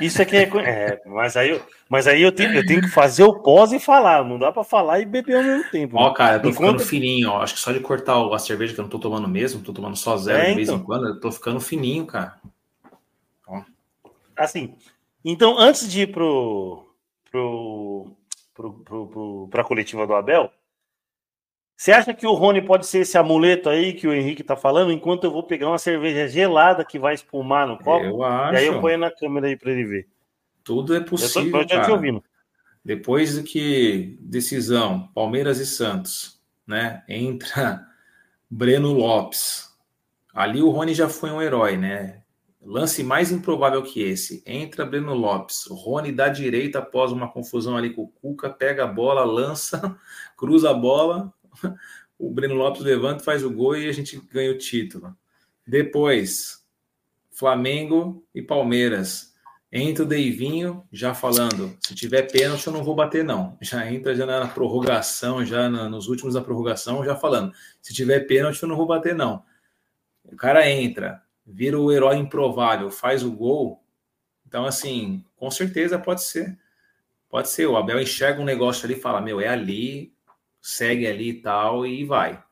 Isso 0.00 0.20
aqui 0.20 0.36
é, 0.36 0.50
é. 0.64 1.02
mas 1.06 1.36
aí, 1.36 1.50
eu, 1.50 1.62
mas 1.88 2.06
aí 2.06 2.20
eu, 2.20 2.32
tenho, 2.32 2.54
eu 2.54 2.66
tenho 2.66 2.80
que 2.80 2.88
fazer 2.88 3.22
o 3.22 3.40
pós 3.40 3.72
e 3.72 3.78
falar. 3.78 4.24
Não 4.24 4.38
dá 4.38 4.50
para 4.50 4.64
falar 4.64 5.00
e 5.00 5.04
beber 5.04 5.36
ao 5.36 5.42
mesmo 5.42 5.70
tempo. 5.70 5.96
Ó, 5.96 6.10
cara, 6.12 6.36
eu 6.36 6.42
tô 6.42 6.48
Enquanto... 6.48 6.80
ficando 6.80 6.88
fininho, 6.88 7.30
ó. 7.30 7.42
Acho 7.42 7.54
que 7.54 7.60
só 7.60 7.72
de 7.72 7.80
cortar 7.80 8.16
a 8.16 8.38
cerveja 8.38 8.74
que 8.74 8.80
eu 8.80 8.82
não 8.82 8.90
tô 8.90 8.98
tomando 8.98 9.28
mesmo, 9.28 9.62
tô 9.62 9.72
tomando 9.72 9.96
só 9.96 10.16
zero 10.16 10.38
é, 10.38 10.48
de 10.50 10.54
vez 10.54 10.68
então. 10.68 10.80
em 10.80 10.84
quando, 10.84 11.08
eu 11.08 11.20
tô 11.20 11.30
ficando 11.30 11.60
fininho, 11.60 12.06
cara. 12.06 12.38
Ó. 13.46 13.62
Assim. 14.36 14.74
Então, 15.24 15.58
antes 15.58 15.90
de 15.90 16.02
ir 16.02 16.12
pro, 16.12 16.88
pro, 17.30 18.15
para 19.50 19.62
a 19.62 19.64
coletiva 19.64 20.06
do 20.06 20.14
Abel. 20.14 20.50
Você 21.76 21.92
acha 21.92 22.14
que 22.14 22.26
o 22.26 22.32
Rony 22.32 22.62
pode 22.62 22.86
ser 22.86 23.00
esse 23.00 23.18
amuleto 23.18 23.68
aí 23.68 23.92
que 23.92 24.08
o 24.08 24.12
Henrique 24.12 24.40
está 24.40 24.56
falando, 24.56 24.90
enquanto 24.90 25.24
eu 25.24 25.30
vou 25.30 25.42
pegar 25.42 25.68
uma 25.68 25.78
cerveja 25.78 26.26
gelada 26.26 26.84
que 26.84 26.98
vai 26.98 27.14
espumar 27.14 27.68
no 27.68 27.76
copo? 27.78 28.04
Eu 28.04 28.22
acho. 28.22 28.54
E 28.54 28.56
aí 28.56 28.66
eu 28.66 28.80
ponho 28.80 28.96
na 28.96 29.10
câmera 29.10 29.46
aí 29.46 29.56
para 29.56 29.72
ele 29.72 29.84
ver. 29.84 30.08
Tudo 30.64 30.96
é 30.96 31.00
possível. 31.00 31.60
Eu 31.60 31.66
tô, 31.66 31.82
te 31.82 31.90
ouvindo. 31.90 32.24
Depois 32.82 33.38
que 33.40 34.16
decisão, 34.20 35.08
Palmeiras 35.14 35.58
e 35.58 35.66
Santos, 35.66 36.40
né? 36.66 37.04
Entra 37.08 37.86
Breno 38.48 38.92
Lopes. 38.94 39.70
Ali 40.32 40.62
o 40.62 40.70
Rony 40.70 40.94
já 40.94 41.08
foi 41.08 41.30
um 41.30 41.42
herói, 41.42 41.76
né? 41.76 42.22
Lance 42.66 43.04
mais 43.04 43.30
improvável 43.30 43.80
que 43.80 44.02
esse. 44.02 44.42
Entra 44.44 44.84
Breno 44.84 45.14
Lopes. 45.14 45.66
Rony 45.70 46.10
da 46.10 46.28
direita 46.28 46.80
após 46.80 47.12
uma 47.12 47.30
confusão 47.30 47.76
ali 47.76 47.90
com 47.90 48.02
o 48.02 48.08
Cuca, 48.08 48.50
pega 48.50 48.82
a 48.82 48.88
bola, 48.88 49.24
lança, 49.24 49.96
cruza 50.36 50.70
a 50.70 50.74
bola. 50.74 51.32
O 52.18 52.30
Breno 52.30 52.54
Lopes 52.54 52.80
levanta, 52.80 53.22
faz 53.22 53.44
o 53.44 53.50
gol 53.50 53.76
e 53.76 53.90
a 53.90 53.92
gente 53.92 54.18
ganha 54.32 54.50
o 54.50 54.56
título. 54.56 55.14
Depois, 55.66 56.64
Flamengo 57.30 58.26
e 58.34 58.40
Palmeiras. 58.40 59.34
Entra 59.70 60.02
o 60.02 60.06
Deivinho, 60.08 60.82
já 60.90 61.12
falando, 61.12 61.76
se 61.78 61.94
tiver 61.94 62.22
pênalti 62.22 62.66
eu 62.66 62.72
não 62.72 62.82
vou 62.82 62.94
bater 62.94 63.22
não. 63.22 63.58
Já 63.60 63.92
entra 63.92 64.14
já 64.14 64.24
na 64.24 64.48
prorrogação, 64.48 65.44
já 65.44 65.68
nos 65.68 66.08
últimos 66.08 66.32
da 66.32 66.40
prorrogação, 66.40 67.04
já 67.04 67.14
falando, 67.14 67.52
se 67.82 67.92
tiver 67.92 68.20
pênalti 68.20 68.62
eu 68.62 68.68
não 68.70 68.76
vou 68.76 68.86
bater 68.86 69.14
não. 69.14 69.44
O 70.24 70.34
cara 70.34 70.66
entra, 70.70 71.22
vira 71.46 71.78
o 71.78 71.92
herói 71.92 72.16
improvável, 72.16 72.90
faz 72.90 73.22
o 73.22 73.30
gol. 73.30 73.82
Então, 74.46 74.64
assim, 74.64 75.24
com 75.36 75.50
certeza 75.50 75.98
pode 75.98 76.24
ser. 76.24 76.58
Pode 77.28 77.48
ser. 77.48 77.66
O 77.66 77.76
Abel 77.76 78.00
enxerga 78.00 78.40
um 78.40 78.44
negócio 78.44 78.84
ali 78.84 78.94
e 78.94 79.00
fala: 79.00 79.20
Meu, 79.20 79.40
é 79.40 79.48
ali, 79.48 80.12
segue 80.60 81.06
ali 81.06 81.30
e 81.30 81.40
tal, 81.40 81.86
e 81.86 82.04
vai. 82.04 82.42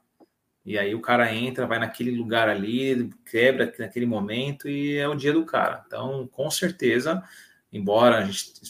E 0.65 0.79
aí 0.79 0.95
o 0.95 1.01
cara 1.01 1.35
entra, 1.35 1.67
vai 1.67 1.79
naquele 1.79 2.11
lugar 2.13 2.49
ali, 2.49 3.11
quebra 3.31 3.73
naquele 3.79 4.07
momento 4.07 4.69
e 4.69 4.97
é 4.97 5.07
o 5.07 5.15
dia 5.15 5.33
do 5.33 5.45
cara. 5.45 5.85
Então, 5.87 6.27
com 6.29 6.51
certeza, 6.51 7.23
embora 7.71 8.19
a 8.19 8.25
gente 8.25 8.63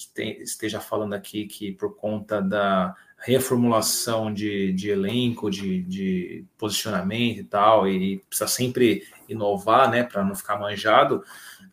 esteja 0.43 0.81
falando 0.81 1.15
aqui 1.15 1.47
que 1.47 1.71
por 1.71 1.95
conta 1.95 2.43
da 2.43 2.97
reformulação 3.19 4.33
de, 4.33 4.73
de 4.73 4.91
elenco, 4.91 5.49
de, 5.49 5.83
de 5.83 6.45
posicionamento 6.59 7.39
e 7.39 7.45
tal, 7.45 7.89
e 7.89 8.19
precisa 8.29 8.49
sempre 8.49 9.05
inovar, 9.29 9.91
né, 9.91 10.03
para 10.03 10.25
não 10.25 10.35
ficar 10.35 10.59
manjado. 10.59 11.23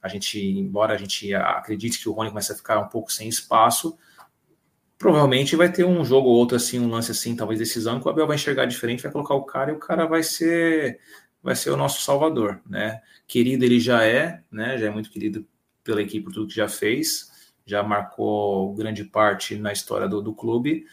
A 0.02 0.08
gente, 0.08 0.40
embora 0.40 0.94
a 0.94 0.98
gente 0.98 1.34
acredite 1.34 2.00
que 2.02 2.10
o 2.10 2.12
Rony 2.12 2.30
começa 2.30 2.54
a 2.54 2.56
ficar 2.56 2.80
um 2.80 2.88
pouco 2.88 3.12
sem 3.12 3.28
espaço, 3.28 3.98
provavelmente 4.98 5.56
vai 5.56 5.72
ter 5.72 5.84
um 5.84 6.06
jogo 6.06 6.30
ou 6.30 6.36
outro 6.36 6.56
assim, 6.56 6.80
um 6.80 6.90
lance 6.90 7.12
assim, 7.12 7.36
talvez 7.36 7.60
decisão, 7.60 8.00
que 8.00 8.08
o 8.08 8.10
Abel 8.10 8.28
vai 8.28 8.36
enxergar 8.36 8.66
diferente, 8.66 9.02
vai 9.02 9.12
colocar 9.12 9.34
o 9.34 9.44
cara 9.44 9.72
e 9.72 9.74
o 9.74 9.80
cara 9.80 10.06
vai 10.06 10.24
ser 10.24 11.00
vai 11.44 11.56
ser 11.56 11.72
o 11.72 11.78
nosso 11.78 12.02
salvador, 12.04 12.62
né? 12.70 13.02
Querido 13.28 13.66
ele 13.66 13.80
já 13.80 14.06
é, 14.06 14.44
né? 14.52 14.78
Já 14.78 14.88
é 14.88 14.90
muito 14.92 15.10
querido 15.10 15.44
pela 15.84 16.02
equipe 16.02 16.26
por 16.26 16.34
tudo 16.34 16.48
que 16.48 16.56
já 16.56 16.68
fez, 16.68 17.32
já 17.66 17.82
marcou 17.82 18.76
grande 18.76 19.04
parte 19.04 19.56
na 19.56 19.74
história 19.74 20.08
do, 20.08 20.22
do 20.22 20.36
clube, 20.36 20.86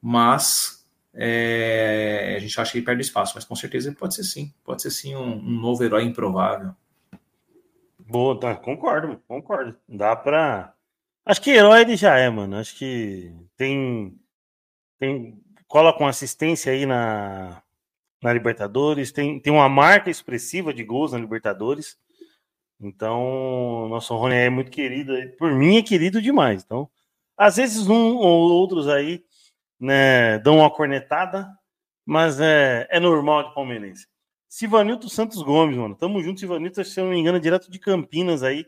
mas 0.00 0.85
é, 1.18 2.34
a 2.36 2.38
gente 2.38 2.60
acha 2.60 2.70
que 2.70 2.78
ele 2.78 2.84
perde 2.84 3.00
espaço, 3.00 3.32
mas 3.34 3.44
com 3.44 3.56
certeza 3.56 3.90
pode 3.92 4.14
ser 4.14 4.22
sim, 4.22 4.52
pode 4.62 4.82
ser 4.82 4.90
sim 4.90 5.16
um, 5.16 5.36
um 5.36 5.60
novo 5.60 5.82
herói 5.82 6.04
improvável. 6.04 6.74
Boa, 7.98 8.38
tá, 8.38 8.54
concordo, 8.54 9.20
concordo. 9.26 9.76
Dá 9.88 10.14
pra. 10.14 10.74
Acho 11.24 11.40
que 11.40 11.50
herói 11.50 11.80
ele 11.80 11.96
já 11.96 12.16
é, 12.18 12.28
mano. 12.28 12.56
Acho 12.56 12.76
que 12.76 13.32
tem. 13.56 14.14
tem 14.98 15.42
cola 15.66 15.92
com 15.92 16.06
assistência 16.06 16.70
aí 16.70 16.86
na, 16.86 17.62
na 18.22 18.32
Libertadores, 18.32 19.10
tem, 19.10 19.40
tem 19.40 19.52
uma 19.52 19.68
marca 19.68 20.10
expressiva 20.10 20.72
de 20.72 20.84
gols 20.84 21.12
na 21.12 21.18
Libertadores. 21.18 21.98
Então, 22.78 23.88
nosso 23.88 24.14
Rony 24.14 24.34
é 24.34 24.50
muito 24.50 24.70
querido. 24.70 25.12
Por 25.38 25.52
mim 25.52 25.78
é 25.78 25.82
querido 25.82 26.20
demais. 26.20 26.62
Então, 26.62 26.88
às 27.36 27.56
vezes 27.56 27.88
um 27.88 28.16
ou 28.16 28.52
outros 28.52 28.86
aí 28.86 29.24
né, 29.78 30.38
dão 30.38 30.58
uma 30.58 30.70
cornetada, 30.70 31.48
mas 32.04 32.40
é, 32.40 32.86
é 32.90 33.00
normal 33.00 33.48
de 33.48 33.54
palmeirense. 33.54 34.06
Sivanilto 34.48 35.08
Santos 35.08 35.42
Gomes, 35.42 35.76
mano. 35.76 35.96
Tamo 35.96 36.22
junto, 36.22 36.40
Sivanilto, 36.40 36.82
se 36.84 36.98
eu 37.00 37.04
não 37.04 37.12
me 37.12 37.18
engano, 37.18 37.38
é 37.38 37.40
direto 37.40 37.70
de 37.70 37.78
Campinas 37.78 38.42
aí, 38.42 38.64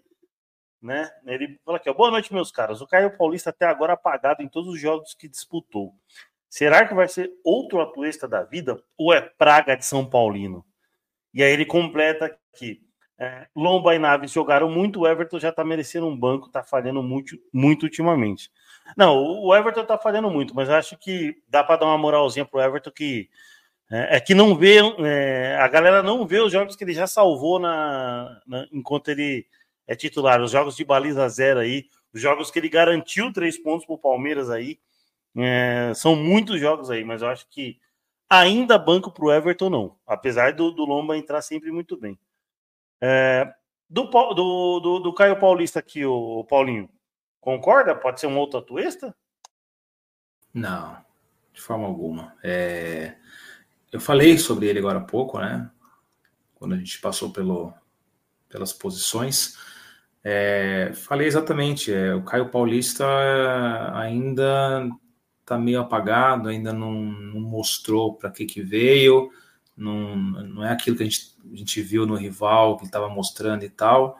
né? 0.82 1.10
Ele 1.26 1.58
fala 1.64 1.78
aqui, 1.78 1.88
ó, 1.88 1.94
boa 1.94 2.10
noite, 2.10 2.32
meus 2.32 2.50
caras. 2.50 2.80
O 2.80 2.86
Caio 2.86 3.16
Paulista 3.16 3.50
até 3.50 3.66
agora 3.66 3.94
apagado 3.94 4.42
em 4.42 4.48
todos 4.48 4.72
os 4.74 4.80
jogos 4.80 5.14
que 5.14 5.28
disputou. 5.28 5.94
Será 6.48 6.86
que 6.86 6.94
vai 6.94 7.08
ser 7.08 7.30
outro 7.44 7.80
atuesta 7.80 8.26
da 8.26 8.42
vida 8.42 8.82
ou 8.96 9.12
é 9.12 9.20
praga 9.20 9.76
de 9.76 9.84
São 9.84 10.04
Paulino? 10.04 10.64
E 11.32 11.42
aí 11.42 11.52
ele 11.52 11.66
completa 11.66 12.26
aqui. 12.26 12.82
É, 13.18 13.48
Lomba 13.54 13.94
e 13.94 13.98
Naves 13.98 14.30
jogaram 14.30 14.70
muito, 14.70 15.00
o 15.00 15.06
Everton 15.06 15.40
já 15.40 15.50
tá 15.50 15.64
merecendo 15.64 16.06
um 16.06 16.16
banco, 16.16 16.48
tá 16.48 16.62
falhando 16.62 17.02
muito, 17.02 17.36
muito 17.52 17.82
ultimamente. 17.82 18.50
Não, 18.96 19.42
o 19.42 19.54
Everton 19.54 19.84
tá 19.84 19.98
falhando 19.98 20.30
muito, 20.30 20.54
mas 20.54 20.68
acho 20.68 20.96
que 20.96 21.36
dá 21.48 21.62
para 21.62 21.76
dar 21.80 21.86
uma 21.86 21.98
moralzinha 21.98 22.44
pro 22.44 22.60
Everton 22.60 22.90
que 22.90 23.28
é, 23.90 24.16
é 24.16 24.20
que 24.20 24.34
não 24.34 24.54
vê, 24.54 24.78
é, 25.04 25.56
a 25.60 25.68
galera 25.68 26.02
não 26.02 26.26
vê 26.26 26.40
os 26.40 26.52
jogos 26.52 26.76
que 26.76 26.84
ele 26.84 26.92
já 26.92 27.06
salvou 27.06 27.58
na, 27.58 28.40
na 28.46 28.66
enquanto 28.72 29.08
ele 29.08 29.46
é 29.86 29.96
titular. 29.96 30.40
Os 30.42 30.50
jogos 30.52 30.76
de 30.76 30.84
baliza 30.84 31.28
zero 31.28 31.60
aí, 31.60 31.86
os 32.12 32.20
jogos 32.20 32.50
que 32.50 32.58
ele 32.58 32.68
garantiu 32.68 33.32
três 33.32 33.58
pontos 33.58 33.86
para 33.86 33.94
o 33.94 33.98
Palmeiras 33.98 34.50
aí, 34.50 34.78
é, 35.36 35.92
são 35.94 36.16
muitos 36.16 36.60
jogos 36.60 36.90
aí, 36.90 37.04
mas 37.04 37.22
eu 37.22 37.28
acho 37.28 37.46
que 37.48 37.78
ainda 38.28 38.78
banco 38.78 39.10
para 39.10 39.24
o 39.24 39.32
Everton 39.32 39.70
não, 39.70 39.96
apesar 40.06 40.52
do, 40.52 40.70
do 40.70 40.84
Lomba 40.84 41.16
entrar 41.16 41.40
sempre 41.42 41.70
muito 41.70 41.96
bem. 41.96 42.18
É, 43.00 43.50
do, 43.88 44.04
do, 44.04 44.80
do, 44.80 44.98
do, 44.98 45.14
Caio 45.14 45.38
Paulista 45.38 45.78
aqui, 45.78 46.04
o 46.04 46.44
Paulinho, 46.44 46.90
concorda? 47.40 47.94
Pode 47.94 48.20
ser 48.20 48.26
um 48.26 48.38
outro 48.38 48.58
atuista? 48.58 49.14
Não, 50.52 50.96
de 51.52 51.60
forma 51.60 51.86
alguma. 51.86 52.36
É, 52.42 53.16
eu 53.92 54.00
falei 54.00 54.36
sobre 54.38 54.66
ele 54.66 54.78
agora 54.78 54.98
há 54.98 55.04
pouco, 55.04 55.38
né? 55.38 55.70
Quando 56.54 56.74
a 56.74 56.78
gente 56.78 57.00
passou 57.00 57.30
pelo, 57.30 57.72
pelas 58.48 58.72
posições. 58.72 59.56
É, 60.22 60.92
falei 60.94 61.26
exatamente, 61.26 61.92
é, 61.92 62.14
o 62.14 62.22
Caio 62.24 62.50
Paulista 62.50 63.06
ainda 63.94 64.88
está 65.40 65.56
meio 65.56 65.80
apagado, 65.80 66.48
ainda 66.48 66.72
não, 66.72 66.92
não 66.92 67.40
mostrou 67.40 68.14
para 68.14 68.30
que, 68.30 68.44
que 68.44 68.60
veio, 68.60 69.30
não, 69.76 70.16
não 70.16 70.64
é 70.64 70.72
aquilo 70.72 70.96
que 70.96 71.02
a 71.02 71.06
gente, 71.06 71.34
a 71.50 71.56
gente 71.56 71.80
viu 71.80 72.04
no 72.04 72.16
rival, 72.16 72.76
que 72.76 72.84
estava 72.84 73.08
mostrando 73.08 73.64
e 73.64 73.70
tal, 73.70 74.18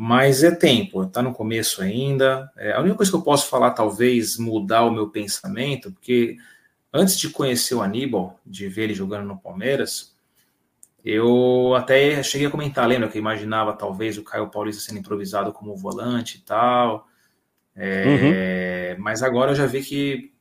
mas 0.00 0.44
é 0.44 0.52
tempo, 0.52 1.02
está 1.02 1.20
no 1.20 1.34
começo 1.34 1.82
ainda. 1.82 2.52
É, 2.56 2.70
a 2.70 2.78
única 2.78 2.98
coisa 2.98 3.10
que 3.10 3.16
eu 3.16 3.22
posso 3.22 3.48
falar, 3.48 3.72
talvez, 3.72 4.38
mudar 4.38 4.84
o 4.84 4.92
meu 4.92 5.10
pensamento, 5.10 5.90
porque 5.90 6.36
antes 6.92 7.18
de 7.18 7.28
conhecer 7.28 7.74
o 7.74 7.82
Aníbal, 7.82 8.38
de 8.46 8.68
ver 8.68 8.84
ele 8.84 8.94
jogando 8.94 9.26
no 9.26 9.36
Palmeiras, 9.36 10.14
eu 11.04 11.74
até 11.74 12.22
cheguei 12.22 12.46
a 12.46 12.50
comentar, 12.50 12.86
lembra 12.86 13.08
que 13.08 13.18
eu 13.18 13.20
imaginava 13.20 13.72
talvez 13.72 14.16
o 14.16 14.22
Caio 14.22 14.48
Paulista 14.48 14.80
sendo 14.80 15.00
improvisado 15.00 15.52
como 15.52 15.74
volante 15.74 16.38
e 16.38 16.42
tal. 16.42 17.08
É, 17.74 18.94
uhum. 18.94 19.02
Mas 19.02 19.20
agora 19.20 19.50
eu 19.50 19.56
já 19.56 19.66
vi 19.66 19.82
que 19.82 20.32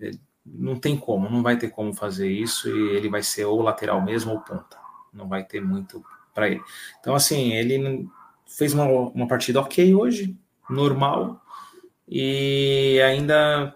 é, 0.00 0.12
não 0.46 0.76
tem 0.76 0.96
como, 0.96 1.28
não 1.28 1.42
vai 1.42 1.56
ter 1.56 1.70
como 1.70 1.92
fazer 1.92 2.30
isso 2.30 2.68
e 2.68 2.90
ele 2.90 3.08
vai 3.08 3.24
ser 3.24 3.44
ou 3.44 3.60
lateral 3.60 4.00
mesmo 4.00 4.30
ou 4.30 4.40
ponta. 4.40 4.78
Não 5.12 5.26
vai 5.26 5.42
ter 5.42 5.60
muito 5.60 6.00
para 6.32 6.48
ele. 6.48 6.62
Então, 7.00 7.12
assim, 7.16 7.54
ele 7.54 8.08
fez 8.56 8.72
uma, 8.72 8.84
uma 8.84 9.28
partida 9.28 9.60
ok 9.60 9.94
hoje, 9.94 10.36
normal, 10.68 11.42
e 12.08 13.00
ainda 13.04 13.74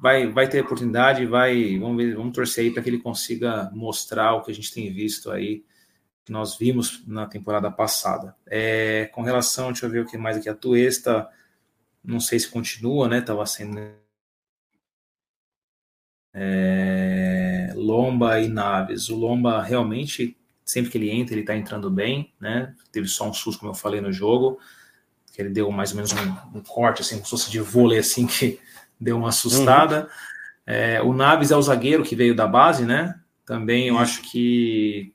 vai, 0.00 0.26
vai 0.26 0.48
ter 0.48 0.62
oportunidade, 0.62 1.26
vai, 1.26 1.78
vamos 1.78 1.96
ver, 1.96 2.14
vamos 2.14 2.32
torcer 2.32 2.64
aí 2.64 2.70
para 2.70 2.82
que 2.82 2.90
ele 2.90 2.98
consiga 2.98 3.70
mostrar 3.72 4.34
o 4.34 4.42
que 4.42 4.50
a 4.50 4.54
gente 4.54 4.72
tem 4.72 4.92
visto 4.92 5.30
aí, 5.30 5.64
que 6.24 6.32
nós 6.32 6.56
vimos 6.56 7.06
na 7.06 7.26
temporada 7.26 7.70
passada. 7.70 8.36
É, 8.46 9.06
com 9.12 9.22
relação, 9.22 9.72
deixa 9.72 9.86
eu 9.86 9.90
ver 9.90 10.00
o 10.00 10.06
que 10.06 10.16
mais 10.16 10.36
aqui, 10.36 10.48
a 10.48 10.54
Tuesta, 10.54 11.28
não 12.04 12.20
sei 12.20 12.38
se 12.38 12.48
continua, 12.48 13.08
né? 13.08 13.20
Tava 13.20 13.44
sendo 13.46 13.78
é, 16.34 17.72
Lomba 17.74 18.40
e 18.40 18.48
Naves. 18.48 19.08
O 19.08 19.16
Lomba 19.16 19.62
realmente, 19.62 20.36
sempre 20.72 20.90
que 20.90 20.96
ele 20.96 21.10
entra, 21.10 21.34
ele 21.34 21.44
tá 21.44 21.54
entrando 21.54 21.90
bem, 21.90 22.32
né? 22.40 22.74
Teve 22.90 23.06
só 23.06 23.28
um 23.28 23.34
susto, 23.34 23.60
como 23.60 23.72
eu 23.72 23.76
falei 23.76 24.00
no 24.00 24.10
jogo, 24.10 24.58
que 25.30 25.42
ele 25.42 25.50
deu 25.50 25.70
mais 25.70 25.90
ou 25.90 25.96
menos 25.96 26.12
um, 26.12 26.58
um 26.58 26.62
corte, 26.62 27.02
assim, 27.02 27.16
como 27.16 27.26
se 27.26 27.30
fosse 27.30 27.50
de 27.50 27.60
vôlei, 27.60 27.98
assim, 27.98 28.24
que 28.26 28.58
deu 28.98 29.18
uma 29.18 29.28
assustada. 29.28 30.04
Uhum. 30.04 30.08
É, 30.64 31.02
o 31.02 31.12
Naves 31.12 31.50
é 31.50 31.56
o 31.56 31.62
zagueiro 31.62 32.02
que 32.02 32.16
veio 32.16 32.34
da 32.34 32.46
base, 32.46 32.86
né? 32.86 33.20
Também 33.44 33.88
eu 33.88 33.98
acho 33.98 34.22
que 34.22 35.12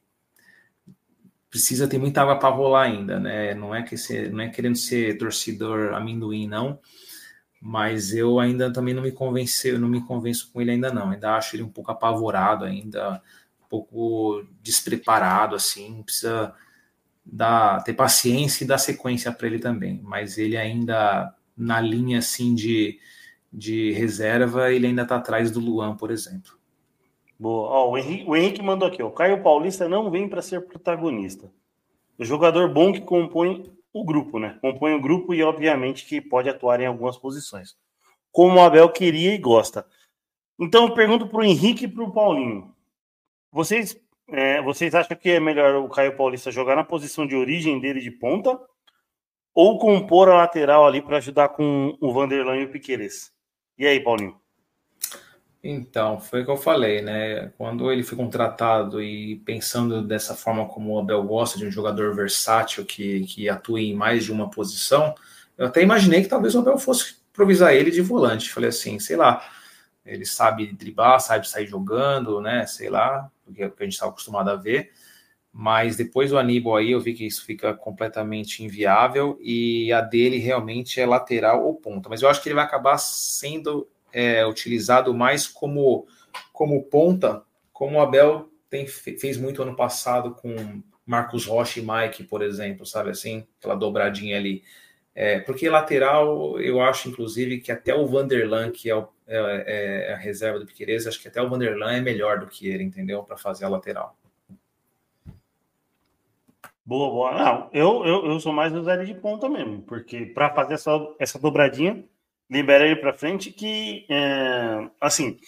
precisa 1.49 1.87
ter 1.87 1.97
muita 1.97 2.21
água 2.21 2.37
para 2.37 2.53
rolar 2.53 2.83
ainda, 2.83 3.19
né? 3.19 3.55
Não 3.55 3.73
é 3.73 3.81
que 3.81 3.97
ser, 3.97 4.31
não 4.31 4.41
é 4.41 4.49
querendo 4.49 4.77
ser 4.77 5.17
torcedor 5.17 5.95
amendoim, 5.95 6.47
não. 6.47 6.79
Mas 7.59 8.13
eu 8.13 8.39
ainda 8.39 8.71
também 8.71 8.93
não 8.93 9.01
me 9.01 9.11
convenceu, 9.11 9.79
não 9.79 9.87
me 9.87 10.05
convenço 10.05 10.51
com 10.53 10.61
ele 10.61 10.69
ainda 10.69 10.93
não. 10.93 11.09
Ainda 11.09 11.35
acho 11.35 11.55
ele 11.55 11.63
um 11.63 11.69
pouco 11.69 11.91
apavorado, 11.91 12.63
ainda 12.63 13.15
um 13.15 13.21
pouco 13.69 14.43
despreparado, 14.61 15.55
assim. 15.55 16.01
Precisa 16.03 16.53
dar, 17.25 17.83
ter 17.83 17.93
paciência 17.93 18.63
e 18.63 18.67
dar 18.67 18.77
sequência 18.77 19.31
para 19.31 19.47
ele 19.47 19.59
também. 19.59 20.01
Mas 20.03 20.37
ele 20.37 20.57
ainda 20.57 21.33
na 21.55 21.81
linha 21.81 22.19
assim 22.19 22.53
de 22.53 22.99
de 23.51 23.91
reserva, 23.93 24.71
ele 24.71 24.87
ainda 24.87 25.03
está 25.03 25.15
atrás 25.15 25.51
do 25.51 25.59
Luan, 25.59 25.95
por 25.95 26.11
exemplo. 26.11 26.51
Boa. 27.39 27.69
Ó, 27.69 27.91
o, 27.91 27.97
Henrique, 27.97 28.25
o 28.27 28.35
Henrique 28.35 28.61
mandou 28.61 28.87
aqui: 28.87 29.01
ó, 29.01 29.09
Caio 29.09 29.41
Paulista 29.41 29.87
não 29.87 30.09
vem 30.11 30.27
para 30.27 30.41
ser 30.41 30.61
protagonista. 30.67 31.51
O 32.17 32.25
jogador 32.25 32.71
bom 32.71 32.91
que 32.91 33.01
compõe 33.01 33.71
o 33.93 34.03
grupo, 34.03 34.39
né? 34.39 34.57
Compõe 34.61 34.93
o 34.93 35.01
grupo 35.01 35.33
e, 35.33 35.43
obviamente, 35.43 36.05
que 36.05 36.19
pode 36.19 36.49
atuar 36.49 36.81
em 36.81 36.85
algumas 36.85 37.17
posições. 37.17 37.75
Como 38.31 38.57
o 38.57 38.61
Abel 38.61 38.89
queria 38.89 39.33
e 39.33 39.37
gosta. 39.37 39.85
Então, 40.59 40.87
eu 40.87 40.93
pergunto 40.93 41.27
para 41.27 41.39
o 41.39 41.43
Henrique 41.43 41.85
e 41.85 41.87
para 41.87 42.03
o 42.03 42.11
Paulinho: 42.11 42.73
vocês, 43.51 43.99
é, 44.29 44.61
vocês 44.61 44.93
acham 44.93 45.17
que 45.17 45.29
é 45.29 45.39
melhor 45.39 45.75
o 45.75 45.89
Caio 45.89 46.15
Paulista 46.15 46.51
jogar 46.51 46.75
na 46.75 46.83
posição 46.83 47.25
de 47.25 47.35
origem 47.35 47.79
dele 47.79 47.99
de 47.99 48.11
ponta 48.11 48.59
ou 49.53 49.79
compor 49.79 50.29
a 50.29 50.37
lateral 50.37 50.85
ali 50.85 51.01
para 51.01 51.17
ajudar 51.17 51.49
com 51.49 51.97
o 51.99 52.13
Vanderlan 52.13 52.57
e 52.57 52.65
o 52.65 52.71
Piqueires? 52.71 53.31
E 53.77 53.85
aí, 53.85 53.99
Paulinho? 53.99 54.39
Então, 55.63 56.19
foi 56.19 56.41
o 56.41 56.45
que 56.45 56.51
eu 56.51 56.57
falei, 56.57 57.01
né? 57.01 57.51
Quando 57.57 57.91
ele 57.91 58.03
foi 58.03 58.17
contratado 58.17 59.01
e 59.01 59.37
pensando 59.37 60.01
dessa 60.01 60.35
forma 60.35 60.65
como 60.67 60.93
o 60.93 60.99
Abel 60.99 61.23
gosta 61.23 61.57
de 61.57 61.65
um 61.65 61.71
jogador 61.71 62.15
versátil 62.15 62.85
que, 62.85 63.25
que 63.25 63.49
atue 63.49 63.89
em 63.89 63.95
mais 63.95 64.23
de 64.23 64.31
uma 64.31 64.49
posição, 64.49 65.13
eu 65.57 65.65
até 65.65 65.81
imaginei 65.81 66.21
que 66.21 66.29
talvez 66.29 66.55
o 66.55 66.59
Abel 66.59 66.77
fosse 66.77 67.15
improvisar 67.31 67.73
ele 67.73 67.91
de 67.91 68.01
volante. 68.01 68.51
Falei 68.51 68.69
assim, 68.69 68.99
sei 68.99 69.15
lá, 69.15 69.43
ele 70.07 70.25
sabe 70.25 70.71
driblar, 70.73 71.19
sabe 71.19 71.47
sair 71.47 71.67
jogando, 71.67 72.41
né? 72.41 72.65
Sei 72.65 72.89
lá, 72.89 73.29
é 73.57 73.65
o 73.67 73.71
que 73.71 73.83
a 73.83 73.85
gente 73.85 73.93
estava 73.93 74.11
acostumado 74.11 74.49
a 74.49 74.55
ver. 74.55 74.91
Mas 75.51 75.97
depois 75.97 76.29
do 76.29 76.37
Aníbal 76.37 76.75
aí, 76.75 76.91
eu 76.91 76.99
vi 76.99 77.13
que 77.13 77.25
isso 77.25 77.43
fica 77.43 77.73
completamente 77.73 78.63
inviável 78.63 79.37
e 79.41 79.91
a 79.91 80.01
dele 80.01 80.37
realmente 80.37 81.01
é 81.01 81.05
lateral 81.05 81.65
ou 81.65 81.75
ponta. 81.75 82.09
Mas 82.09 82.21
eu 82.21 82.29
acho 82.29 82.41
que 82.41 82.49
ele 82.49 82.55
vai 82.55 82.63
acabar 82.63 82.97
sendo 82.97 83.87
é, 84.13 84.45
utilizado 84.45 85.13
mais 85.13 85.47
como, 85.47 86.05
como 86.53 86.83
ponta, 86.83 87.43
como 87.73 87.97
o 87.97 88.01
Abel 88.01 88.49
tem, 88.69 88.85
fez 88.85 89.37
muito 89.37 89.61
ano 89.61 89.75
passado 89.75 90.35
com 90.35 90.81
Marcos 91.05 91.45
Rocha 91.45 91.79
e 91.79 91.83
Mike, 91.83 92.23
por 92.25 92.41
exemplo, 92.41 92.85
sabe 92.85 93.09
assim? 93.09 93.47
Aquela 93.59 93.75
dobradinha 93.75 94.37
ali. 94.37 94.63
É, 95.19 95.39
porque 95.39 95.67
lateral, 95.67 96.61
eu 96.61 96.79
acho, 96.79 97.09
inclusive, 97.09 97.59
que 97.59 97.71
até 97.71 97.91
o 97.91 98.05
Vanderlan, 98.05 98.69
que 98.69 98.87
é, 98.87 98.95
o, 98.95 99.07
é, 99.25 100.09
é 100.09 100.13
a 100.13 100.15
reserva 100.15 100.59
do 100.59 100.65
Piqueires, 100.67 101.07
acho 101.07 101.19
que 101.19 101.27
até 101.27 101.41
o 101.41 101.49
Vanderlan 101.49 101.93
é 101.93 102.01
melhor 102.01 102.39
do 102.39 102.45
que 102.45 102.67
ele, 102.67 102.83
entendeu? 102.83 103.23
Para 103.23 103.35
fazer 103.35 103.65
a 103.65 103.69
lateral. 103.69 104.15
Boa, 106.85 107.09
boa. 107.09 107.33
Não, 107.33 107.69
eu, 107.73 108.05
eu, 108.05 108.25
eu 108.27 108.39
sou 108.39 108.53
mais 108.53 108.71
usar 108.75 109.03
de 109.03 109.15
ponta 109.15 109.49
mesmo, 109.49 109.81
porque 109.81 110.23
para 110.23 110.53
fazer 110.53 110.75
essa, 110.75 110.91
essa 111.17 111.39
dobradinha, 111.39 112.05
libera 112.47 112.85
ele 112.85 112.97
para 112.97 113.11
frente 113.11 113.49
que, 113.51 114.05
é, 114.07 114.87
assim, 115.01 115.39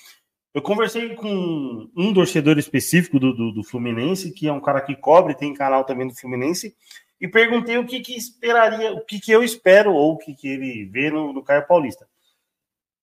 eu 0.51 0.63
conversei 0.63 1.13
com 1.13 1.87
um 1.95 2.11
torcedor 2.11 2.57
específico 2.57 3.19
do, 3.19 3.35
do, 3.35 3.51
do, 3.51 3.63
Fluminense, 3.63 4.33
que 4.33 4.47
é 4.47 4.51
um 4.51 4.59
cara 4.59 4.81
que 4.81 4.95
cobre, 4.95 5.35
tem 5.35 5.53
canal 5.53 5.83
também 5.83 6.07
do 6.07 6.15
Fluminense, 6.15 6.75
e 7.19 7.27
perguntei 7.27 7.77
o 7.77 7.85
que, 7.85 7.99
que 7.99 8.15
esperaria, 8.15 8.93
o 8.93 9.05
que, 9.05 9.19
que 9.19 9.31
eu 9.31 9.43
espero, 9.43 9.93
ou 9.93 10.13
o 10.13 10.17
que, 10.17 10.33
que 10.33 10.47
ele 10.47 10.85
vê 10.85 11.09
no, 11.09 11.33
no 11.33 11.43
Caio 11.43 11.67
Paulista. 11.67 12.07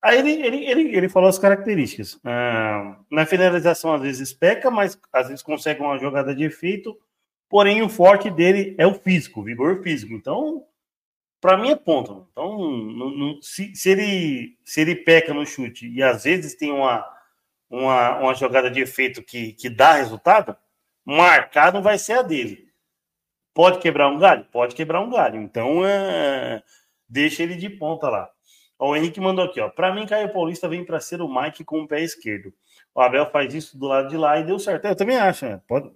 Aí 0.03 0.19
ele, 0.19 0.33
ele, 0.43 0.65
ele, 0.65 0.97
ele 0.97 1.09
falou 1.09 1.29
as 1.29 1.39
características. 1.39 2.19
Ah, 2.25 2.99
na 3.11 3.27
finalização, 3.27 3.93
às 3.93 4.03
vezes 4.03 4.33
peca, 4.33 4.71
mas 4.71 4.99
às 5.13 5.29
vezes 5.29 5.43
consegue 5.43 5.81
uma 5.81 5.99
jogada 5.99 6.35
de 6.35 6.45
efeito 6.45 6.97
Porém, 7.49 7.83
o 7.83 7.89
forte 7.89 8.31
dele 8.31 8.75
é 8.77 8.87
o 8.87 8.95
físico, 8.95 9.41
o 9.41 9.45
vigor 9.45 9.83
físico. 9.83 10.13
Então, 10.13 10.65
para 11.41 11.57
mim 11.57 11.71
é 11.71 11.77
ponto. 11.77 12.29
Então, 12.33 13.39
se, 13.41 13.75
se, 13.75 13.91
ele, 13.91 14.59
se 14.65 14.81
ele 14.81 14.97
peca 14.97 15.33
no 15.33 15.47
chute 15.47 15.89
e 15.89 16.03
às 16.03 16.25
vezes 16.25 16.57
tem 16.57 16.73
uma, 16.73 17.07
uma, 17.71 18.19
uma 18.19 18.35
jogada 18.35 18.71
de 18.71 18.81
efeito 18.81 19.23
que, 19.23 19.53
que 19.53 19.69
dá 19.69 19.93
resultado, 19.95 20.57
marcar 21.05 21.73
não 21.73 21.83
vai 21.83 21.99
ser 21.99 22.15
a 22.15 22.23
dele. 22.23 22.66
Pode 23.57 23.79
quebrar 23.79 24.11
um 24.11 24.19
galho? 24.19 24.45
Pode 24.53 24.75
quebrar 24.75 25.01
um 25.01 25.09
galho. 25.09 25.41
Então, 25.41 25.83
é, 25.83 26.63
deixa 27.09 27.43
ele 27.43 27.55
de 27.55 27.71
ponta 27.71 28.07
lá. 28.07 28.29
Ó, 28.79 28.91
o 28.91 28.97
Henrique 28.97 29.19
mandou 29.19 29.47
aqui, 29.47 29.59
ó. 29.59 29.71
Para 29.71 29.95
mim, 29.95 30.05
Caio 30.05 30.31
Paulista 30.31 30.69
vem 30.69 30.85
para 30.85 31.01
ser 31.01 31.23
o 31.23 31.35
Mike 31.35 31.65
com 31.65 31.81
o 31.81 31.89
pé 31.89 32.03
esquerdo. 32.03 32.53
O 32.95 33.01
Abel 33.01 33.25
faz 33.31 33.55
isso 33.55 33.79
do 33.79 33.87
lado 33.87 34.11
de 34.11 34.17
lá 34.19 34.39
e 34.39 34.45
deu 34.45 34.59
certo. 34.59 34.85
Eu 34.85 34.95
também 34.95 35.17
acho, 35.17 35.47
né? 35.47 35.59
Pode, 35.67 35.91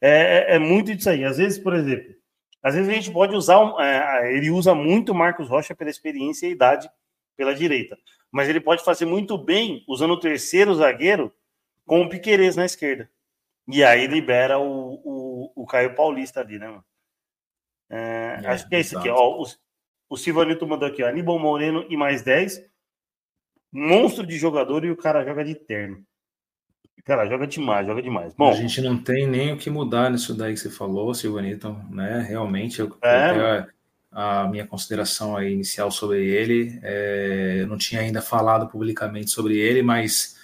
é, 0.00 0.54
é, 0.54 0.56
é 0.56 0.58
muito 0.58 0.92
disso 0.96 1.08
aí. 1.08 1.24
Às 1.24 1.38
vezes, 1.38 1.60
por 1.60 1.74
exemplo, 1.74 2.12
às 2.60 2.74
vezes 2.74 2.90
a 2.90 2.92
gente 2.92 3.12
pode 3.12 3.36
usar, 3.36 3.60
um, 3.60 3.80
é, 3.80 4.34
ele 4.34 4.50
usa 4.50 4.74
muito 4.74 5.14
Marcos 5.14 5.48
Rocha 5.48 5.76
pela 5.76 5.90
experiência 5.90 6.48
e 6.48 6.50
idade 6.50 6.90
pela 7.36 7.54
direita, 7.54 7.96
mas 8.32 8.48
ele 8.48 8.58
pode 8.58 8.82
fazer 8.82 9.04
muito 9.04 9.38
bem 9.38 9.84
usando 9.86 10.10
o 10.10 10.18
terceiro 10.18 10.74
zagueiro 10.74 11.32
com 11.86 12.02
o 12.02 12.08
Piquerez 12.08 12.56
na 12.56 12.64
esquerda. 12.64 13.08
E 13.68 13.84
aí 13.84 14.08
libera 14.08 14.58
o, 14.58 15.00
o, 15.04 15.52
o 15.54 15.66
Caio 15.66 15.94
Paulista 15.94 16.40
ali, 16.40 16.58
né, 16.58 16.66
mano? 16.66 16.84
É, 17.88 18.40
é, 18.42 18.46
acho 18.48 18.68
que 18.68 18.74
é 18.74 18.80
isso 18.80 18.98
aqui. 18.98 19.08
Ó, 19.08 19.42
o, 19.42 19.46
o 20.10 20.16
Silvanito 20.16 20.66
mandou 20.66 20.88
aqui, 20.88 21.02
ó, 21.02 21.08
Aníbal 21.08 21.38
Moreno 21.38 21.84
e 21.88 21.96
mais 21.96 22.22
10. 22.22 22.64
Monstro 23.72 24.26
de 24.26 24.38
jogador 24.38 24.84
e 24.84 24.90
o 24.90 24.96
cara 24.96 25.24
joga 25.24 25.44
de 25.44 25.54
terno. 25.54 26.02
Cara, 27.04 27.26
joga 27.26 27.46
demais, 27.46 27.86
joga 27.86 28.02
demais. 28.02 28.34
Bom, 28.34 28.50
a 28.50 28.54
gente 28.54 28.80
não 28.80 28.98
tem 28.98 29.28
nem 29.28 29.52
o 29.52 29.56
que 29.56 29.70
mudar 29.70 30.10
nisso 30.10 30.34
daí 30.34 30.54
que 30.54 30.58
você 30.58 30.70
falou, 30.70 31.14
Silvanito, 31.14 31.72
né? 31.88 32.26
Realmente, 32.28 32.80
eu, 32.80 32.96
é. 33.00 33.66
a 34.10 34.48
minha 34.48 34.66
consideração 34.66 35.36
aí 35.36 35.52
inicial 35.52 35.90
sobre 35.90 36.26
ele. 36.26 36.80
É, 36.82 37.58
eu 37.60 37.68
não 37.68 37.78
tinha 37.78 38.00
ainda 38.00 38.20
falado 38.20 38.68
publicamente 38.68 39.30
sobre 39.30 39.56
ele, 39.56 39.82
mas 39.82 40.36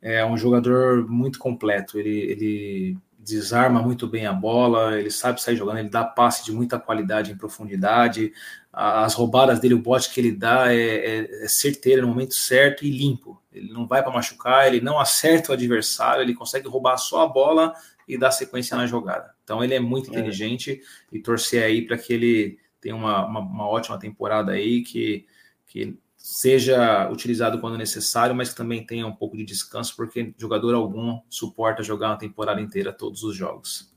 é 0.00 0.24
um 0.24 0.36
jogador 0.36 1.08
muito 1.08 1.40
completo. 1.40 1.98
Ele, 1.98 2.18
ele 2.20 2.98
desarma 3.26 3.82
muito 3.82 4.06
bem 4.06 4.24
a 4.24 4.32
bola, 4.32 4.98
ele 4.98 5.10
sabe 5.10 5.42
sair 5.42 5.56
jogando, 5.56 5.78
ele 5.78 5.88
dá 5.88 6.04
passe 6.04 6.44
de 6.44 6.52
muita 6.52 6.78
qualidade 6.78 7.32
em 7.32 7.36
profundidade, 7.36 8.32
as 8.72 9.14
roubadas 9.14 9.58
dele, 9.58 9.74
o 9.74 9.78
bote 9.78 10.12
que 10.12 10.20
ele 10.20 10.32
dá 10.32 10.72
é, 10.72 10.78
é, 10.78 11.44
é 11.44 11.48
certeiro 11.48 12.02
no 12.02 12.08
momento 12.08 12.34
certo 12.34 12.84
e 12.84 12.90
limpo. 12.90 13.42
Ele 13.52 13.72
não 13.72 13.86
vai 13.86 14.02
para 14.02 14.12
machucar, 14.12 14.66
ele 14.66 14.80
não 14.80 14.98
acerta 14.98 15.50
o 15.50 15.54
adversário, 15.54 16.22
ele 16.22 16.34
consegue 16.34 16.68
roubar 16.68 16.98
só 16.98 17.22
a 17.22 17.26
bola 17.26 17.74
e 18.06 18.16
dar 18.16 18.30
sequência 18.30 18.76
na 18.76 18.86
jogada. 18.86 19.34
Então 19.42 19.64
ele 19.64 19.74
é 19.74 19.80
muito 19.80 20.10
é. 20.10 20.12
inteligente 20.12 20.80
e 21.10 21.18
torcer 21.18 21.64
aí 21.64 21.82
para 21.82 21.98
que 21.98 22.12
ele 22.12 22.58
tenha 22.80 22.94
uma, 22.94 23.26
uma, 23.26 23.40
uma, 23.40 23.66
ótima 23.66 23.98
temporada 23.98 24.52
aí, 24.52 24.82
que, 24.82 25.26
que 25.66 25.98
seja 26.26 27.08
utilizado 27.08 27.60
quando 27.60 27.78
necessário, 27.78 28.34
mas 28.34 28.50
que 28.50 28.56
também 28.56 28.84
tenha 28.84 29.06
um 29.06 29.14
pouco 29.14 29.36
de 29.36 29.44
descanso, 29.44 29.94
porque 29.94 30.34
jogador 30.36 30.74
algum 30.74 31.20
suporta 31.30 31.84
jogar 31.84 32.08
uma 32.08 32.18
temporada 32.18 32.60
inteira 32.60 32.92
todos 32.92 33.22
os 33.22 33.36
jogos. 33.36 33.94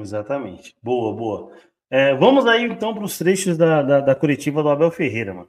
Exatamente. 0.00 0.76
Boa, 0.80 1.16
boa. 1.16 1.52
É, 1.90 2.14
vamos 2.14 2.46
aí 2.46 2.62
então 2.62 2.94
para 2.94 3.02
os 3.02 3.18
trechos 3.18 3.58
da, 3.58 3.82
da, 3.82 4.00
da, 4.00 4.14
coletiva 4.14 4.62
do 4.62 4.68
Abel 4.68 4.92
Ferreira, 4.92 5.34
mano. 5.34 5.48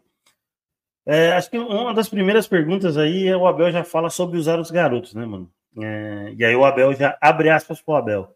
É, 1.06 1.34
acho 1.34 1.52
que 1.52 1.60
uma 1.60 1.94
das 1.94 2.10
primeiras 2.10 2.48
perguntas 2.48 2.98
aí 2.98 3.28
é 3.28 3.38
o 3.38 3.46
Abel 3.46 3.72
já 3.72 3.84
fala 3.84 4.10
sobre 4.10 4.40
usar 4.40 4.60
os 4.60 4.72
garotos, 4.72 5.14
né, 5.14 5.24
mano? 5.28 5.48
É, 5.80 6.34
e 6.36 6.44
aí 6.44 6.56
o 6.56 6.66
Abel 6.66 6.92
já 6.96 7.16
abre 7.22 7.52
aspas 7.52 7.84
para 7.84 7.94
o 7.94 7.98
Abel. 7.98 8.36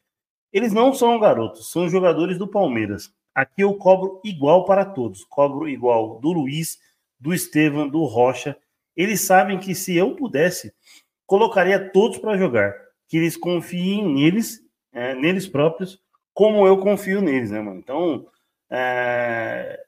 Eles 0.52 0.74
não 0.74 0.94
são 0.94 1.20
garotos, 1.20 1.72
são 1.72 1.90
jogadores 1.90 2.38
do 2.38 2.48
Palmeiras. 2.48 3.12
Aqui 3.34 3.64
eu 3.64 3.74
cobro 3.74 4.22
igual 4.24 4.64
para 4.64 4.86
todos. 4.86 5.24
Cobro 5.24 5.68
igual 5.68 6.20
do 6.20 6.32
Luiz, 6.32 6.78
do 7.24 7.34
Estevam, 7.34 7.88
do 7.88 8.04
Rocha. 8.04 8.56
Eles 8.98 9.22
sabem 9.22 9.58
que 9.58 9.74
se 9.74 9.96
eu 9.96 10.14
pudesse, 10.14 10.74
colocaria 11.26 11.80
todos 11.90 12.18
para 12.18 12.38
jogar. 12.38 12.76
Que 13.08 13.16
eles 13.16 13.38
confiem 13.38 14.06
neles, 14.06 14.60
é, 14.92 15.16
neles 15.16 15.48
próprios, 15.48 16.02
como 16.34 16.68
eu 16.68 16.78
confio 16.80 17.22
neles, 17.22 17.50
né, 17.50 17.62
mano? 17.62 17.80
Então, 17.80 18.28
é... 18.70 19.86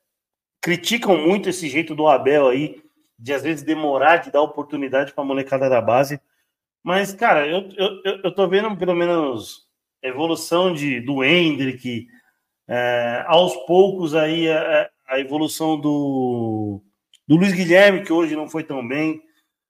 criticam 0.62 1.18
muito 1.18 1.50
esse 1.50 1.68
jeito 1.68 1.94
do 1.94 2.08
Abel 2.08 2.48
aí, 2.48 2.82
de 3.20 3.34
às 3.34 3.44
vezes 3.44 3.64
demorar 3.64 4.18
de 4.18 4.32
dar 4.32 4.42
oportunidade 4.42 5.12
para 5.12 5.24
a 5.24 5.28
molecada 5.28 5.70
da 5.70 5.82
base. 5.82 6.22
Mas, 6.82 7.14
cara, 7.14 7.46
eu, 7.48 7.70
eu, 7.76 8.22
eu 8.24 8.34
tô 8.34 8.48
vendo 8.48 8.76
pelo 8.78 8.96
menos 8.96 9.68
evolução 10.02 10.74
de, 10.74 11.02
do 11.02 11.24
Hendrick, 11.24 12.08
é, 12.68 13.24
aos 13.28 13.56
poucos 13.66 14.16
aí 14.16 14.50
a, 14.50 14.90
a 15.08 15.20
evolução 15.20 15.80
do, 15.80 16.82
do 17.28 17.36
Luiz 17.36 17.53
Guilherme, 17.53 18.03
que 18.03 18.13
hoje 18.13 18.36
não 18.36 18.47
foi 18.47 18.63
tão 18.63 18.88
bem, 18.88 19.21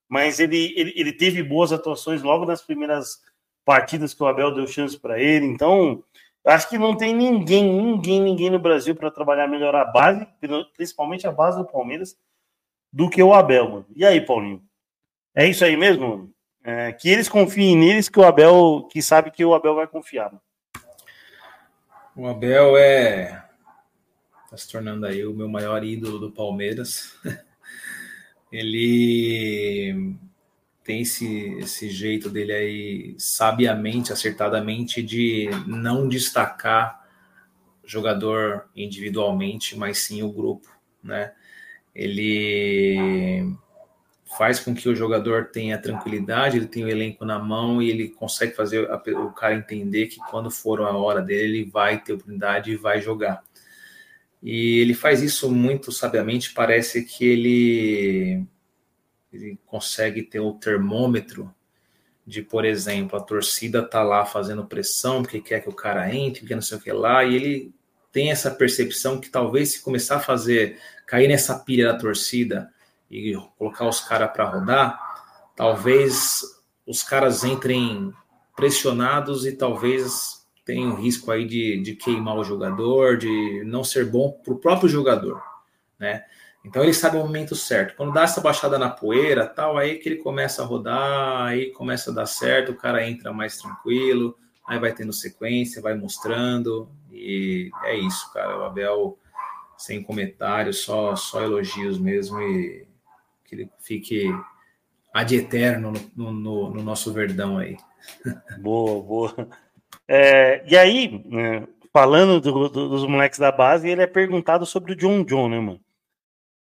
mas 0.08 0.40
ele, 0.40 0.74
ele, 0.76 0.94
ele 0.96 1.14
teve 1.14 1.42
boas 1.42 1.72
atuações 1.72 2.22
logo 2.22 2.46
nas 2.46 2.62
primeiras 2.62 3.22
partidas 3.64 4.14
que 4.14 4.22
o 4.22 4.28
Abel 4.28 4.54
deu 4.54 4.68
chance 4.68 5.00
para 5.00 5.20
ele. 5.20 5.46
Então, 5.46 6.04
acho 6.46 6.70
que 6.70 6.78
não 6.78 6.96
tem 6.96 7.16
ninguém, 7.16 7.64
ninguém, 7.64 8.22
ninguém 8.22 8.50
no 8.50 8.60
Brasil 8.60 8.96
para 8.96 9.10
trabalhar 9.10 9.48
melhor 9.48 9.74
a 9.76 9.86
base, 9.86 10.28
principalmente 10.76 11.26
a 11.26 11.32
base 11.32 11.58
do 11.58 11.66
Palmeiras, 11.66 12.18
do 12.92 13.10
que 13.10 13.22
o 13.22 13.34
Abel, 13.34 13.70
mano. 13.70 13.86
E 13.96 14.06
aí, 14.06 14.22
Paulinho? 14.22 14.62
É 15.34 15.48
isso 15.48 15.66
aí 15.66 15.76
mesmo? 15.76 16.32
É, 16.64 16.92
que 16.92 17.10
eles 17.10 17.30
confiem 17.30 17.76
neles, 17.76 18.10
que 18.10 18.20
o 18.20 18.26
Abel, 18.26 18.88
que 18.92 19.02
sabe 19.02 19.32
que 19.32 19.44
o 19.44 19.54
Abel 19.54 19.76
vai 19.76 19.88
confiar. 19.88 20.32
Mano. 20.32 20.42
O 22.16 22.28
Abel 22.28 22.78
é 22.78 23.46
está 24.56 24.58
se 24.58 24.72
tornando 24.72 25.06
aí 25.06 25.26
o 25.26 25.34
meu 25.34 25.50
maior 25.50 25.84
ídolo 25.84 26.18
do 26.18 26.32
Palmeiras. 26.32 27.14
ele 28.52 30.16
tem 30.84 31.02
esse, 31.02 31.58
esse 31.60 31.90
jeito 31.90 32.30
dele 32.30 32.54
aí, 32.54 33.16
sabiamente, 33.18 34.14
acertadamente, 34.14 35.02
de 35.02 35.50
não 35.66 36.08
destacar 36.08 37.04
jogador 37.84 38.70
individualmente, 38.76 39.78
mas 39.78 40.00
sim 40.00 40.22
o 40.22 40.32
grupo, 40.32 40.68
né? 41.04 41.34
Ele 41.94 43.56
faz 44.38 44.60
com 44.60 44.76
que 44.76 44.90
o 44.90 44.96
jogador 44.96 45.46
tenha 45.46 45.78
tranquilidade, 45.78 46.58
ele 46.58 46.68
tem 46.68 46.84
o 46.84 46.90
elenco 46.90 47.24
na 47.24 47.40
mão 47.40 47.82
e 47.82 47.90
ele 47.90 48.10
consegue 48.10 48.54
fazer 48.54 48.90
o 49.16 49.32
cara 49.32 49.56
entender 49.56 50.08
que 50.08 50.20
quando 50.30 50.52
for 50.52 50.82
a 50.82 50.96
hora 50.96 51.22
dele, 51.22 51.60
ele 51.60 51.70
vai 51.70 52.02
ter 52.02 52.14
oportunidade 52.14 52.72
e 52.72 52.76
vai 52.76 53.02
jogar. 53.02 53.44
E 54.46 54.80
ele 54.80 54.94
faz 54.94 55.24
isso 55.24 55.52
muito 55.52 55.92
sabiamente, 55.92 56.54
parece 56.54 57.04
que 57.04 57.26
ele, 57.26 58.46
ele 59.34 59.60
consegue 59.66 60.22
ter 60.22 60.40
o 60.40 60.54
termômetro 60.54 61.52
de, 62.28 62.44
por 62.44 62.64
exemplo, 62.64 63.18
a 63.18 63.24
torcida 63.24 63.82
tá 63.82 64.04
lá 64.04 64.24
fazendo 64.24 64.68
pressão 64.68 65.24
porque 65.24 65.42
quer 65.42 65.62
que 65.62 65.70
o 65.70 65.74
cara 65.74 66.14
entre, 66.14 66.46
que 66.46 66.54
não 66.54 66.62
sei 66.62 66.78
o 66.78 66.80
que 66.82 66.92
lá, 66.92 67.24
e 67.24 67.36
ele 67.36 67.74
tem 68.12 68.30
essa 68.30 68.52
percepção 68.52 69.20
que 69.20 69.30
talvez 69.30 69.72
se 69.72 69.82
começar 69.82 70.18
a 70.18 70.22
fazer, 70.22 70.80
cair 71.08 71.28
nessa 71.28 71.58
pilha 71.58 71.92
da 71.92 71.98
torcida 71.98 72.72
e 73.10 73.34
colocar 73.58 73.88
os 73.88 74.00
caras 74.00 74.30
para 74.32 74.46
rodar, 74.46 75.00
talvez 75.56 76.42
os 76.86 77.02
caras 77.02 77.44
entrem 77.44 78.14
pressionados 78.56 79.44
e 79.44 79.54
talvez 79.54 80.35
tem 80.66 80.86
um 80.86 80.96
risco 80.96 81.32
aí 81.32 81.46
de, 81.46 81.80
de 81.80 81.96
queimar 81.96 82.36
o 82.36 82.44
jogador, 82.44 83.18
de 83.18 83.64
não 83.64 83.84
ser 83.84 84.06
bom 84.06 84.32
para 84.32 84.54
o 84.54 84.58
próprio 84.58 84.90
jogador, 84.90 85.42
né? 86.00 86.26
Então 86.66 86.82
ele 86.82 86.94
sabe 86.94 87.18
o 87.18 87.20
momento 87.20 87.56
certo. 87.56 87.96
Quando 87.96 88.12
dá 88.12 88.24
essa 88.24 88.42
baixada 88.42 88.80
na 88.80 88.90
poeira, 88.90 89.46
tal, 89.46 89.78
aí 89.78 90.00
que 90.00 90.10
ele 90.10 90.16
começa 90.18 90.64
a 90.64 90.66
rodar, 90.66 91.46
aí 91.46 91.72
começa 91.72 92.10
a 92.10 92.14
dar 92.14 92.26
certo, 92.26 92.72
o 92.72 92.76
cara 92.76 93.08
entra 93.08 93.32
mais 93.32 93.60
tranquilo, 93.60 94.36
aí 94.68 94.80
vai 94.80 94.92
tendo 94.92 95.14
sequência, 95.14 95.82
vai 95.82 95.94
mostrando, 95.94 96.90
e 97.12 97.70
é 97.84 97.96
isso, 97.96 98.34
cara. 98.34 98.58
O 98.58 98.64
Abel, 98.64 99.20
sem 99.78 100.02
comentários, 100.02 100.80
só, 100.80 101.16
só 101.16 101.44
elogios 101.44 102.00
mesmo, 102.00 102.42
e 102.42 102.88
que 103.46 103.54
ele 103.54 103.70
fique 103.80 104.28
ad 105.14 105.36
eterno 105.36 105.94
no, 106.16 106.32
no, 106.32 106.70
no 106.72 106.84
nosso 106.84 107.14
verdão 107.14 107.60
aí. 107.60 107.78
Boa, 108.58 109.04
boa. 109.04 109.50
É, 110.08 110.64
e 110.68 110.78
aí, 110.78 111.24
né, 111.26 111.68
falando 111.92 112.40
do, 112.40 112.70
do, 112.70 112.90
dos 112.90 113.08
moleques 113.08 113.40
da 113.40 113.52
base, 113.52 113.90
ele 113.90 114.02
é 114.02 114.08
perguntado 114.08 114.66
sobre 114.66 114.94
o 114.94 114.96
John 114.96 115.24
John, 115.24 115.50
né, 115.50 115.60
mano? 115.60 115.82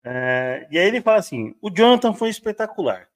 É, 0.04 0.68
e 0.72 0.80
aí 0.80 0.88
ele 0.88 1.02
fala 1.02 1.18
assim: 1.18 1.56
o 1.62 1.70
Jonathan 1.70 2.14
foi 2.14 2.30
espetacular. 2.30 3.08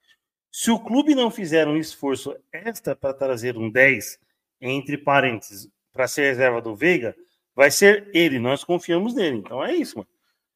Se 0.51 0.69
o 0.69 0.79
clube 0.79 1.15
não 1.15 1.31
fizer 1.31 1.67
um 1.67 1.77
esforço 1.77 2.35
extra 2.51 2.93
para 2.93 3.13
trazer 3.13 3.57
um 3.57 3.69
10, 3.69 4.19
entre 4.59 4.97
parênteses, 4.97 5.69
para 5.93 6.07
ser 6.07 6.23
reserva 6.23 6.61
do 6.61 6.75
Veiga, 6.75 7.15
vai 7.55 7.71
ser 7.71 8.09
ele. 8.13 8.39
Nós 8.39 8.63
confiamos 8.63 9.13
nele. 9.13 9.37
Então 9.37 9.63
é 9.63 9.73
isso, 9.73 9.97
mano. 9.97 10.09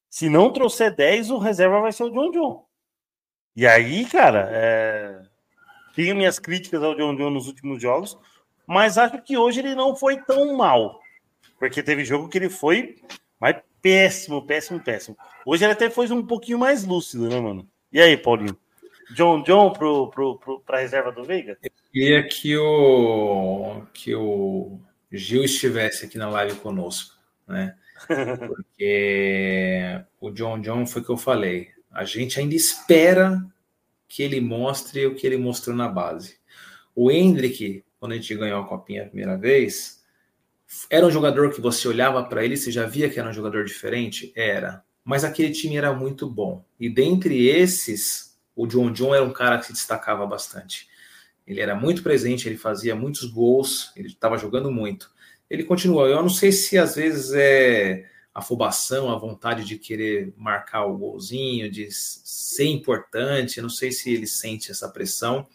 Se 0.09 0.29
não 0.29 0.51
trouxer 0.51 0.93
10, 0.93 1.31
o 1.31 1.37
reserva 1.37 1.79
vai 1.81 1.91
ser 1.91 2.03
o 2.03 2.09
John 2.09 2.31
John. 2.31 2.65
E 3.55 3.65
aí, 3.65 4.05
cara, 4.05 4.49
é... 4.51 5.21
tenho 5.95 6.15
minhas 6.15 6.39
críticas 6.39 6.83
ao 6.83 6.95
John 6.95 7.15
John 7.15 7.29
nos 7.29 7.47
últimos 7.47 7.81
jogos, 7.81 8.17
mas 8.67 8.97
acho 8.97 9.21
que 9.21 9.37
hoje 9.37 9.59
ele 9.59 9.75
não 9.75 9.95
foi 9.95 10.17
tão 10.21 10.55
mal. 10.55 10.99
Porque 11.59 11.81
teve 11.81 12.03
jogo 12.03 12.27
que 12.27 12.37
ele 12.37 12.49
foi 12.49 12.95
mas 13.39 13.57
péssimo, 13.81 14.45
péssimo, 14.45 14.79
péssimo. 14.79 15.17
Hoje 15.45 15.63
ele 15.63 15.73
até 15.73 15.89
foi 15.89 16.09
um 16.11 16.25
pouquinho 16.25 16.57
mais 16.57 16.83
lúcido, 16.83 17.29
né, 17.29 17.39
mano? 17.39 17.67
E 17.91 18.01
aí, 18.01 18.17
Paulinho? 18.17 18.57
John 19.13 19.43
John 19.43 19.71
pro, 19.71 20.09
pro, 20.09 20.39
pro, 20.39 20.59
pra 20.61 20.79
reserva 20.79 21.11
do 21.11 21.23
Veiga? 21.23 21.57
Eu 21.61 21.69
queria 21.91 22.27
que 22.27 22.57
o, 22.57 23.83
que 23.93 24.15
o 24.15 24.79
Gil 25.11 25.43
estivesse 25.43 26.05
aqui 26.05 26.17
na 26.17 26.27
live 26.29 26.55
conosco, 26.55 27.15
né? 27.47 27.75
Porque 28.47 30.01
o 30.19 30.31
John 30.31 30.59
John 30.59 30.87
foi 30.87 31.03
o 31.03 31.05
que 31.05 31.11
eu 31.11 31.17
falei. 31.17 31.69
A 31.91 32.03
gente 32.03 32.39
ainda 32.39 32.55
espera 32.55 33.45
que 34.07 34.23
ele 34.23 34.41
mostre 34.41 35.05
o 35.05 35.13
que 35.13 35.27
ele 35.27 35.37
mostrou 35.37 35.75
na 35.75 35.87
base. 35.87 36.39
O 36.95 37.11
Hendrick 37.11 37.84
quando 37.99 38.13
a 38.13 38.15
gente 38.15 38.35
ganhou 38.35 38.61
a 38.61 38.67
copinha 38.67 39.03
a 39.03 39.07
primeira 39.07 39.37
vez, 39.37 40.03
era 40.89 41.05
um 41.05 41.11
jogador 41.11 41.51
que 41.51 41.61
você 41.61 41.87
olhava 41.87 42.23
para 42.23 42.43
ele 42.43 42.57
você 42.57 42.71
já 42.71 42.85
via 42.85 43.09
que 43.09 43.19
era 43.19 43.29
um 43.29 43.33
jogador 43.33 43.65
diferente? 43.65 44.31
Era. 44.35 44.83
Mas 45.03 45.23
aquele 45.23 45.51
time 45.51 45.77
era 45.77 45.93
muito 45.93 46.29
bom. 46.29 46.65
E 46.79 46.89
dentre 46.89 47.47
esses, 47.47 48.37
o 48.55 48.65
John 48.65 48.91
John 48.91 49.13
era 49.13 49.23
um 49.23 49.31
cara 49.31 49.59
que 49.59 49.67
se 49.67 49.73
destacava 49.73 50.25
bastante. 50.25 50.87
Ele 51.45 51.61
era 51.61 51.75
muito 51.75 52.01
presente, 52.01 52.49
ele 52.49 52.57
fazia 52.57 52.95
muitos 52.95 53.25
gols, 53.25 53.91
ele 53.95 54.07
estava 54.07 54.37
jogando 54.37 54.71
muito. 54.71 55.11
Ele 55.47 55.63
continuou. 55.63 56.07
Eu 56.07 56.21
não 56.21 56.29
sei 56.29 56.51
se 56.51 56.77
às 56.77 56.95
vezes 56.95 57.31
é 57.35 58.09
afobação, 58.33 59.11
a 59.11 59.17
vontade 59.17 59.63
de 59.63 59.77
querer 59.77 60.33
marcar 60.35 60.85
o 60.85 60.97
golzinho, 60.97 61.69
de 61.71 61.87
ser 61.91 62.65
importante. 62.65 63.57
Eu 63.57 63.63
não 63.63 63.69
sei 63.69 63.91
se 63.91 64.11
ele 64.11 64.25
sente 64.25 64.71
essa 64.71 64.89
pressão, 64.89 65.47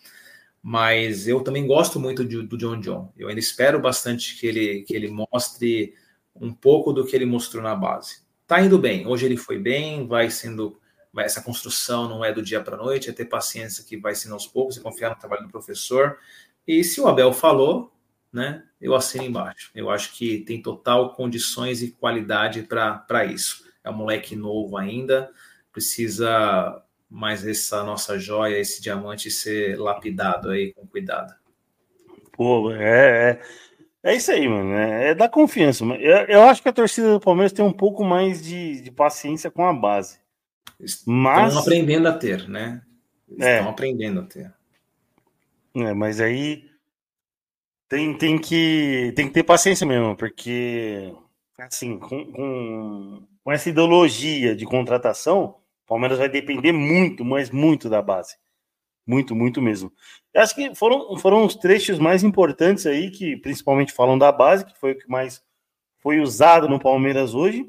mas 0.63 1.27
eu 1.27 1.41
também 1.41 1.67
gosto 1.67 1.99
muito 1.99 2.25
de, 2.25 2.43
do 2.43 2.57
John 2.59 2.81
John. 2.81 3.13
Eu 3.17 3.29
ainda 3.29 3.41
espero 3.41 3.81
bastante 3.81 4.39
que 4.39 4.47
ele, 4.47 4.83
que 4.83 4.95
ele 4.95 5.11
mostre 5.11 5.95
um 6.35 6.53
pouco 6.53 6.93
do 6.93 7.05
que 7.05 7.17
ele 7.17 7.25
mostrou 7.25 7.63
na 7.63 7.75
base. 7.75 8.23
Tá 8.47 8.61
indo 8.61 8.79
bem. 8.79 9.07
Hoje 9.07 9.27
ele 9.27 9.37
foi 9.37 9.59
bem, 9.59 10.07
vai 10.07 10.31
sendo. 10.31 10.79
Essa 11.19 11.43
construção 11.43 12.09
não 12.09 12.25
é 12.25 12.33
do 12.33 12.43
dia 12.43 12.63
para 12.63 12.77
a 12.77 12.79
noite, 12.79 13.11
é 13.11 13.13
ter 13.13 13.25
paciência 13.25 13.85
que 13.85 13.97
vai 13.97 14.15
sendo 14.15 14.35
aos 14.35 14.47
poucos 14.47 14.77
e 14.77 14.81
confiar 14.81 15.11
no 15.11 15.17
trabalho 15.17 15.43
do 15.43 15.51
professor. 15.51 16.19
E 16.67 16.85
se 16.85 17.01
o 17.01 17.09
Abel 17.09 17.33
falou, 17.33 17.93
né? 18.33 18.63
Eu 18.81 18.95
assino 18.95 19.25
embaixo. 19.25 19.71
Eu 19.75 19.91
acho 19.91 20.13
que 20.13 20.39
tem 20.41 20.63
total 20.63 21.15
condições 21.15 21.83
e 21.83 21.91
qualidade 21.91 22.63
para 22.63 23.25
isso. 23.25 23.65
É 23.83 23.91
um 23.91 23.95
moleque 23.95 24.37
novo 24.37 24.77
ainda, 24.77 25.31
precisa 25.73 26.83
mais 27.11 27.47
essa 27.47 27.83
nossa 27.83 28.19
joia, 28.19 28.59
esse 28.59 28.81
diamante 28.81 29.31
ser 29.31 29.79
lapidado 29.79 30.51
aí 30.51 30.73
com 30.73 30.87
cuidado. 30.87 31.35
Pô, 32.33 32.73
é, 32.73 33.41
é, 34.03 34.11
é 34.11 34.17
isso 34.17 34.31
aí, 34.31 34.49
mano. 34.49 34.73
É, 34.75 35.09
é 35.09 35.15
dar 35.15 35.29
confiança. 35.29 35.85
Eu, 35.85 36.17
eu 36.27 36.43
acho 36.45 36.63
que 36.63 36.69
a 36.69 36.73
torcida 36.73 37.13
do 37.13 37.21
Palmeiras 37.21 37.53
tem 37.53 37.65
um 37.65 37.73
pouco 37.73 38.05
mais 38.05 38.43
de, 38.43 38.81
de 38.81 38.91
paciência 38.91 39.51
com 39.51 39.67
a 39.67 39.73
base. 39.73 40.19
Mas... 41.05 41.49
Estão 41.49 41.63
aprendendo 41.63 42.09
a 42.09 42.13
ter, 42.13 42.49
né? 42.49 42.81
Estão 43.29 43.47
é. 43.47 43.59
aprendendo 43.61 44.21
a 44.21 44.23
ter. 44.23 44.53
É, 45.75 45.93
mas 45.93 46.21
aí 46.21 46.71
tem, 47.89 48.17
tem, 48.17 48.39
que, 48.39 49.13
tem 49.15 49.27
que 49.27 49.35
ter 49.35 49.43
paciência 49.43 49.87
mesmo, 49.87 50.17
porque 50.17 51.13
assim, 51.59 51.99
com, 51.99 52.25
com, 52.33 53.23
com 53.45 53.53
essa 53.53 53.69
ideologia 53.69 54.57
de 54.57 54.65
contratação, 54.65 55.60
Palmeiras 55.91 56.19
vai 56.19 56.29
depender 56.29 56.71
muito, 56.71 57.25
mas 57.25 57.51
muito 57.51 57.91
da 57.91 58.01
base. 58.01 58.37
Muito, 59.05 59.35
muito 59.35 59.61
mesmo. 59.61 59.93
Eu 60.33 60.41
acho 60.41 60.55
que 60.55 60.73
foram, 60.73 61.19
foram 61.19 61.45
os 61.45 61.57
trechos 61.57 61.99
mais 61.99 62.23
importantes 62.23 62.87
aí, 62.87 63.11
que 63.11 63.37
principalmente 63.37 63.93
falam 63.93 64.17
da 64.17 64.31
base, 64.31 64.65
que 64.65 64.79
foi 64.79 64.93
o 64.93 64.99
que 64.99 65.11
mais 65.11 65.43
foi 65.99 66.21
usado 66.21 66.69
no 66.69 66.79
Palmeiras 66.79 67.35
hoje. 67.35 67.69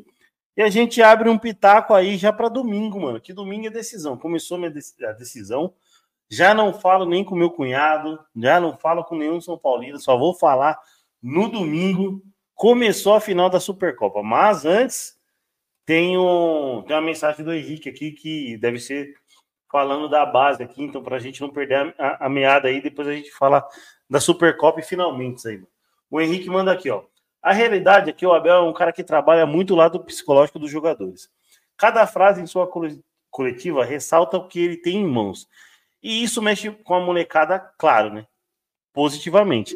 E 0.56 0.62
a 0.62 0.70
gente 0.70 1.02
abre 1.02 1.30
um 1.30 1.38
pitaco 1.38 1.96
aí 1.96 2.16
já 2.16 2.32
para 2.32 2.48
domingo, 2.48 3.02
mano. 3.02 3.20
Que 3.20 3.34
domingo 3.34 3.66
é 3.66 3.72
decisão. 3.72 4.16
Começou 4.16 4.64
a 4.64 5.12
decisão. 5.14 5.74
Já 6.30 6.54
não 6.54 6.72
falo 6.72 7.06
nem 7.08 7.24
com 7.24 7.36
meu 7.36 7.50
cunhado, 7.50 8.20
já 8.36 8.60
não 8.60 8.78
falo 8.78 9.04
com 9.04 9.16
nenhum 9.16 9.42
São 9.42 9.58
Paulino, 9.58 10.00
só 10.00 10.16
vou 10.16 10.36
falar 10.36 10.80
no 11.20 11.50
domingo. 11.50 12.22
Começou 12.54 13.16
a 13.16 13.20
final 13.20 13.50
da 13.50 13.60
Supercopa. 13.60 14.22
Mas 14.22 14.64
antes, 14.64 15.20
tem, 15.92 16.18
um, 16.18 16.82
tem 16.84 16.96
uma 16.96 17.02
mensagem 17.02 17.44
do 17.44 17.54
Henrique 17.54 17.90
aqui 17.90 18.14
que 18.14 18.56
deve 18.56 18.80
ser 18.80 19.14
falando 19.70 20.08
da 20.08 20.26
base 20.26 20.64
aqui, 20.64 20.82
então 20.82 21.04
para 21.04 21.18
a 21.18 21.20
gente 21.20 21.42
não 21.42 21.50
perder 21.50 21.94
a, 22.00 22.28
a, 22.28 22.30
meada 22.30 22.70
aí, 22.70 22.82
depois 22.82 23.10
a 23.10 23.14
gente 23.14 23.30
fala 23.30 23.68
da 24.10 24.18
Supercopa 24.18 24.80
e 24.80 24.84
finalmente 24.84 25.46
aí. 25.46 25.62
O 26.10 26.22
Henrique 26.22 26.50
manda 26.50 26.72
aqui, 26.72 26.90
ó. 26.90 27.04
A 27.42 27.52
realidade 27.52 28.10
é 28.10 28.14
que 28.14 28.26
o 28.26 28.32
Abel 28.32 28.56
é 28.56 28.62
um 28.62 28.72
cara 28.72 28.94
que 28.94 29.04
trabalha 29.04 29.46
muito 29.46 29.74
o 29.74 29.76
lado 29.76 30.02
psicológico 30.02 30.60
dos 30.60 30.72
jogadores. 30.72 31.30
Cada 31.76 32.08
frase 32.08 32.42
em 32.42 32.48
sua 32.48 32.72
coletiva 33.30 33.84
ressalta 33.84 34.38
o 34.38 34.48
que 34.48 34.62
ele 34.62 34.78
tem 34.78 34.96
em 34.96 35.06
mãos. 35.06 35.46
E 36.02 36.24
isso 36.24 36.42
mexe 36.42 36.72
com 36.72 36.96
a 36.96 37.02
molecada, 37.02 37.60
claro, 37.78 38.14
né? 38.14 38.26
Positivamente. 38.94 39.76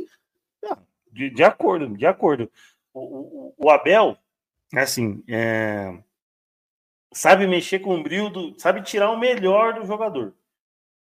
Ah, 0.64 0.78
de, 1.12 1.30
de 1.30 1.44
acordo, 1.44 1.90
de 1.90 2.06
acordo. 2.06 2.50
O, 2.94 3.02
o, 3.02 3.54
o 3.58 3.70
Abel, 3.70 4.18
assim, 4.84 5.24
é... 5.28 5.98
sabe 7.14 7.48
mexer 7.48 7.80
com 7.80 8.00
o 8.00 8.04
brilho, 8.04 8.54
sabe 8.58 8.82
tirar 8.82 9.12
o 9.12 9.20
melhor 9.20 9.74
do 9.74 9.86
jogador. 9.86 10.34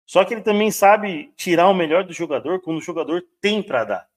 Só 0.05 0.23
que 0.23 0.33
ele 0.33 0.41
também 0.41 0.69
sabe 0.69 1.33
tirar 1.35 1.67
o 1.67 1.73
melhor 1.73 2.03
do 2.03 2.13
jogador 2.13 2.61
quando 2.61 2.77
o 2.77 2.81
jogador 2.81 3.23
tem 3.41 3.63
para 3.63 3.83
dar. 3.83 4.07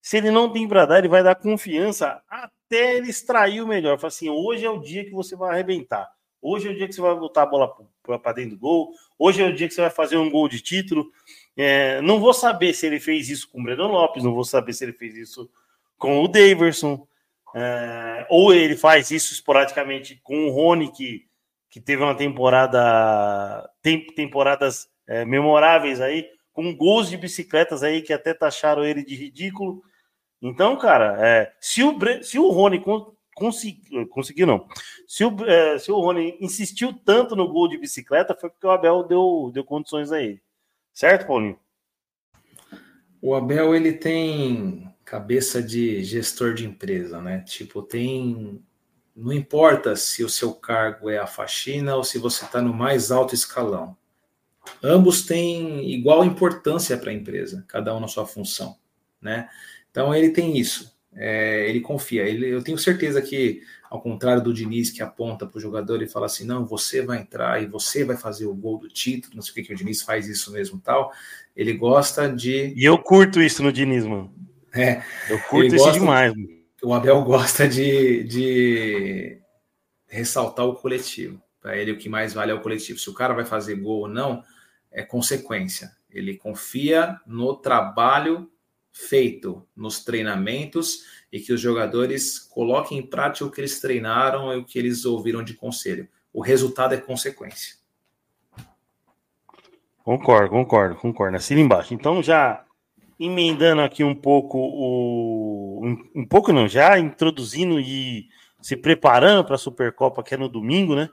Se 0.00 0.18
ele 0.18 0.30
não 0.30 0.52
tem 0.52 0.68
para 0.68 0.86
dar, 0.86 0.98
ele 0.98 1.08
vai 1.08 1.22
dar 1.22 1.34
confiança 1.34 2.22
até 2.28 2.96
ele 2.96 3.10
extrair 3.10 3.62
o 3.62 3.66
melhor. 3.66 3.98
Fala 3.98 4.08
assim: 4.08 4.28
hoje 4.28 4.64
é 4.64 4.70
o 4.70 4.78
dia 4.78 5.04
que 5.04 5.10
você 5.10 5.34
vai 5.34 5.50
arrebentar. 5.50 6.08
Hoje 6.40 6.68
é 6.68 6.70
o 6.70 6.76
dia 6.76 6.86
que 6.86 6.94
você 6.94 7.00
vai 7.00 7.14
botar 7.14 7.44
a 7.44 7.46
bola 7.46 7.74
para 8.22 8.32
dentro 8.34 8.50
do 8.50 8.58
gol. 8.58 8.92
Hoje 9.18 9.42
é 9.42 9.46
o 9.46 9.54
dia 9.54 9.66
que 9.66 9.72
você 9.74 9.80
vai 9.80 9.90
fazer 9.90 10.18
um 10.18 10.30
gol 10.30 10.46
de 10.46 10.60
título. 10.60 11.10
É, 11.56 12.02
não 12.02 12.20
vou 12.20 12.34
saber 12.34 12.74
se 12.74 12.86
ele 12.86 13.00
fez 13.00 13.30
isso 13.30 13.48
com 13.48 13.60
o 13.60 13.64
Breno 13.64 13.86
Lopes, 13.86 14.22
não 14.22 14.34
vou 14.34 14.44
saber 14.44 14.72
se 14.74 14.84
ele 14.84 14.92
fez 14.92 15.16
isso 15.16 15.50
com 15.96 16.22
o 16.22 16.28
Daverson, 16.28 17.06
é, 17.54 18.26
ou 18.28 18.52
ele 18.52 18.76
faz 18.76 19.12
isso 19.12 19.32
esporadicamente 19.32 20.20
com 20.24 20.46
o 20.46 20.50
Rony, 20.50 20.90
que, 20.90 21.26
que 21.70 21.80
teve 21.80 22.02
uma 22.02 22.16
temporada, 22.16 23.70
tem, 23.80 24.04
temporadas 24.08 24.88
é, 25.06 25.24
memoráveis 25.24 26.00
aí, 26.00 26.28
com 26.52 26.74
gols 26.74 27.08
de 27.08 27.16
bicicletas 27.16 27.84
aí 27.84 28.02
que 28.02 28.12
até 28.12 28.34
taxaram 28.34 28.84
ele 28.84 29.04
de 29.04 29.14
ridículo. 29.14 29.82
Então, 30.42 30.76
cara, 30.76 31.16
é, 31.24 31.52
se, 31.60 31.82
o, 31.82 31.96
se 32.22 32.38
o 32.38 32.50
Rony 32.50 32.82
conseguiu, 33.34 34.08
conseguiu 34.08 34.46
não. 34.46 34.66
Se 35.06 35.24
o, 35.24 35.48
é, 35.48 35.78
se 35.78 35.92
o 35.92 36.00
Rony 36.00 36.36
insistiu 36.40 36.92
tanto 36.92 37.36
no 37.36 37.48
gol 37.48 37.68
de 37.68 37.78
bicicleta, 37.78 38.36
foi 38.38 38.50
porque 38.50 38.66
o 38.66 38.70
Abel 38.70 39.04
deu, 39.04 39.50
deu 39.54 39.64
condições 39.64 40.10
a 40.10 40.20
ele. 40.20 40.42
Certo, 40.92 41.26
Paulinho? 41.26 41.58
O 43.22 43.34
Abel, 43.34 43.74
ele 43.74 43.92
tem 43.92 44.93
cabeça 45.04 45.62
de 45.62 46.02
gestor 46.02 46.54
de 46.54 46.66
empresa, 46.66 47.20
né? 47.20 47.40
Tipo, 47.40 47.82
tem. 47.82 48.62
Não 49.16 49.32
importa 49.32 49.94
se 49.94 50.24
o 50.24 50.28
seu 50.28 50.52
cargo 50.54 51.08
é 51.08 51.18
a 51.18 51.26
faxina 51.26 51.94
ou 51.94 52.02
se 52.02 52.18
você 52.18 52.44
está 52.44 52.60
no 52.60 52.74
mais 52.74 53.12
alto 53.12 53.34
escalão. 53.34 53.96
Ambos 54.82 55.22
têm 55.22 55.92
igual 55.92 56.24
importância 56.24 56.96
para 56.96 57.10
a 57.10 57.14
empresa, 57.14 57.64
cada 57.68 57.94
um 57.94 58.00
na 58.00 58.08
sua 58.08 58.26
função, 58.26 58.76
né? 59.20 59.48
Então 59.90 60.12
ele 60.14 60.30
tem 60.30 60.58
isso 60.58 60.94
é, 61.16 61.68
ele 61.68 61.80
confia. 61.80 62.22
Ele, 62.24 62.48
eu 62.48 62.62
tenho 62.62 62.76
certeza 62.76 63.22
que, 63.22 63.62
ao 63.88 64.00
contrário 64.00 64.42
do 64.42 64.52
Diniz, 64.52 64.90
que 64.90 65.02
aponta 65.02 65.46
para 65.46 65.58
o 65.58 65.60
jogador 65.60 66.02
e 66.02 66.08
fala 66.08 66.26
assim: 66.26 66.44
não, 66.44 66.66
você 66.66 67.02
vai 67.02 67.18
entrar 67.18 67.62
e 67.62 67.66
você 67.66 68.04
vai 68.04 68.16
fazer 68.16 68.46
o 68.46 68.54
gol 68.54 68.78
do 68.78 68.88
título, 68.88 69.36
não 69.36 69.42
sei 69.42 69.52
o 69.52 69.54
que, 69.54 69.62
que 69.62 69.72
o 69.72 69.76
Diniz 69.76 70.02
faz 70.02 70.28
isso 70.28 70.52
mesmo 70.52 70.80
tal. 70.80 71.12
Ele 71.56 71.72
gosta 71.72 72.28
de. 72.28 72.72
E 72.76 72.84
eu 72.84 72.98
curto 72.98 73.40
isso 73.40 73.62
no 73.62 73.72
Diniz, 73.72 74.04
mano. 74.04 74.32
É, 74.74 75.02
eu 75.30 75.38
curto 75.40 75.74
isso 75.74 75.92
demais. 75.92 76.34
De, 76.34 76.64
o 76.82 76.92
Abel 76.92 77.22
gosta 77.22 77.68
de, 77.68 78.24
de 78.24 79.38
ressaltar 80.06 80.66
o 80.66 80.74
coletivo. 80.74 81.40
Para 81.60 81.76
ele, 81.76 81.92
o 81.92 81.98
que 81.98 82.08
mais 82.08 82.34
vale 82.34 82.50
é 82.52 82.54
o 82.54 82.60
coletivo. 82.60 82.98
Se 82.98 83.08
o 83.08 83.14
cara 83.14 83.32
vai 83.32 83.44
fazer 83.44 83.76
gol 83.76 84.00
ou 84.00 84.08
não, 84.08 84.42
é 84.90 85.02
consequência. 85.02 85.92
Ele 86.10 86.36
confia 86.36 87.18
no 87.26 87.56
trabalho 87.56 88.50
feito 88.92 89.66
nos 89.74 90.04
treinamentos 90.04 91.04
e 91.32 91.40
que 91.40 91.52
os 91.52 91.60
jogadores 91.60 92.38
coloquem 92.38 92.98
em 92.98 93.06
prática 93.06 93.44
o 93.44 93.50
que 93.50 93.60
eles 93.60 93.80
treinaram 93.80 94.52
e 94.52 94.58
o 94.58 94.64
que 94.64 94.78
eles 94.78 95.04
ouviram 95.04 95.42
de 95.42 95.54
conselho. 95.54 96.08
O 96.32 96.40
resultado 96.40 96.94
é 96.94 96.98
consequência. 96.98 97.76
Concordo, 100.04 100.50
concordo, 100.50 100.96
concordo. 100.96 101.36
Assina 101.36 101.60
embaixo. 101.60 101.94
Então, 101.94 102.22
já 102.22 102.63
emendando 103.18 103.82
aqui 103.82 104.02
um 104.02 104.14
pouco 104.14 104.58
o. 104.58 105.80
Um, 105.84 106.22
um 106.22 106.26
pouco 106.26 106.52
não, 106.52 106.66
já 106.66 106.98
introduzindo 106.98 107.80
e 107.80 108.28
se 108.60 108.76
preparando 108.76 109.44
para 109.44 109.56
a 109.56 109.58
Supercopa, 109.58 110.22
que 110.22 110.34
é 110.34 110.38
no 110.38 110.48
domingo, 110.48 110.94
né? 110.94 111.10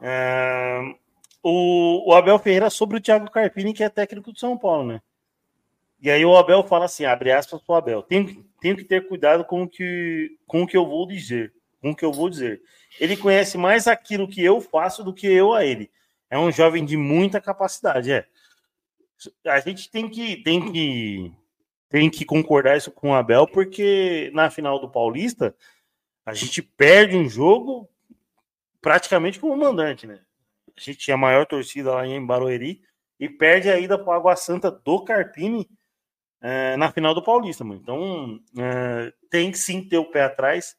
É, 0.00 0.80
o, 1.42 2.10
o 2.10 2.14
Abel 2.14 2.38
Ferreira 2.38 2.70
sobre 2.70 2.96
o 2.96 3.00
Thiago 3.00 3.30
Carpini, 3.30 3.74
que 3.74 3.82
é 3.82 3.88
técnico 3.88 4.32
do 4.32 4.38
São 4.38 4.56
Paulo, 4.56 4.86
né? 4.86 5.00
E 6.00 6.10
aí 6.10 6.24
o 6.24 6.36
Abel 6.36 6.62
fala 6.62 6.86
assim, 6.86 7.04
abre 7.04 7.30
aspas 7.30 7.60
para 7.60 7.74
o 7.74 7.76
Abel, 7.76 8.02
tenho, 8.02 8.42
tenho 8.60 8.76
que 8.76 8.84
ter 8.84 9.06
cuidado 9.06 9.44
com 9.44 9.64
o, 9.64 9.68
que, 9.68 10.38
com 10.46 10.62
o 10.62 10.66
que 10.66 10.76
eu 10.76 10.86
vou 10.86 11.06
dizer, 11.06 11.52
com 11.82 11.90
o 11.90 11.96
que 11.96 12.04
eu 12.04 12.12
vou 12.12 12.30
dizer. 12.30 12.62
Ele 12.98 13.16
conhece 13.16 13.58
mais 13.58 13.86
aquilo 13.86 14.26
que 14.26 14.42
eu 14.42 14.60
faço 14.60 15.04
do 15.04 15.12
que 15.12 15.26
eu 15.26 15.52
a 15.52 15.64
ele. 15.64 15.90
É 16.30 16.38
um 16.38 16.50
jovem 16.50 16.84
de 16.84 16.96
muita 16.96 17.40
capacidade, 17.40 18.12
é. 18.12 18.24
A 19.46 19.60
gente 19.60 19.90
tem 19.90 20.08
que, 20.08 20.42
tem 20.42 20.72
que, 20.72 21.32
tem 21.88 22.10
que 22.10 22.24
concordar 22.24 22.76
isso 22.76 22.90
com 22.90 23.10
o 23.10 23.14
Abel, 23.14 23.46
porque 23.46 24.30
na 24.34 24.50
final 24.50 24.78
do 24.78 24.90
Paulista, 24.90 25.54
a 26.24 26.34
gente 26.34 26.62
perde 26.62 27.16
um 27.16 27.28
jogo 27.28 27.88
praticamente 28.80 29.38
como 29.38 29.56
mandante, 29.56 30.06
né? 30.06 30.20
A 30.76 30.80
gente 30.80 30.98
tinha 30.98 31.14
a 31.14 31.18
maior 31.18 31.46
torcida 31.46 31.92
lá 31.92 32.06
em 32.06 32.24
Barueri 32.24 32.82
e 33.18 33.28
perde 33.28 33.68
a 33.68 33.78
ida 33.78 33.98
para 33.98 34.16
Água 34.16 34.34
Santa 34.36 34.70
do 34.70 35.04
Carpini 35.04 35.68
é, 36.40 36.76
na 36.76 36.90
final 36.90 37.14
do 37.14 37.22
Paulista, 37.22 37.64
mano. 37.64 37.80
Então 37.82 38.40
é, 38.58 39.12
tem 39.30 39.50
que 39.50 39.58
sim 39.58 39.86
ter 39.86 39.98
o 39.98 40.10
pé 40.10 40.22
atrás. 40.22 40.76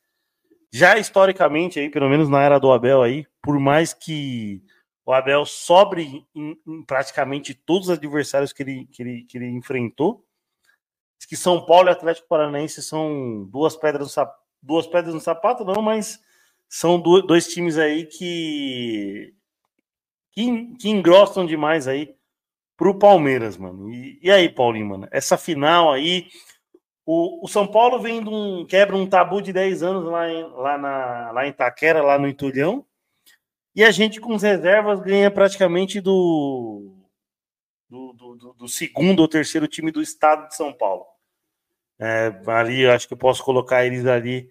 Já 0.72 0.98
historicamente, 0.98 1.80
aí, 1.80 1.90
pelo 1.90 2.10
menos 2.10 2.30
na 2.30 2.42
era 2.42 2.58
do 2.58 2.72
Abel 2.72 3.04
aí, 3.04 3.28
por 3.42 3.60
mais 3.60 3.94
que 3.94 4.64
o 5.12 5.14
Abel 5.14 5.46
sobre 5.46 6.26
em, 6.34 6.58
em 6.66 6.84
praticamente 6.86 7.54
todos 7.54 7.90
os 7.90 7.98
adversários 7.98 8.54
que 8.54 8.64
ele, 8.64 8.86
que 8.86 9.04
ele, 9.04 9.24
que 9.24 9.38
ele 9.38 9.48
enfrentou, 9.50 10.26
que 11.28 11.36
São 11.36 11.66
Paulo 11.66 11.90
e 11.90 11.92
Atlético 11.92 12.30
Paranaense 12.30 12.82
são 12.82 13.46
duas 13.52 13.76
pedras 13.76 14.16
no 14.16 14.28
duas 14.62 14.88
pedras 14.88 15.14
no 15.14 15.20
sapato, 15.20 15.66
não, 15.66 15.82
mas 15.82 16.20
são 16.70 17.00
dois 17.00 17.48
times 17.48 17.78
aí 17.78 18.06
que, 18.06 19.34
que, 20.32 20.76
que 20.76 20.90
engrossam 20.90 21.46
demais 21.46 21.88
aí 21.88 22.16
pro 22.78 22.98
Palmeiras, 22.98 23.58
mano. 23.58 23.92
E, 23.92 24.20
e, 24.24 24.32
aí, 24.32 24.48
Paulinho, 24.48 24.86
mano, 24.86 25.08
essa 25.12 25.38
final 25.38 25.92
aí, 25.92 26.28
o, 27.06 27.44
o 27.44 27.48
São 27.50 27.68
Paulo 27.68 28.00
vem 28.00 28.24
de 28.24 28.30
um, 28.30 28.66
quebra 28.66 28.96
um 28.96 29.08
tabu 29.08 29.42
de 29.42 29.52
10 29.52 29.84
anos 29.84 30.06
lá 30.06 30.30
em, 30.32 30.44
lá, 30.52 30.78
na, 30.78 31.32
lá 31.32 31.48
em 31.48 31.52
Taquera, 31.52 32.02
lá 32.02 32.18
no 32.18 32.28
Itulhão, 32.28 32.86
e 33.76 33.84
a 33.84 33.92
gente 33.92 34.20
com 34.20 34.34
as 34.34 34.44
reservas 34.44 35.00
ganha 35.00 35.32
praticamente 35.32 36.02
do, 36.02 36.94
do, 37.90 38.14
do, 38.14 38.54
do 38.54 38.68
segundo 38.68 39.20
ou 39.22 39.28
terceiro 39.28 39.68
time 39.68 39.92
do 39.92 40.02
estado 40.02 40.48
de 40.48 40.56
São 40.56 40.74
Paulo. 40.74 41.06
É, 42.00 42.34
ali, 42.48 42.88
acho 42.88 43.08
que 43.08 43.14
eu 43.14 43.18
posso 43.18 43.44
colocar 43.44 43.86
eles 43.86 44.06
ali 44.06 44.50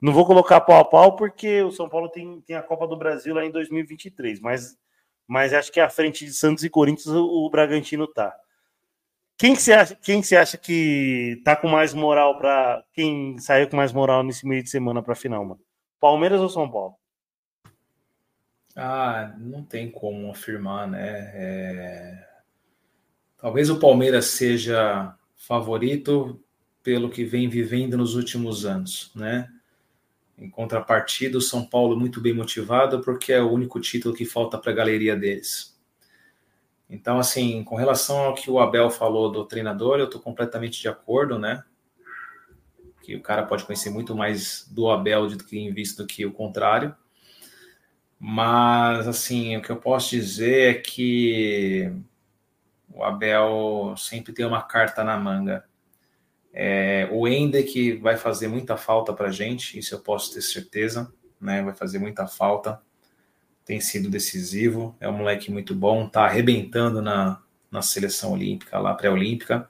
não 0.00 0.12
vou 0.12 0.26
colocar 0.26 0.60
pau 0.60 0.78
a 0.78 0.84
pau 0.84 1.16
porque 1.16 1.62
o 1.62 1.70
São 1.70 1.88
Paulo 1.88 2.08
tem, 2.08 2.40
tem 2.42 2.56
a 2.56 2.62
Copa 2.62 2.86
do 2.86 2.96
Brasil 2.96 3.34
lá 3.34 3.44
em 3.44 3.50
2023, 3.50 4.40
mas, 4.40 4.76
mas 5.26 5.54
acho 5.54 5.72
que 5.72 5.80
à 5.80 5.88
frente 5.88 6.24
de 6.24 6.32
Santos 6.32 6.64
e 6.64 6.70
Corinthians 6.70 7.14
o, 7.14 7.24
o 7.24 7.50
Bragantino 7.50 8.06
tá. 8.06 8.34
Quem 9.38 9.54
que 9.54 9.62
você 9.62 9.72
acha, 9.72 9.94
quem 9.96 10.22
que 10.22 10.36
acha 10.36 10.56
que 10.56 11.40
tá 11.44 11.56
com 11.56 11.68
mais 11.68 11.92
moral 11.92 12.38
para 12.38 12.84
quem 12.92 13.38
saiu 13.38 13.68
com 13.68 13.76
mais 13.76 13.92
moral 13.92 14.22
nesse 14.22 14.46
meio 14.46 14.62
de 14.62 14.70
semana 14.70 15.02
para 15.02 15.14
final, 15.14 15.44
mano? 15.44 15.60
Palmeiras 16.00 16.40
ou 16.40 16.48
São 16.48 16.70
Paulo? 16.70 16.94
Ah, 18.76 19.34
não 19.38 19.64
tem 19.64 19.90
como 19.90 20.30
afirmar, 20.30 20.86
né? 20.86 21.30
É... 21.34 22.28
Talvez 23.38 23.70
o 23.70 23.80
Palmeiras 23.80 24.26
seja 24.26 25.16
favorito 25.34 26.38
pelo 26.82 27.08
que 27.08 27.24
vem 27.24 27.48
vivendo 27.48 27.96
nos 27.96 28.14
últimos 28.14 28.66
anos, 28.66 29.10
né? 29.14 29.48
Em 30.36 30.50
contrapartida, 30.50 31.38
o 31.38 31.40
São 31.40 31.64
Paulo 31.64 31.98
muito 31.98 32.20
bem 32.20 32.34
motivado, 32.34 33.00
porque 33.00 33.32
é 33.32 33.40
o 33.40 33.50
único 33.50 33.80
título 33.80 34.14
que 34.14 34.26
falta 34.26 34.58
para 34.58 34.70
a 34.70 34.74
galeria 34.74 35.16
deles. 35.16 35.74
Então, 36.88 37.18
assim, 37.18 37.64
com 37.64 37.76
relação 37.76 38.18
ao 38.18 38.34
que 38.34 38.50
o 38.50 38.60
Abel 38.60 38.90
falou 38.90 39.32
do 39.32 39.46
treinador, 39.46 39.98
eu 39.98 40.04
estou 40.04 40.20
completamente 40.20 40.80
de 40.80 40.88
acordo, 40.88 41.38
né? 41.38 41.64
Que 43.02 43.16
o 43.16 43.22
cara 43.22 43.44
pode 43.44 43.64
conhecer 43.64 43.88
muito 43.88 44.14
mais 44.14 44.68
do 44.70 44.90
Abel 44.90 45.28
do 45.28 45.42
que 45.42 45.58
em 45.58 45.72
vista 45.72 46.02
do 46.02 46.06
que 46.06 46.26
o 46.26 46.32
contrário. 46.32 46.94
Mas, 48.18 49.06
assim, 49.06 49.56
o 49.56 49.62
que 49.62 49.70
eu 49.70 49.76
posso 49.76 50.10
dizer 50.10 50.70
é 50.70 50.80
que 50.80 51.92
o 52.88 53.04
Abel 53.04 53.94
sempre 53.96 54.32
tem 54.32 54.46
uma 54.46 54.62
carta 54.62 55.04
na 55.04 55.18
manga. 55.18 55.64
É, 56.52 57.06
o 57.12 57.28
Ender 57.28 57.70
que 57.70 57.92
vai 57.92 58.16
fazer 58.16 58.48
muita 58.48 58.78
falta 58.78 59.12
para 59.12 59.28
a 59.28 59.32
gente, 59.32 59.78
isso 59.78 59.94
eu 59.94 60.00
posso 60.00 60.32
ter 60.32 60.40
certeza, 60.40 61.12
né? 61.38 61.62
Vai 61.62 61.74
fazer 61.74 61.98
muita 61.98 62.26
falta. 62.26 62.80
Tem 63.66 63.80
sido 63.80 64.08
decisivo, 64.08 64.96
é 64.98 65.06
um 65.08 65.12
moleque 65.12 65.50
muito 65.50 65.74
bom, 65.74 66.08
tá 66.08 66.24
arrebentando 66.24 67.02
na, 67.02 67.42
na 67.70 67.82
seleção 67.82 68.32
olímpica, 68.32 68.78
lá 68.78 68.94
pré-olímpica. 68.94 69.68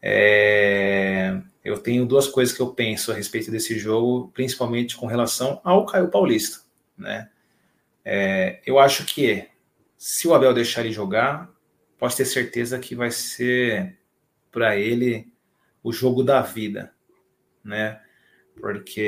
É, 0.00 1.40
eu 1.64 1.78
tenho 1.78 2.06
duas 2.06 2.28
coisas 2.28 2.54
que 2.54 2.62
eu 2.62 2.72
penso 2.72 3.10
a 3.10 3.14
respeito 3.14 3.50
desse 3.50 3.76
jogo, 3.76 4.30
principalmente 4.32 4.96
com 4.96 5.06
relação 5.06 5.60
ao 5.64 5.84
Caio 5.84 6.08
Paulista, 6.08 6.60
né? 6.96 7.28
É, 8.04 8.60
eu 8.64 8.78
acho 8.78 9.04
que 9.04 9.48
se 9.96 10.28
o 10.28 10.34
Abel 10.34 10.54
deixar 10.54 10.82
ele 10.82 10.92
jogar, 10.92 11.50
pode 11.98 12.16
ter 12.16 12.24
certeza 12.24 12.78
que 12.78 12.94
vai 12.94 13.10
ser 13.10 13.98
para 14.50 14.76
ele 14.76 15.32
o 15.82 15.92
jogo 15.92 16.22
da 16.22 16.40
vida, 16.40 16.92
né? 17.62 18.00
Porque 18.60 19.00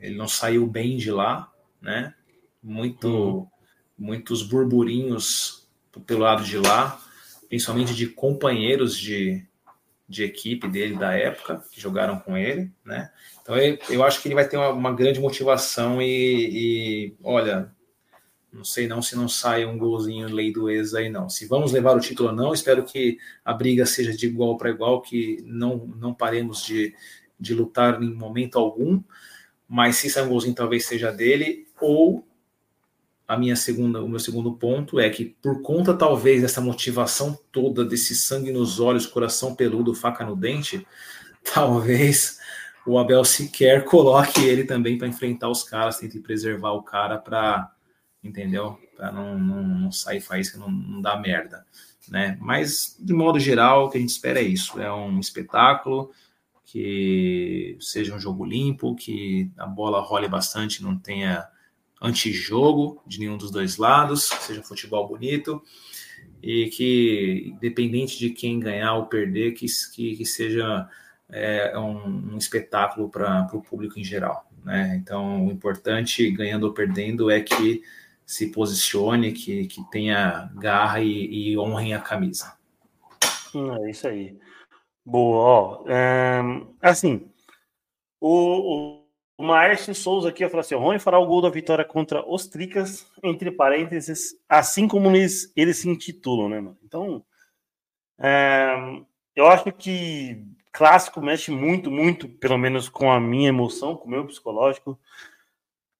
ele 0.00 0.16
não 0.16 0.28
saiu 0.28 0.66
bem 0.66 0.96
de 0.96 1.10
lá, 1.10 1.52
né? 1.80 2.14
Muito, 2.62 3.08
uhum. 3.08 3.48
muitos 3.96 4.42
burburinhos 4.42 5.68
pelo 6.06 6.20
lado 6.20 6.44
de 6.44 6.58
lá, 6.58 7.00
principalmente 7.48 7.94
de 7.94 8.06
companheiros 8.06 8.96
de, 8.96 9.46
de 10.08 10.24
equipe 10.24 10.66
dele 10.66 10.96
da 10.96 11.12
época 11.12 11.62
que 11.70 11.80
jogaram 11.80 12.18
com 12.18 12.36
ele, 12.36 12.70
né? 12.84 13.10
Então 13.42 13.56
eu, 13.56 13.78
eu 13.90 14.02
acho 14.02 14.22
que 14.22 14.28
ele 14.28 14.34
vai 14.34 14.48
ter 14.48 14.56
uma, 14.56 14.70
uma 14.70 14.92
grande 14.92 15.20
motivação 15.20 16.00
e, 16.00 16.06
e, 16.06 17.14
olha, 17.22 17.70
não 18.52 18.64
sei 18.64 18.88
não 18.88 19.02
se 19.02 19.14
não 19.14 19.28
sai 19.28 19.66
um 19.66 19.76
golzinho 19.76 20.34
lei 20.34 20.52
do 20.52 20.70
ex 20.70 20.94
aí 20.94 21.10
não. 21.10 21.28
Se 21.28 21.46
vamos 21.46 21.72
levar 21.72 21.96
o 21.96 22.00
título 22.00 22.30
ou 22.30 22.34
não, 22.34 22.54
espero 22.54 22.84
que 22.84 23.18
a 23.44 23.52
briga 23.52 23.84
seja 23.84 24.12
de 24.16 24.26
igual 24.26 24.56
para 24.56 24.70
igual, 24.70 25.02
que 25.02 25.42
não, 25.44 25.86
não 25.96 26.14
paremos 26.14 26.64
de, 26.64 26.94
de 27.38 27.54
lutar 27.54 28.02
em 28.02 28.14
momento 28.14 28.58
algum. 28.58 29.02
Mas 29.68 29.96
se 29.96 30.08
sair 30.08 30.24
um 30.24 30.30
golzinho, 30.30 30.54
talvez 30.54 30.86
seja 30.86 31.12
dele. 31.12 31.66
Ou 31.80 32.26
a 33.28 33.36
minha 33.36 33.54
segunda, 33.54 34.02
o 34.02 34.08
meu 34.08 34.18
segundo 34.18 34.54
ponto 34.54 34.98
é 34.98 35.10
que 35.10 35.26
por 35.26 35.60
conta 35.60 35.92
talvez 35.92 36.40
dessa 36.40 36.62
motivação 36.62 37.38
toda, 37.52 37.84
desse 37.84 38.16
sangue 38.16 38.50
nos 38.50 38.80
olhos, 38.80 39.06
coração 39.06 39.54
peludo, 39.54 39.94
faca 39.94 40.24
no 40.24 40.34
dente, 40.34 40.86
talvez 41.54 42.38
o 42.86 42.98
Abel 42.98 43.22
sequer 43.26 43.84
coloque 43.84 44.42
ele 44.42 44.64
também 44.64 44.96
para 44.96 45.06
enfrentar 45.06 45.50
os 45.50 45.62
caras, 45.62 45.98
tente 45.98 46.18
preservar 46.18 46.72
o 46.72 46.82
cara 46.82 47.18
para 47.18 47.70
entendeu? 48.24 48.78
Para 48.96 49.12
não, 49.12 49.38
não, 49.38 49.62
não, 49.62 49.92
sair 49.92 50.20
faísca, 50.20 50.58
não, 50.58 50.70
não 50.70 51.02
dar 51.02 51.20
merda, 51.20 51.66
né? 52.08 52.36
Mas, 52.40 52.96
de 52.98 53.12
modo 53.12 53.38
geral, 53.38 53.86
o 53.86 53.90
que 53.90 53.98
a 53.98 54.00
gente 54.00 54.10
espera 54.10 54.40
é 54.40 54.42
isso: 54.42 54.80
é 54.80 54.92
um 54.92 55.20
espetáculo, 55.20 56.10
que 56.64 57.76
seja 57.80 58.14
um 58.14 58.18
jogo 58.18 58.44
limpo, 58.44 58.96
que 58.96 59.50
a 59.56 59.66
bola 59.66 60.00
role 60.00 60.28
bastante, 60.28 60.82
não 60.82 60.98
tenha 60.98 61.46
antijogo 62.00 63.02
de 63.06 63.18
nenhum 63.18 63.36
dos 63.36 63.50
dois 63.50 63.76
lados, 63.76 64.24
seja 64.24 64.62
futebol 64.62 65.06
bonito 65.06 65.62
e 66.42 66.68
que, 66.70 67.52
independente 67.54 68.18
de 68.18 68.30
quem 68.30 68.60
ganhar 68.60 68.94
ou 68.94 69.06
perder, 69.06 69.52
que, 69.52 69.66
que, 69.94 70.16
que 70.16 70.24
seja 70.24 70.88
é, 71.28 71.76
um, 71.78 72.34
um 72.34 72.38
espetáculo 72.38 73.08
para 73.08 73.48
o 73.52 73.62
público 73.62 73.98
em 73.98 74.04
geral. 74.04 74.48
Né? 74.64 74.96
Então, 75.00 75.46
o 75.46 75.50
importante, 75.50 76.30
ganhando 76.30 76.64
ou 76.64 76.72
perdendo, 76.72 77.30
é 77.30 77.40
que 77.40 77.82
se 78.24 78.50
posicione, 78.52 79.32
que, 79.32 79.66
que 79.66 79.82
tenha 79.90 80.50
garra 80.54 81.00
e, 81.00 81.52
e 81.52 81.58
honrem 81.58 81.94
a 81.94 82.00
camisa. 82.00 82.56
Hum, 83.54 83.74
é 83.84 83.90
isso 83.90 84.06
aí. 84.06 84.38
Boa, 85.04 85.36
ó. 85.38 85.84
É, 85.88 86.42
assim, 86.82 87.28
o, 88.20 88.97
o 89.38 89.44
Maércio 89.44 89.94
Souza 89.94 90.28
aqui 90.28 90.46
falou 90.48 90.60
assim: 90.60 90.74
Rony 90.74 90.98
fará 90.98 91.18
o 91.18 91.26
gol 91.26 91.40
da 91.40 91.48
vitória 91.48 91.84
contra 91.84 92.28
os 92.28 92.48
Tricas, 92.48 93.06
entre 93.22 93.52
parênteses, 93.52 94.34
assim 94.48 94.88
como 94.88 95.08
eles, 95.08 95.52
eles 95.56 95.78
se 95.78 95.88
intitulam, 95.88 96.48
né, 96.48 96.60
mano? 96.60 96.76
Então, 96.84 97.24
é, 98.18 98.74
eu 99.36 99.46
acho 99.46 99.70
que 99.72 100.44
clássico 100.72 101.20
mexe 101.22 101.52
muito, 101.52 101.90
muito, 101.90 102.28
pelo 102.28 102.58
menos 102.58 102.88
com 102.88 103.10
a 103.12 103.20
minha 103.20 103.48
emoção, 103.48 103.96
com 103.96 104.06
o 104.08 104.10
meu 104.10 104.26
psicológico. 104.26 104.98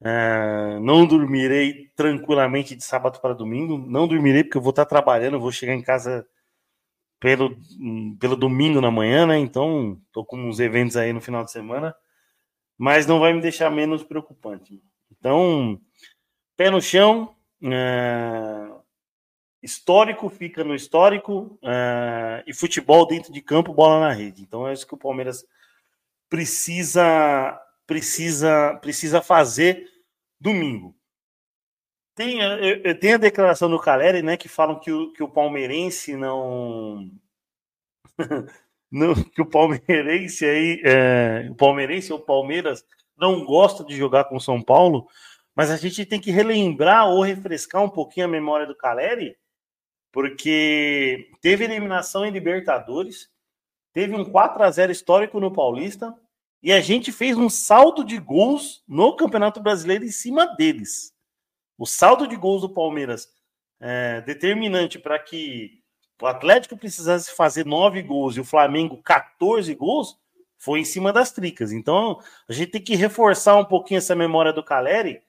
É, 0.01 0.79
não 0.81 1.07
dormirei 1.07 1.91
tranquilamente 1.97 2.75
de 2.75 2.85
sábado 2.85 3.21
para 3.21 3.35
domingo. 3.35 3.79
Não 3.79 4.09
dormirei 4.09 4.43
porque 4.45 4.59
eu 4.59 4.63
vou 4.63 4.71
estar 4.71 4.85
trabalhando, 4.85 5.41
vou 5.41 5.53
chegar 5.53 5.75
em 5.75 5.83
casa 5.83 6.27
pelo, 7.21 7.57
pelo 8.19 8.37
domingo 8.37 8.81
na 8.81 8.91
manhã, 8.91 9.27
né? 9.27 9.39
Então, 9.39 10.01
tô 10.13 10.25
com 10.25 10.37
uns 10.39 10.61
eventos 10.61 10.97
aí 10.97 11.13
no 11.13 11.21
final 11.21 11.45
de 11.45 11.53
semana, 11.53 11.95
mas 12.79 13.07
não 13.07 13.19
vai 13.19 13.33
me 13.33 13.41
deixar 13.41 13.69
menos 13.71 14.05
preocupante. 14.05 14.81
Então, 15.11 15.81
pé 16.57 16.71
no 16.71 16.81
chão, 16.81 17.35
é, 17.61 18.71
histórico 19.63 20.29
fica 20.29 20.63
no 20.63 20.75
histórico 20.75 21.59
é, 21.63 22.45
e 22.47 22.55
futebol 22.55 23.07
dentro 23.07 23.33
de 23.33 23.43
campo, 23.43 23.75
bola 23.75 24.01
na 24.01 24.13
rede. 24.13 24.43
Então 24.43 24.69
é 24.69 24.73
isso 24.73 24.87
que 24.87 24.95
o 24.95 24.99
Palmeiras 24.99 25.45
precisa 26.29 27.61
precisa 27.87 28.75
precisa 28.81 29.21
fazer 29.21 29.89
domingo. 30.41 30.95
Tem, 32.15 32.39
tem 32.99 33.15
a 33.15 33.17
declaração 33.17 33.71
do 33.71 33.79
Caleri, 33.79 34.23
né, 34.23 34.37
que 34.37 34.49
falam 34.49 34.81
que 34.81 34.91
o, 34.91 35.13
que 35.13 35.23
o 35.23 35.29
palmeirense 35.29 36.17
não, 36.17 37.09
que 39.35 39.43
o 39.43 39.47
palmeirense 39.47 40.45
aí, 40.45 40.81
é, 40.85 41.49
o 41.51 41.55
palmeirense 41.55 42.13
ou 42.13 42.19
Palmeiras 42.19 42.85
não 43.17 43.45
gosta 43.45 43.85
de 43.85 43.97
jogar 43.97 44.25
com 44.25 44.41
São 44.41 44.63
Paulo, 44.63 45.07
mas 45.55 45.71
a 45.71 45.77
gente 45.77 46.07
tem 46.07 46.21
que 46.21 46.31
relembrar 46.31 47.09
ou 47.09 47.23
refrescar 47.23 47.83
um 47.83 47.91
pouquinho 47.91 48.27
a 48.27 48.31
memória 48.31 48.67
do 48.67 48.77
Caleri, 48.77 49.37
porque 50.13 51.31
teve 51.41 51.65
eliminação 51.65 52.25
em 52.25 52.31
Libertadores, 52.31 53.29
teve 53.93 54.15
um 54.15 54.25
4 54.25 54.63
a 54.63 54.71
0 54.71 54.93
histórico 54.93 55.41
no 55.41 55.53
Paulista, 55.53 56.15
e 56.63 56.73
a 56.73 56.81
gente 56.81 57.13
fez 57.13 57.37
um 57.37 57.49
saldo 57.49 58.05
de 58.05 58.19
gols 58.19 58.83
no 58.87 59.15
Campeonato 59.17 59.61
Brasileiro 59.61 60.05
em 60.05 60.11
cima 60.11 60.47
deles. 60.57 61.13
O 61.77 61.87
saldo 61.87 62.27
de 62.27 62.37
gols 62.37 62.63
do 62.63 62.73
Palmeiras 62.73 63.29
é 63.81 64.21
determinante 64.23 64.99
para 64.99 65.19
que 65.19 65.81
o 66.21 66.27
Atlético 66.27 66.77
precisasse 66.77 67.31
fazer 67.35 67.65
nove 67.65 68.03
gols 68.03 68.37
e 68.37 68.41
o 68.41 68.45
Flamengo 68.45 69.01
14 69.03 69.75
gols 69.75 70.19
foi 70.57 70.81
em 70.81 70.85
cima 70.85 71.13
das 71.13 71.31
tricas. 71.31 71.73
Então, 71.73 72.21
a 72.49 72.53
gente 72.53 72.73
tem 72.73 72.83
que 72.83 72.97
reforçar 72.97 73.57
um 73.57 73.65
pouquinho 73.65 73.99
essa 73.99 74.15
memória 74.15 74.53
do 74.53 74.63
Caleri, 74.63 75.23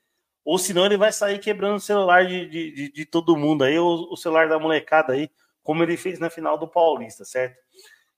ou 0.43 0.57
senão 0.57 0.85
ele 0.85 0.97
vai 0.97 1.11
sair 1.11 1.39
quebrando 1.39 1.75
o 1.75 1.79
celular 1.79 2.25
de, 2.25 2.47
de, 2.47 2.71
de, 2.71 2.91
de 2.91 3.05
todo 3.05 3.37
mundo 3.37 3.63
aí, 3.63 3.77
ou 3.77 4.11
o 4.11 4.17
celular 4.17 4.49
da 4.49 4.57
molecada 4.57 5.13
aí, 5.13 5.29
como 5.61 5.83
ele 5.83 5.95
fez 5.95 6.19
na 6.19 6.29
final 6.29 6.57
do 6.57 6.67
Paulista, 6.67 7.23
certo? 7.23 7.57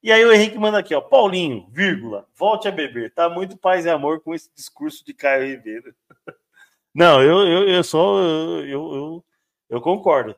E 0.01 0.11
aí 0.11 0.25
o 0.25 0.31
Henrique 0.31 0.57
manda 0.57 0.79
aqui, 0.79 0.95
ó, 0.95 1.01
Paulinho, 1.01 1.67
vírgula, 1.69 2.25
volte 2.33 2.67
a 2.67 2.71
beber. 2.71 3.13
Tá 3.13 3.29
muito 3.29 3.55
paz 3.57 3.85
e 3.85 3.89
amor 3.89 4.21
com 4.21 4.33
esse 4.33 4.49
discurso 4.55 5.05
de 5.05 5.13
Caio 5.13 5.47
Ribeiro. 5.47 5.93
Não, 6.93 7.21
eu, 7.21 7.47
eu, 7.47 7.69
eu 7.69 7.83
só, 7.83 8.19
eu, 8.61 8.93
eu, 8.93 9.25
eu 9.69 9.81
concordo. 9.81 10.35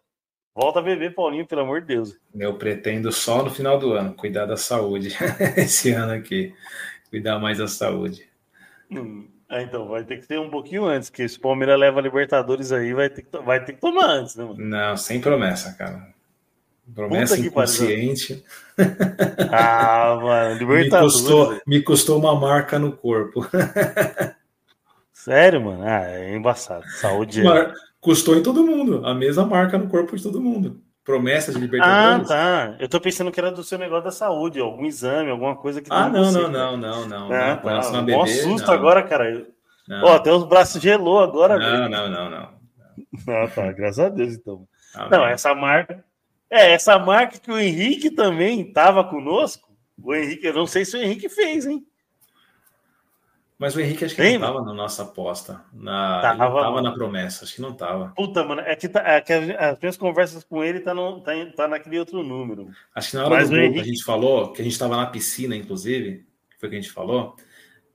Volta 0.56 0.80
a 0.80 0.84
beber, 0.84 1.16
Paulinho, 1.16 1.48
pelo 1.48 1.62
amor 1.62 1.82
de 1.82 1.88
Deus. 1.88 2.16
Eu 2.36 2.54
pretendo 2.56 3.12
só 3.12 3.44
no 3.44 3.50
final 3.50 3.80
do 3.80 3.94
ano 3.94 4.14
cuidar 4.14 4.46
da 4.46 4.56
saúde. 4.56 5.10
Esse 5.58 5.92
ano 5.92 6.14
aqui. 6.14 6.54
Cuidar 7.10 7.40
mais 7.40 7.58
da 7.58 7.68
saúde. 7.68 8.28
Hum, 8.92 9.28
é, 9.50 9.64
então, 9.64 9.88
vai 9.88 10.04
ter 10.04 10.20
que 10.20 10.28
ter 10.28 10.40
um 10.40 10.50
pouquinho 10.50 10.86
antes, 10.86 11.10
que 11.10 11.28
se 11.28 11.38
o 11.38 11.42
Palmeiras 11.42 11.80
leva 11.80 12.00
a 12.00 12.04
Libertadores 12.04 12.72
aí, 12.72 12.94
vai 12.94 13.10
ter 13.10 13.24
que, 13.24 13.38
vai 13.40 13.64
ter 13.64 13.74
que 13.74 13.82
tomar 13.82 14.06
antes, 14.06 14.36
né, 14.36 14.44
mano? 14.44 14.58
Não, 14.58 14.98
sem 14.98 15.20
promessa, 15.22 15.74
cara. 15.74 16.08
Promessa 16.94 17.40
inconsciente. 17.40 18.44
Ah, 19.52 20.20
mano, 20.20 20.58
Libertadores. 20.58 21.14
Me 21.14 21.22
custou, 21.22 21.62
me 21.68 21.82
custou 21.84 22.20
uma 22.20 22.34
marca 22.34 22.80
no 22.80 22.92
corpo. 22.92 23.48
Sério, 25.14 25.62
mano? 25.62 25.84
Ah, 25.84 26.10
é 26.10 26.36
embaçado. 26.36 26.84
Saúde. 27.00 27.44
Mar... 27.44 27.72
Custou 28.04 28.36
em 28.36 28.44
todo 28.44 28.66
mundo. 28.66 29.02
A 29.06 29.14
mesma 29.14 29.46
marca 29.46 29.78
no 29.78 29.88
corpo 29.88 30.16
de 30.16 30.22
todo 30.22 30.42
mundo. 30.42 30.82
Promessa 31.06 31.54
de 31.54 31.58
Libertadores. 31.60 32.30
Ah, 32.30 32.34
tá. 32.34 32.76
Eu 32.78 32.90
tô 32.90 33.00
pensando 33.00 33.32
que 33.32 33.40
era 33.40 33.50
do 33.50 33.64
seu 33.64 33.78
negócio 33.80 34.04
da 34.04 34.12
saúde, 34.12 34.60
algum 34.60 34.86
exame, 34.86 35.32
alguma 35.32 35.56
coisa 35.56 35.82
que. 35.82 35.88
Ah, 35.90 36.10
não, 36.10 36.30
não, 36.30 36.50
não, 36.50 36.78
não, 36.78 37.08
não, 37.08 37.30
não. 37.30 37.34
Ah, 37.34 37.56
tá. 37.56 37.92
Um 37.92 38.04
bebê, 38.04 38.28
susto 38.28 38.68
não. 38.68 38.74
agora, 38.74 39.04
cara. 39.04 39.48
Ó, 40.04 40.16
até 40.16 40.34
os 40.34 40.44
braços 40.44 40.82
gelou 40.82 41.20
agora. 41.20 41.58
Não, 41.58 41.90
não, 41.90 42.10
não, 42.10 42.30
não. 42.30 42.54
Ah, 43.28 43.48
tá. 43.48 43.72
Graças 43.72 44.00
a 44.00 44.10
Deus, 44.10 44.34
então. 44.34 44.68
Não, 45.10 45.26
essa 45.26 45.56
marca. 45.56 46.04
É, 46.50 46.74
essa 46.74 47.00
marca 47.00 47.40
que 47.40 47.52
o 47.52 47.58
Henrique 47.58 48.12
também 48.12 48.62
estava 48.62 49.04
conosco. 49.04 49.70
O 50.02 50.14
Henrique, 50.14 50.48
eu 50.48 50.54
não 50.54 50.68
sei 50.68 50.84
se 50.84 50.98
o 50.98 51.02
Henrique 51.02 51.30
fez, 51.30 51.66
hein? 51.66 51.86
Mas 53.64 53.78
o 53.78 53.80
Henrique 53.80 54.04
acho 54.04 54.14
que 54.14 54.22
não 54.22 54.30
estava 54.30 54.62
na 54.62 54.74
nossa 54.74 55.04
aposta. 55.04 55.64
Na, 55.72 56.20
tava, 56.20 56.62
tava 56.62 56.82
na 56.82 56.92
promessa, 56.92 57.46
acho 57.46 57.56
que 57.56 57.62
não 57.62 57.70
estava. 57.70 58.10
Puta, 58.14 58.44
mano, 58.44 58.60
é 58.60 58.76
que, 58.76 58.90
tá, 58.90 59.00
é 59.08 59.22
que 59.22 59.32
as 59.32 59.80
minhas 59.80 59.96
conversas 59.96 60.44
com 60.44 60.62
ele 60.62 60.82
tá, 60.82 60.94
no, 60.94 61.22
tá, 61.22 61.32
tá 61.56 61.66
naquele 61.66 61.98
outro 61.98 62.22
número. 62.24 62.70
Acho 62.94 63.12
que 63.12 63.16
na 63.16 63.26
hora 63.26 63.36
Mas 63.36 63.50
do 63.50 63.56
gol 63.56 63.64
Henrique... 63.64 63.76
que 63.76 63.80
a 63.80 63.94
gente 63.94 64.04
falou, 64.04 64.52
que 64.52 64.60
a 64.60 64.66
gente 64.66 64.74
estava 64.74 64.98
na 64.98 65.06
piscina, 65.06 65.56
inclusive, 65.56 66.26
que 66.50 66.60
foi 66.60 66.68
o 66.68 66.70
que 66.72 66.78
a 66.78 66.82
gente 66.82 66.92
falou. 66.92 67.38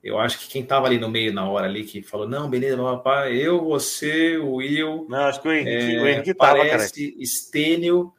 Eu 0.03 0.17
acho 0.17 0.39
que 0.39 0.47
quem 0.47 0.63
estava 0.63 0.87
ali 0.87 0.97
no 0.97 1.07
meio 1.07 1.31
na 1.31 1.47
hora 1.47 1.67
ali, 1.67 1.83
que 1.83 2.01
falou, 2.01 2.27
não, 2.27 2.49
beleza, 2.49 2.75
papai, 2.75 3.35
eu, 3.35 3.63
você, 3.63 4.37
o 4.37 4.55
Will. 4.55 5.05
Não, 5.07 5.25
acho 5.25 5.39
que 5.39 5.49
o 5.49 5.53
Henrique, 5.53 5.95
é, 5.97 6.01
o 6.01 6.07
Henrique 6.07 6.33
tava, 6.33 6.57
parece, 6.57 7.11
cara. 7.11 7.23
Estênio 7.23 8.11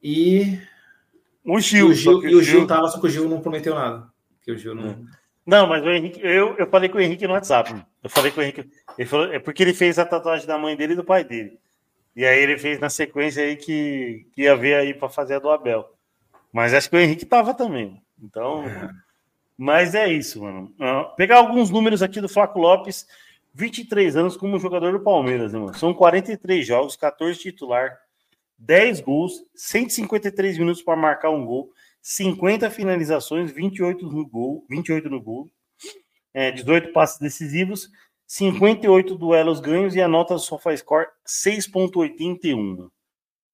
e. 0.00 0.60
O 1.44 1.58
Gil. 1.58 1.88
E 1.88 1.90
o 1.90 1.92
Gil, 1.92 2.24
e 2.24 2.34
o 2.36 2.42
Gil 2.42 2.68
tava, 2.68 2.86
só 2.86 3.00
que 3.00 3.06
o 3.08 3.10
Gil 3.10 3.28
não 3.28 3.40
prometeu 3.40 3.74
nada. 3.74 4.06
Que 4.42 4.52
o 4.52 4.56
Gil 4.56 4.76
não. 4.76 4.90
É. 4.90 5.25
Não, 5.46 5.66
mas 5.68 5.84
o 5.84 5.90
Henrique, 5.90 6.20
eu, 6.22 6.56
eu 6.56 6.66
falei 6.66 6.88
com 6.88 6.98
o 6.98 7.00
Henrique 7.00 7.26
no 7.26 7.34
WhatsApp. 7.34 7.72
Eu 8.02 8.10
falei 8.10 8.32
com 8.32 8.40
o 8.40 8.42
Henrique. 8.42 8.68
Ele 8.98 9.08
falou, 9.08 9.32
é 9.32 9.38
porque 9.38 9.62
ele 9.62 9.72
fez 9.72 9.96
a 9.98 10.04
tatuagem 10.04 10.46
da 10.46 10.58
mãe 10.58 10.76
dele 10.76 10.94
e 10.94 10.96
do 10.96 11.04
pai 11.04 11.22
dele. 11.22 11.58
E 12.16 12.24
aí 12.24 12.40
ele 12.40 12.58
fez 12.58 12.80
na 12.80 12.90
sequência 12.90 13.44
aí 13.44 13.56
que, 13.56 14.26
que 14.34 14.42
ia 14.42 14.56
ver 14.56 14.74
aí 14.74 14.92
para 14.92 15.08
fazer 15.08 15.34
a 15.34 15.38
do 15.38 15.50
Abel. 15.50 15.88
Mas 16.52 16.74
acho 16.74 16.90
que 16.90 16.96
o 16.96 16.98
Henrique 16.98 17.24
tava 17.24 17.54
também. 17.54 18.02
Então. 18.20 18.64
É. 18.64 18.90
Mas 19.56 19.94
é 19.94 20.08
isso, 20.08 20.42
mano. 20.42 20.74
pegar 21.16 21.36
alguns 21.36 21.70
números 21.70 22.02
aqui 22.02 22.20
do 22.20 22.28
Flaco 22.28 22.58
Lopes, 22.58 23.06
23 23.54 24.16
anos 24.16 24.36
como 24.36 24.58
jogador 24.58 24.92
do 24.92 25.00
Palmeiras, 25.00 25.52
né, 25.52 25.58
mano? 25.58 25.74
São 25.74 25.94
43 25.94 26.66
jogos, 26.66 26.96
14 26.96 27.38
titular, 27.38 27.98
10 28.58 29.00
gols, 29.00 29.44
153 29.54 30.58
minutos 30.58 30.82
para 30.82 30.96
marcar 30.96 31.30
um 31.30 31.44
gol, 31.44 31.70
50 32.08 32.70
finalizações, 32.70 33.50
28 33.50 34.06
no 34.06 34.24
gol, 34.24 34.64
28 34.70 35.10
no 35.10 35.20
gol, 35.20 35.50
é, 36.32 36.52
18 36.52 36.92
passes 36.92 37.18
decisivos, 37.18 37.90
58 38.28 39.16
duelos 39.16 39.58
ganhos 39.58 39.96
e 39.96 40.00
a 40.00 40.06
nota 40.06 40.34
do 40.34 40.40
SofaScore 40.40 41.08
6.81. 41.26 42.88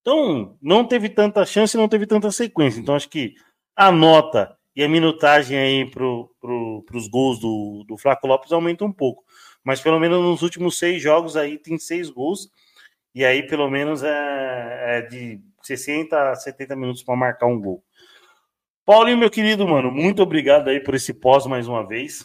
Então, 0.02 0.58
não 0.60 0.86
teve 0.86 1.08
tanta 1.08 1.46
chance, 1.46 1.78
não 1.78 1.88
teve 1.88 2.06
tanta 2.06 2.30
sequência. 2.30 2.78
Então, 2.78 2.94
acho 2.94 3.08
que 3.08 3.34
a 3.74 3.90
nota 3.90 4.54
e 4.76 4.84
a 4.84 4.88
minutagem 4.88 5.56
aí 5.56 5.90
para 5.90 6.04
pro, 6.38 6.84
os 6.92 7.08
gols 7.08 7.40
do, 7.40 7.86
do 7.88 7.96
Flaco 7.96 8.26
Lopes 8.26 8.52
aumenta 8.52 8.84
um 8.84 8.92
pouco. 8.92 9.24
Mas 9.64 9.80
pelo 9.80 9.98
menos 9.98 10.20
nos 10.20 10.42
últimos 10.42 10.78
seis 10.78 11.00
jogos 11.00 11.38
aí 11.38 11.56
tem 11.56 11.78
seis 11.78 12.10
gols 12.10 12.50
e 13.14 13.24
aí, 13.24 13.46
pelo 13.46 13.70
menos, 13.70 14.02
é, 14.02 14.98
é 14.98 15.02
de 15.02 15.40
60 15.62 16.30
a 16.30 16.34
70 16.34 16.74
minutos 16.76 17.02
para 17.02 17.16
marcar 17.16 17.46
um 17.46 17.60
gol. 17.60 17.82
Paulinho, 18.84 19.16
meu 19.16 19.30
querido, 19.30 19.66
mano, 19.66 19.90
muito 19.92 20.22
obrigado 20.22 20.68
aí 20.68 20.80
por 20.80 20.94
esse 20.94 21.14
pós 21.14 21.46
mais 21.46 21.68
uma 21.68 21.86
vez. 21.86 22.24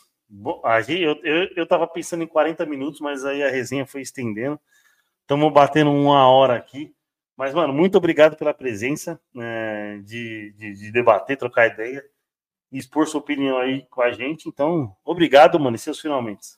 Eu, 0.90 1.20
eu, 1.24 1.50
eu 1.56 1.68
tava 1.68 1.88
pensando 1.88 2.24
em 2.24 2.28
40 2.28 2.66
minutos, 2.66 3.00
mas 3.00 3.24
aí 3.24 3.44
a 3.44 3.50
resenha 3.50 3.86
foi 3.86 4.02
estendendo. 4.02 4.60
Estamos 5.22 5.54
batendo 5.54 5.92
uma 5.92 6.28
hora 6.28 6.56
aqui. 6.56 6.94
Mas, 7.38 7.54
mano, 7.54 7.72
muito 7.72 7.96
obrigado 7.96 8.36
pela 8.36 8.52
presença, 8.52 9.20
né, 9.32 10.00
de, 10.00 10.52
de, 10.58 10.74
de, 10.74 10.92
debater, 10.92 11.38
trocar 11.38 11.68
ideia 11.68 12.04
e 12.72 12.80
expor 12.80 13.08
sua 13.08 13.20
opinião 13.20 13.60
aí 13.60 13.86
com 13.92 14.02
a 14.02 14.12
gente. 14.12 14.50
Então, 14.50 14.96
obrigado, 15.06 15.60
mano, 15.60 15.76
e 15.76 15.80
seus 15.80 16.00
finalmente. 16.00 16.58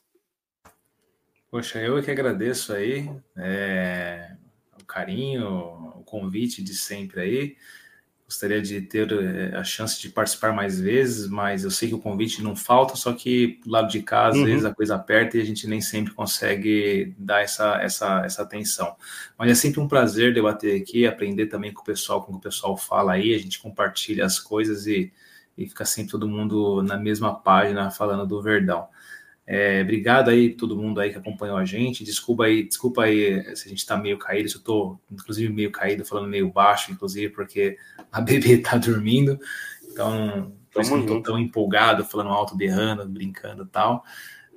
Poxa, 1.50 1.78
eu 1.80 2.02
que 2.02 2.10
agradeço 2.10 2.72
aí 2.72 3.10
é, 3.36 4.34
o 4.80 4.84
carinho, 4.86 5.92
o 5.96 6.02
convite 6.04 6.62
de 6.62 6.74
sempre 6.74 7.20
aí. 7.20 7.56
Gostaria 8.30 8.62
de 8.62 8.80
ter 8.80 9.10
é, 9.10 9.56
a 9.56 9.64
chance 9.64 10.00
de 10.00 10.08
participar 10.08 10.52
mais 10.52 10.80
vezes, 10.80 11.26
mas 11.28 11.64
eu 11.64 11.70
sei 11.70 11.88
que 11.88 11.96
o 11.96 11.98
convite 11.98 12.40
não 12.44 12.54
falta, 12.54 12.94
só 12.94 13.12
que 13.12 13.58
do 13.64 13.72
lado 13.72 13.90
de 13.90 14.04
casa, 14.04 14.36
uhum. 14.36 14.44
às 14.44 14.48
vezes 14.48 14.64
a 14.64 14.72
coisa 14.72 14.94
aperta 14.94 15.36
e 15.36 15.40
a 15.40 15.44
gente 15.44 15.66
nem 15.66 15.80
sempre 15.80 16.14
consegue 16.14 17.12
dar 17.18 17.42
essa, 17.42 17.82
essa, 17.82 18.24
essa 18.24 18.42
atenção. 18.42 18.94
Mas 19.36 19.50
é 19.50 19.54
sempre 19.56 19.80
um 19.80 19.88
prazer 19.88 20.32
debater 20.32 20.80
aqui, 20.80 21.08
aprender 21.08 21.46
também 21.46 21.72
com 21.72 21.82
o 21.82 21.84
pessoal, 21.84 22.22
com 22.22 22.30
o 22.30 22.34
que 22.34 22.46
o 22.46 22.50
pessoal 22.50 22.76
fala 22.76 23.14
aí, 23.14 23.34
a 23.34 23.38
gente 23.38 23.58
compartilha 23.58 24.24
as 24.24 24.38
coisas 24.38 24.86
e, 24.86 25.12
e 25.58 25.68
fica 25.68 25.84
sempre 25.84 26.12
todo 26.12 26.28
mundo 26.28 26.84
na 26.84 26.96
mesma 26.96 27.34
página 27.34 27.90
falando 27.90 28.24
do 28.28 28.40
Verdão. 28.40 28.86
É, 29.52 29.82
obrigado 29.82 30.30
aí 30.30 30.54
todo 30.54 30.76
mundo 30.76 31.00
aí 31.00 31.10
que 31.10 31.18
acompanhou 31.18 31.56
a 31.56 31.64
gente. 31.64 32.04
Desculpa 32.04 32.44
aí, 32.44 32.62
desculpa 32.62 33.02
aí 33.02 33.42
se 33.56 33.66
a 33.66 33.68
gente 33.68 33.78
está 33.78 33.96
meio 33.96 34.16
caído, 34.16 34.48
se 34.48 34.54
eu 34.54 34.60
estou 34.60 35.00
inclusive 35.10 35.52
meio 35.52 35.72
caído, 35.72 36.04
falando 36.04 36.28
meio 36.28 36.48
baixo, 36.52 36.92
inclusive, 36.92 37.30
porque 37.30 37.76
a 38.12 38.20
bebê 38.22 38.52
está 38.52 38.76
dormindo. 38.76 39.40
Então, 39.90 40.52
por 40.72 40.82
isso 40.82 40.92
não 40.92 41.00
estou 41.00 41.20
tão 41.20 41.36
empolgado, 41.36 42.04
falando 42.04 42.30
alto, 42.30 42.56
berrando, 42.56 43.08
brincando 43.08 43.64
e 43.64 43.66
tal. 43.66 44.04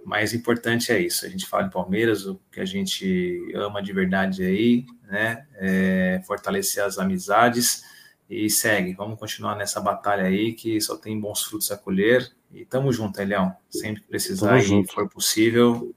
Mas 0.05 0.31
o 0.31 0.35
importante 0.35 0.91
é 0.91 0.99
isso. 0.99 1.25
A 1.25 1.29
gente 1.29 1.47
fala 1.47 1.65
em 1.65 1.71
Palmeiras, 1.71 2.27
o 2.27 2.39
que 2.51 2.59
a 2.59 2.65
gente 2.65 3.51
ama 3.55 3.81
de 3.81 3.91
verdade 3.91 4.43
aí, 4.43 4.85
né? 5.09 5.47
É 5.55 6.21
fortalecer 6.27 6.83
as 6.83 6.99
amizades 6.99 7.83
e 8.29 8.47
segue. 8.47 8.93
Vamos 8.93 9.17
continuar 9.17 9.55
nessa 9.55 9.81
batalha 9.81 10.25
aí 10.25 10.53
que 10.53 10.79
só 10.79 10.95
tem 10.95 11.19
bons 11.19 11.41
frutos 11.41 11.71
a 11.71 11.77
colher 11.77 12.31
e 12.54 12.66
tamo 12.66 12.93
junto, 12.93 13.20
Elião. 13.20 13.56
Sempre 13.70 14.01
que 14.01 14.08
precisar 14.08 14.60
e 14.60 14.86
for 14.88 15.10
possível, 15.10 15.93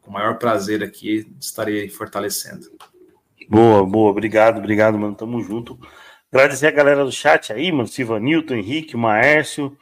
com 0.00 0.10
o 0.10 0.14
maior 0.14 0.38
prazer 0.38 0.82
aqui, 0.82 1.30
estarei 1.38 1.88
fortalecendo. 1.88 2.66
Boa, 3.48 3.84
boa. 3.84 4.10
Obrigado, 4.10 4.58
obrigado, 4.58 4.98
mano. 4.98 5.14
Tamo 5.14 5.42
junto. 5.42 5.78
Agradecer 6.32 6.68
a 6.68 6.70
galera 6.70 7.04
do 7.04 7.12
chat 7.12 7.52
aí, 7.52 7.70
mano. 7.70 7.86
Silva 7.86 8.18
Newton, 8.18 8.54
Henrique, 8.54 8.96
Maércio. 8.96 9.76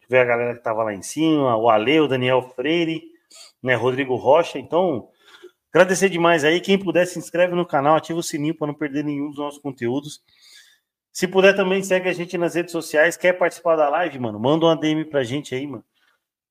Tiver 0.00 0.20
a 0.20 0.24
galera 0.24 0.54
que 0.56 0.62
tava 0.62 0.82
lá 0.82 0.92
em 0.92 1.02
cima, 1.02 1.56
o 1.56 1.70
Ale, 1.70 2.00
o 2.00 2.08
Daniel 2.08 2.52
Freire, 2.54 3.02
né? 3.62 3.74
Rodrigo 3.74 4.14
Rocha. 4.16 4.58
Então, 4.58 5.08
agradecer 5.72 6.10
demais 6.10 6.44
aí. 6.44 6.60
Quem 6.60 6.76
puder, 6.76 7.06
se 7.06 7.18
inscreve 7.18 7.54
no 7.54 7.64
canal, 7.64 7.96
ativa 7.96 8.18
o 8.18 8.22
sininho 8.22 8.54
para 8.54 8.66
não 8.66 8.74
perder 8.74 9.04
nenhum 9.04 9.30
dos 9.30 9.38
nossos 9.38 9.62
conteúdos. 9.62 10.20
Se 11.12 11.28
puder 11.28 11.54
também, 11.54 11.82
segue 11.82 12.08
a 12.08 12.12
gente 12.12 12.38
nas 12.38 12.54
redes 12.54 12.72
sociais. 12.72 13.18
Quer 13.18 13.34
participar 13.34 13.76
da 13.76 13.88
live, 13.90 14.18
mano? 14.18 14.40
Manda 14.40 14.64
uma 14.64 14.76
DM 14.76 15.04
pra 15.04 15.22
gente 15.22 15.54
aí, 15.54 15.66
mano. 15.66 15.84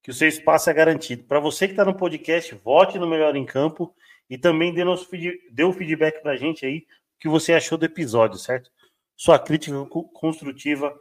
Que 0.03 0.11
o 0.11 0.13
seu 0.13 0.27
espaço 0.27 0.69
é 0.69 0.73
garantido. 0.73 1.23
Para 1.23 1.39
você 1.39 1.67
que 1.67 1.73
tá 1.73 1.83
no 1.83 1.95
podcast, 1.95 2.53
vote 2.55 2.99
no 2.99 3.09
Melhor 3.09 3.35
em 3.35 3.45
Campo 3.45 3.93
e 4.29 4.37
também 4.37 4.73
dê, 4.73 4.83
nosso, 4.83 5.09
dê 5.51 5.63
o 5.63 5.73
feedback 5.73 6.21
pra 6.21 6.37
gente 6.37 6.65
aí 6.65 6.85
o 7.17 7.19
que 7.21 7.29
você 7.29 7.53
achou 7.53 7.77
do 7.77 7.85
episódio, 7.85 8.37
certo? 8.37 8.71
Sua 9.15 9.37
crítica 9.37 9.75
construtiva 10.13 10.95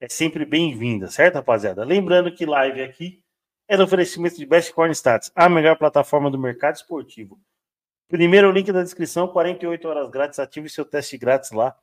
é 0.00 0.08
sempre 0.08 0.44
bem-vinda, 0.44 1.08
certo, 1.08 1.36
rapaziada? 1.36 1.84
Lembrando 1.84 2.32
que 2.32 2.44
live 2.44 2.82
aqui 2.82 3.20
é 3.68 3.76
do 3.76 3.82
oferecimento 3.82 4.36
de 4.36 4.46
Best 4.46 4.72
Corn 4.72 4.92
Stats, 4.92 5.32
a 5.34 5.48
melhor 5.48 5.76
plataforma 5.76 6.30
do 6.30 6.38
mercado 6.38 6.76
esportivo. 6.76 7.40
Primeiro 8.08 8.52
link 8.52 8.70
da 8.70 8.82
descrição, 8.82 9.26
48 9.26 9.88
horas 9.88 10.08
grátis, 10.08 10.38
ative 10.38 10.68
seu 10.68 10.84
teste 10.84 11.18
grátis 11.18 11.50
lá 11.50 11.76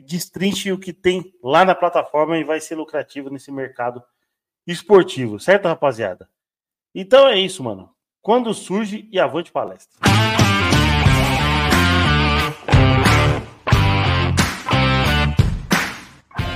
destrinche 0.00 0.72
o 0.72 0.78
que 0.78 0.92
tem 0.92 1.32
lá 1.42 1.64
na 1.64 1.74
plataforma 1.74 2.38
e 2.38 2.44
vai 2.44 2.60
ser 2.60 2.74
lucrativo 2.74 3.30
nesse 3.30 3.50
mercado 3.52 4.02
esportivo, 4.66 5.38
certo, 5.38 5.66
rapaziada? 5.66 6.28
Então 6.94 7.28
é 7.28 7.38
isso, 7.38 7.62
mano. 7.62 7.90
Quando 8.20 8.52
surge 8.52 9.08
e 9.10 9.18
avante 9.18 9.50
palestra. 9.50 9.98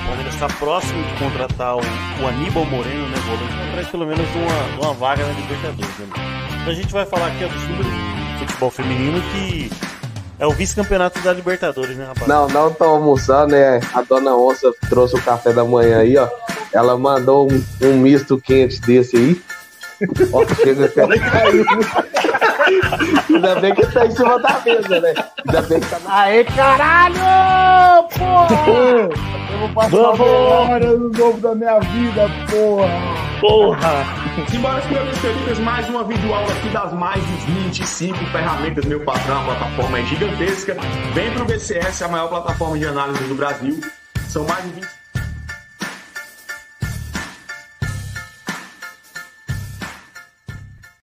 Palmeiras 0.07 0.35
está 0.35 0.49
próximo 0.59 1.03
de 1.05 1.19
contratar 1.19 1.77
o, 1.77 1.81
o 1.81 2.27
Aníbal 2.27 2.67
Moreno, 2.67 3.09
né, 3.09 3.17
volante, 3.17 3.91
pelo 3.91 4.07
menos 4.07 4.27
uma, 4.35 4.87
uma 4.87 4.95
vaga 4.95 5.27
na 5.27 5.33
Libertadores. 5.33 5.99
Né? 5.99 6.07
Então 6.61 6.73
a 6.73 6.75
gente 6.75 6.93
vai 6.93 7.07
falar 7.07 7.29
aqui 7.29 7.45
do 7.45 8.47
futebol 8.47 8.71
feminino 8.71 9.21
que 9.33 9.71
é 10.39 10.47
o 10.47 10.51
vice-campeonato 10.51 11.21
da 11.21 11.33
Libertadores, 11.33 11.97
né, 11.97 12.05
rapaz? 12.07 12.27
Não, 12.27 12.49
não 12.49 12.73
tô 12.73 12.85
almoçando, 12.85 13.53
né? 13.53 13.81
A 13.93 14.03
dona 14.03 14.37
Onça 14.37 14.73
trouxe 14.89 15.17
o 15.17 15.23
café 15.23 15.53
da 15.53 15.65
manhã 15.65 15.99
aí, 15.99 16.17
ó. 16.17 16.29
Ela 16.73 16.99
mandou 16.99 17.51
um, 17.51 17.65
um 17.83 17.97
misto 17.99 18.39
quente 18.39 18.81
desse 18.81 19.17
aí. 19.17 19.43
Ó, 20.33 20.45
chega 20.57 20.87
até 20.87 21.07
caiu. 21.19 21.65
Ainda 23.31 23.61
bem 23.61 23.75
que 23.75 23.87
tá 23.87 24.07
em 24.07 24.11
cima 24.11 24.39
da 24.41 24.61
mesa, 24.65 25.01
né? 25.01 25.15
Ainda 25.47 25.63
bem 25.63 25.81
que 25.81 25.89
tá 25.89 25.99
na. 26.01 26.21
Aê, 26.21 26.45
caralho! 26.45 28.09
Porra! 28.09 29.35
Vou 29.65 29.73
passar 29.73 29.91
Vamos! 29.91 30.21
hora 30.21 30.93
no 30.99 31.09
novo 31.09 31.41
da 31.41 31.55
minha 31.55 31.81
vida, 31.81 32.29
porra! 32.51 33.41
Porra! 33.41 34.05
Simbora, 34.51 34.85
meus 34.85 35.19
queridos, 35.19 35.59
mais 35.61 35.89
uma 35.89 36.05
videoaula 36.05 36.53
aqui 36.53 36.69
das 36.69 36.93
mais 36.93 37.27
de 37.27 37.33
25 37.51 38.15
ferramentas, 38.27 38.85
meu 38.85 39.03
patrão, 39.05 39.41
a 39.41 39.45
plataforma 39.45 40.01
é 40.01 40.05
gigantesca. 40.05 40.77
Vem 41.15 41.31
pro 41.33 41.47
BCS, 41.47 42.03
a 42.03 42.09
maior 42.09 42.29
plataforma 42.29 42.79
de 42.79 42.87
análise 42.87 43.25
do 43.25 43.35
Brasil. 43.35 43.81
São 44.29 44.45
mais 44.45 44.65
de 44.65 44.71
20 44.73 45.04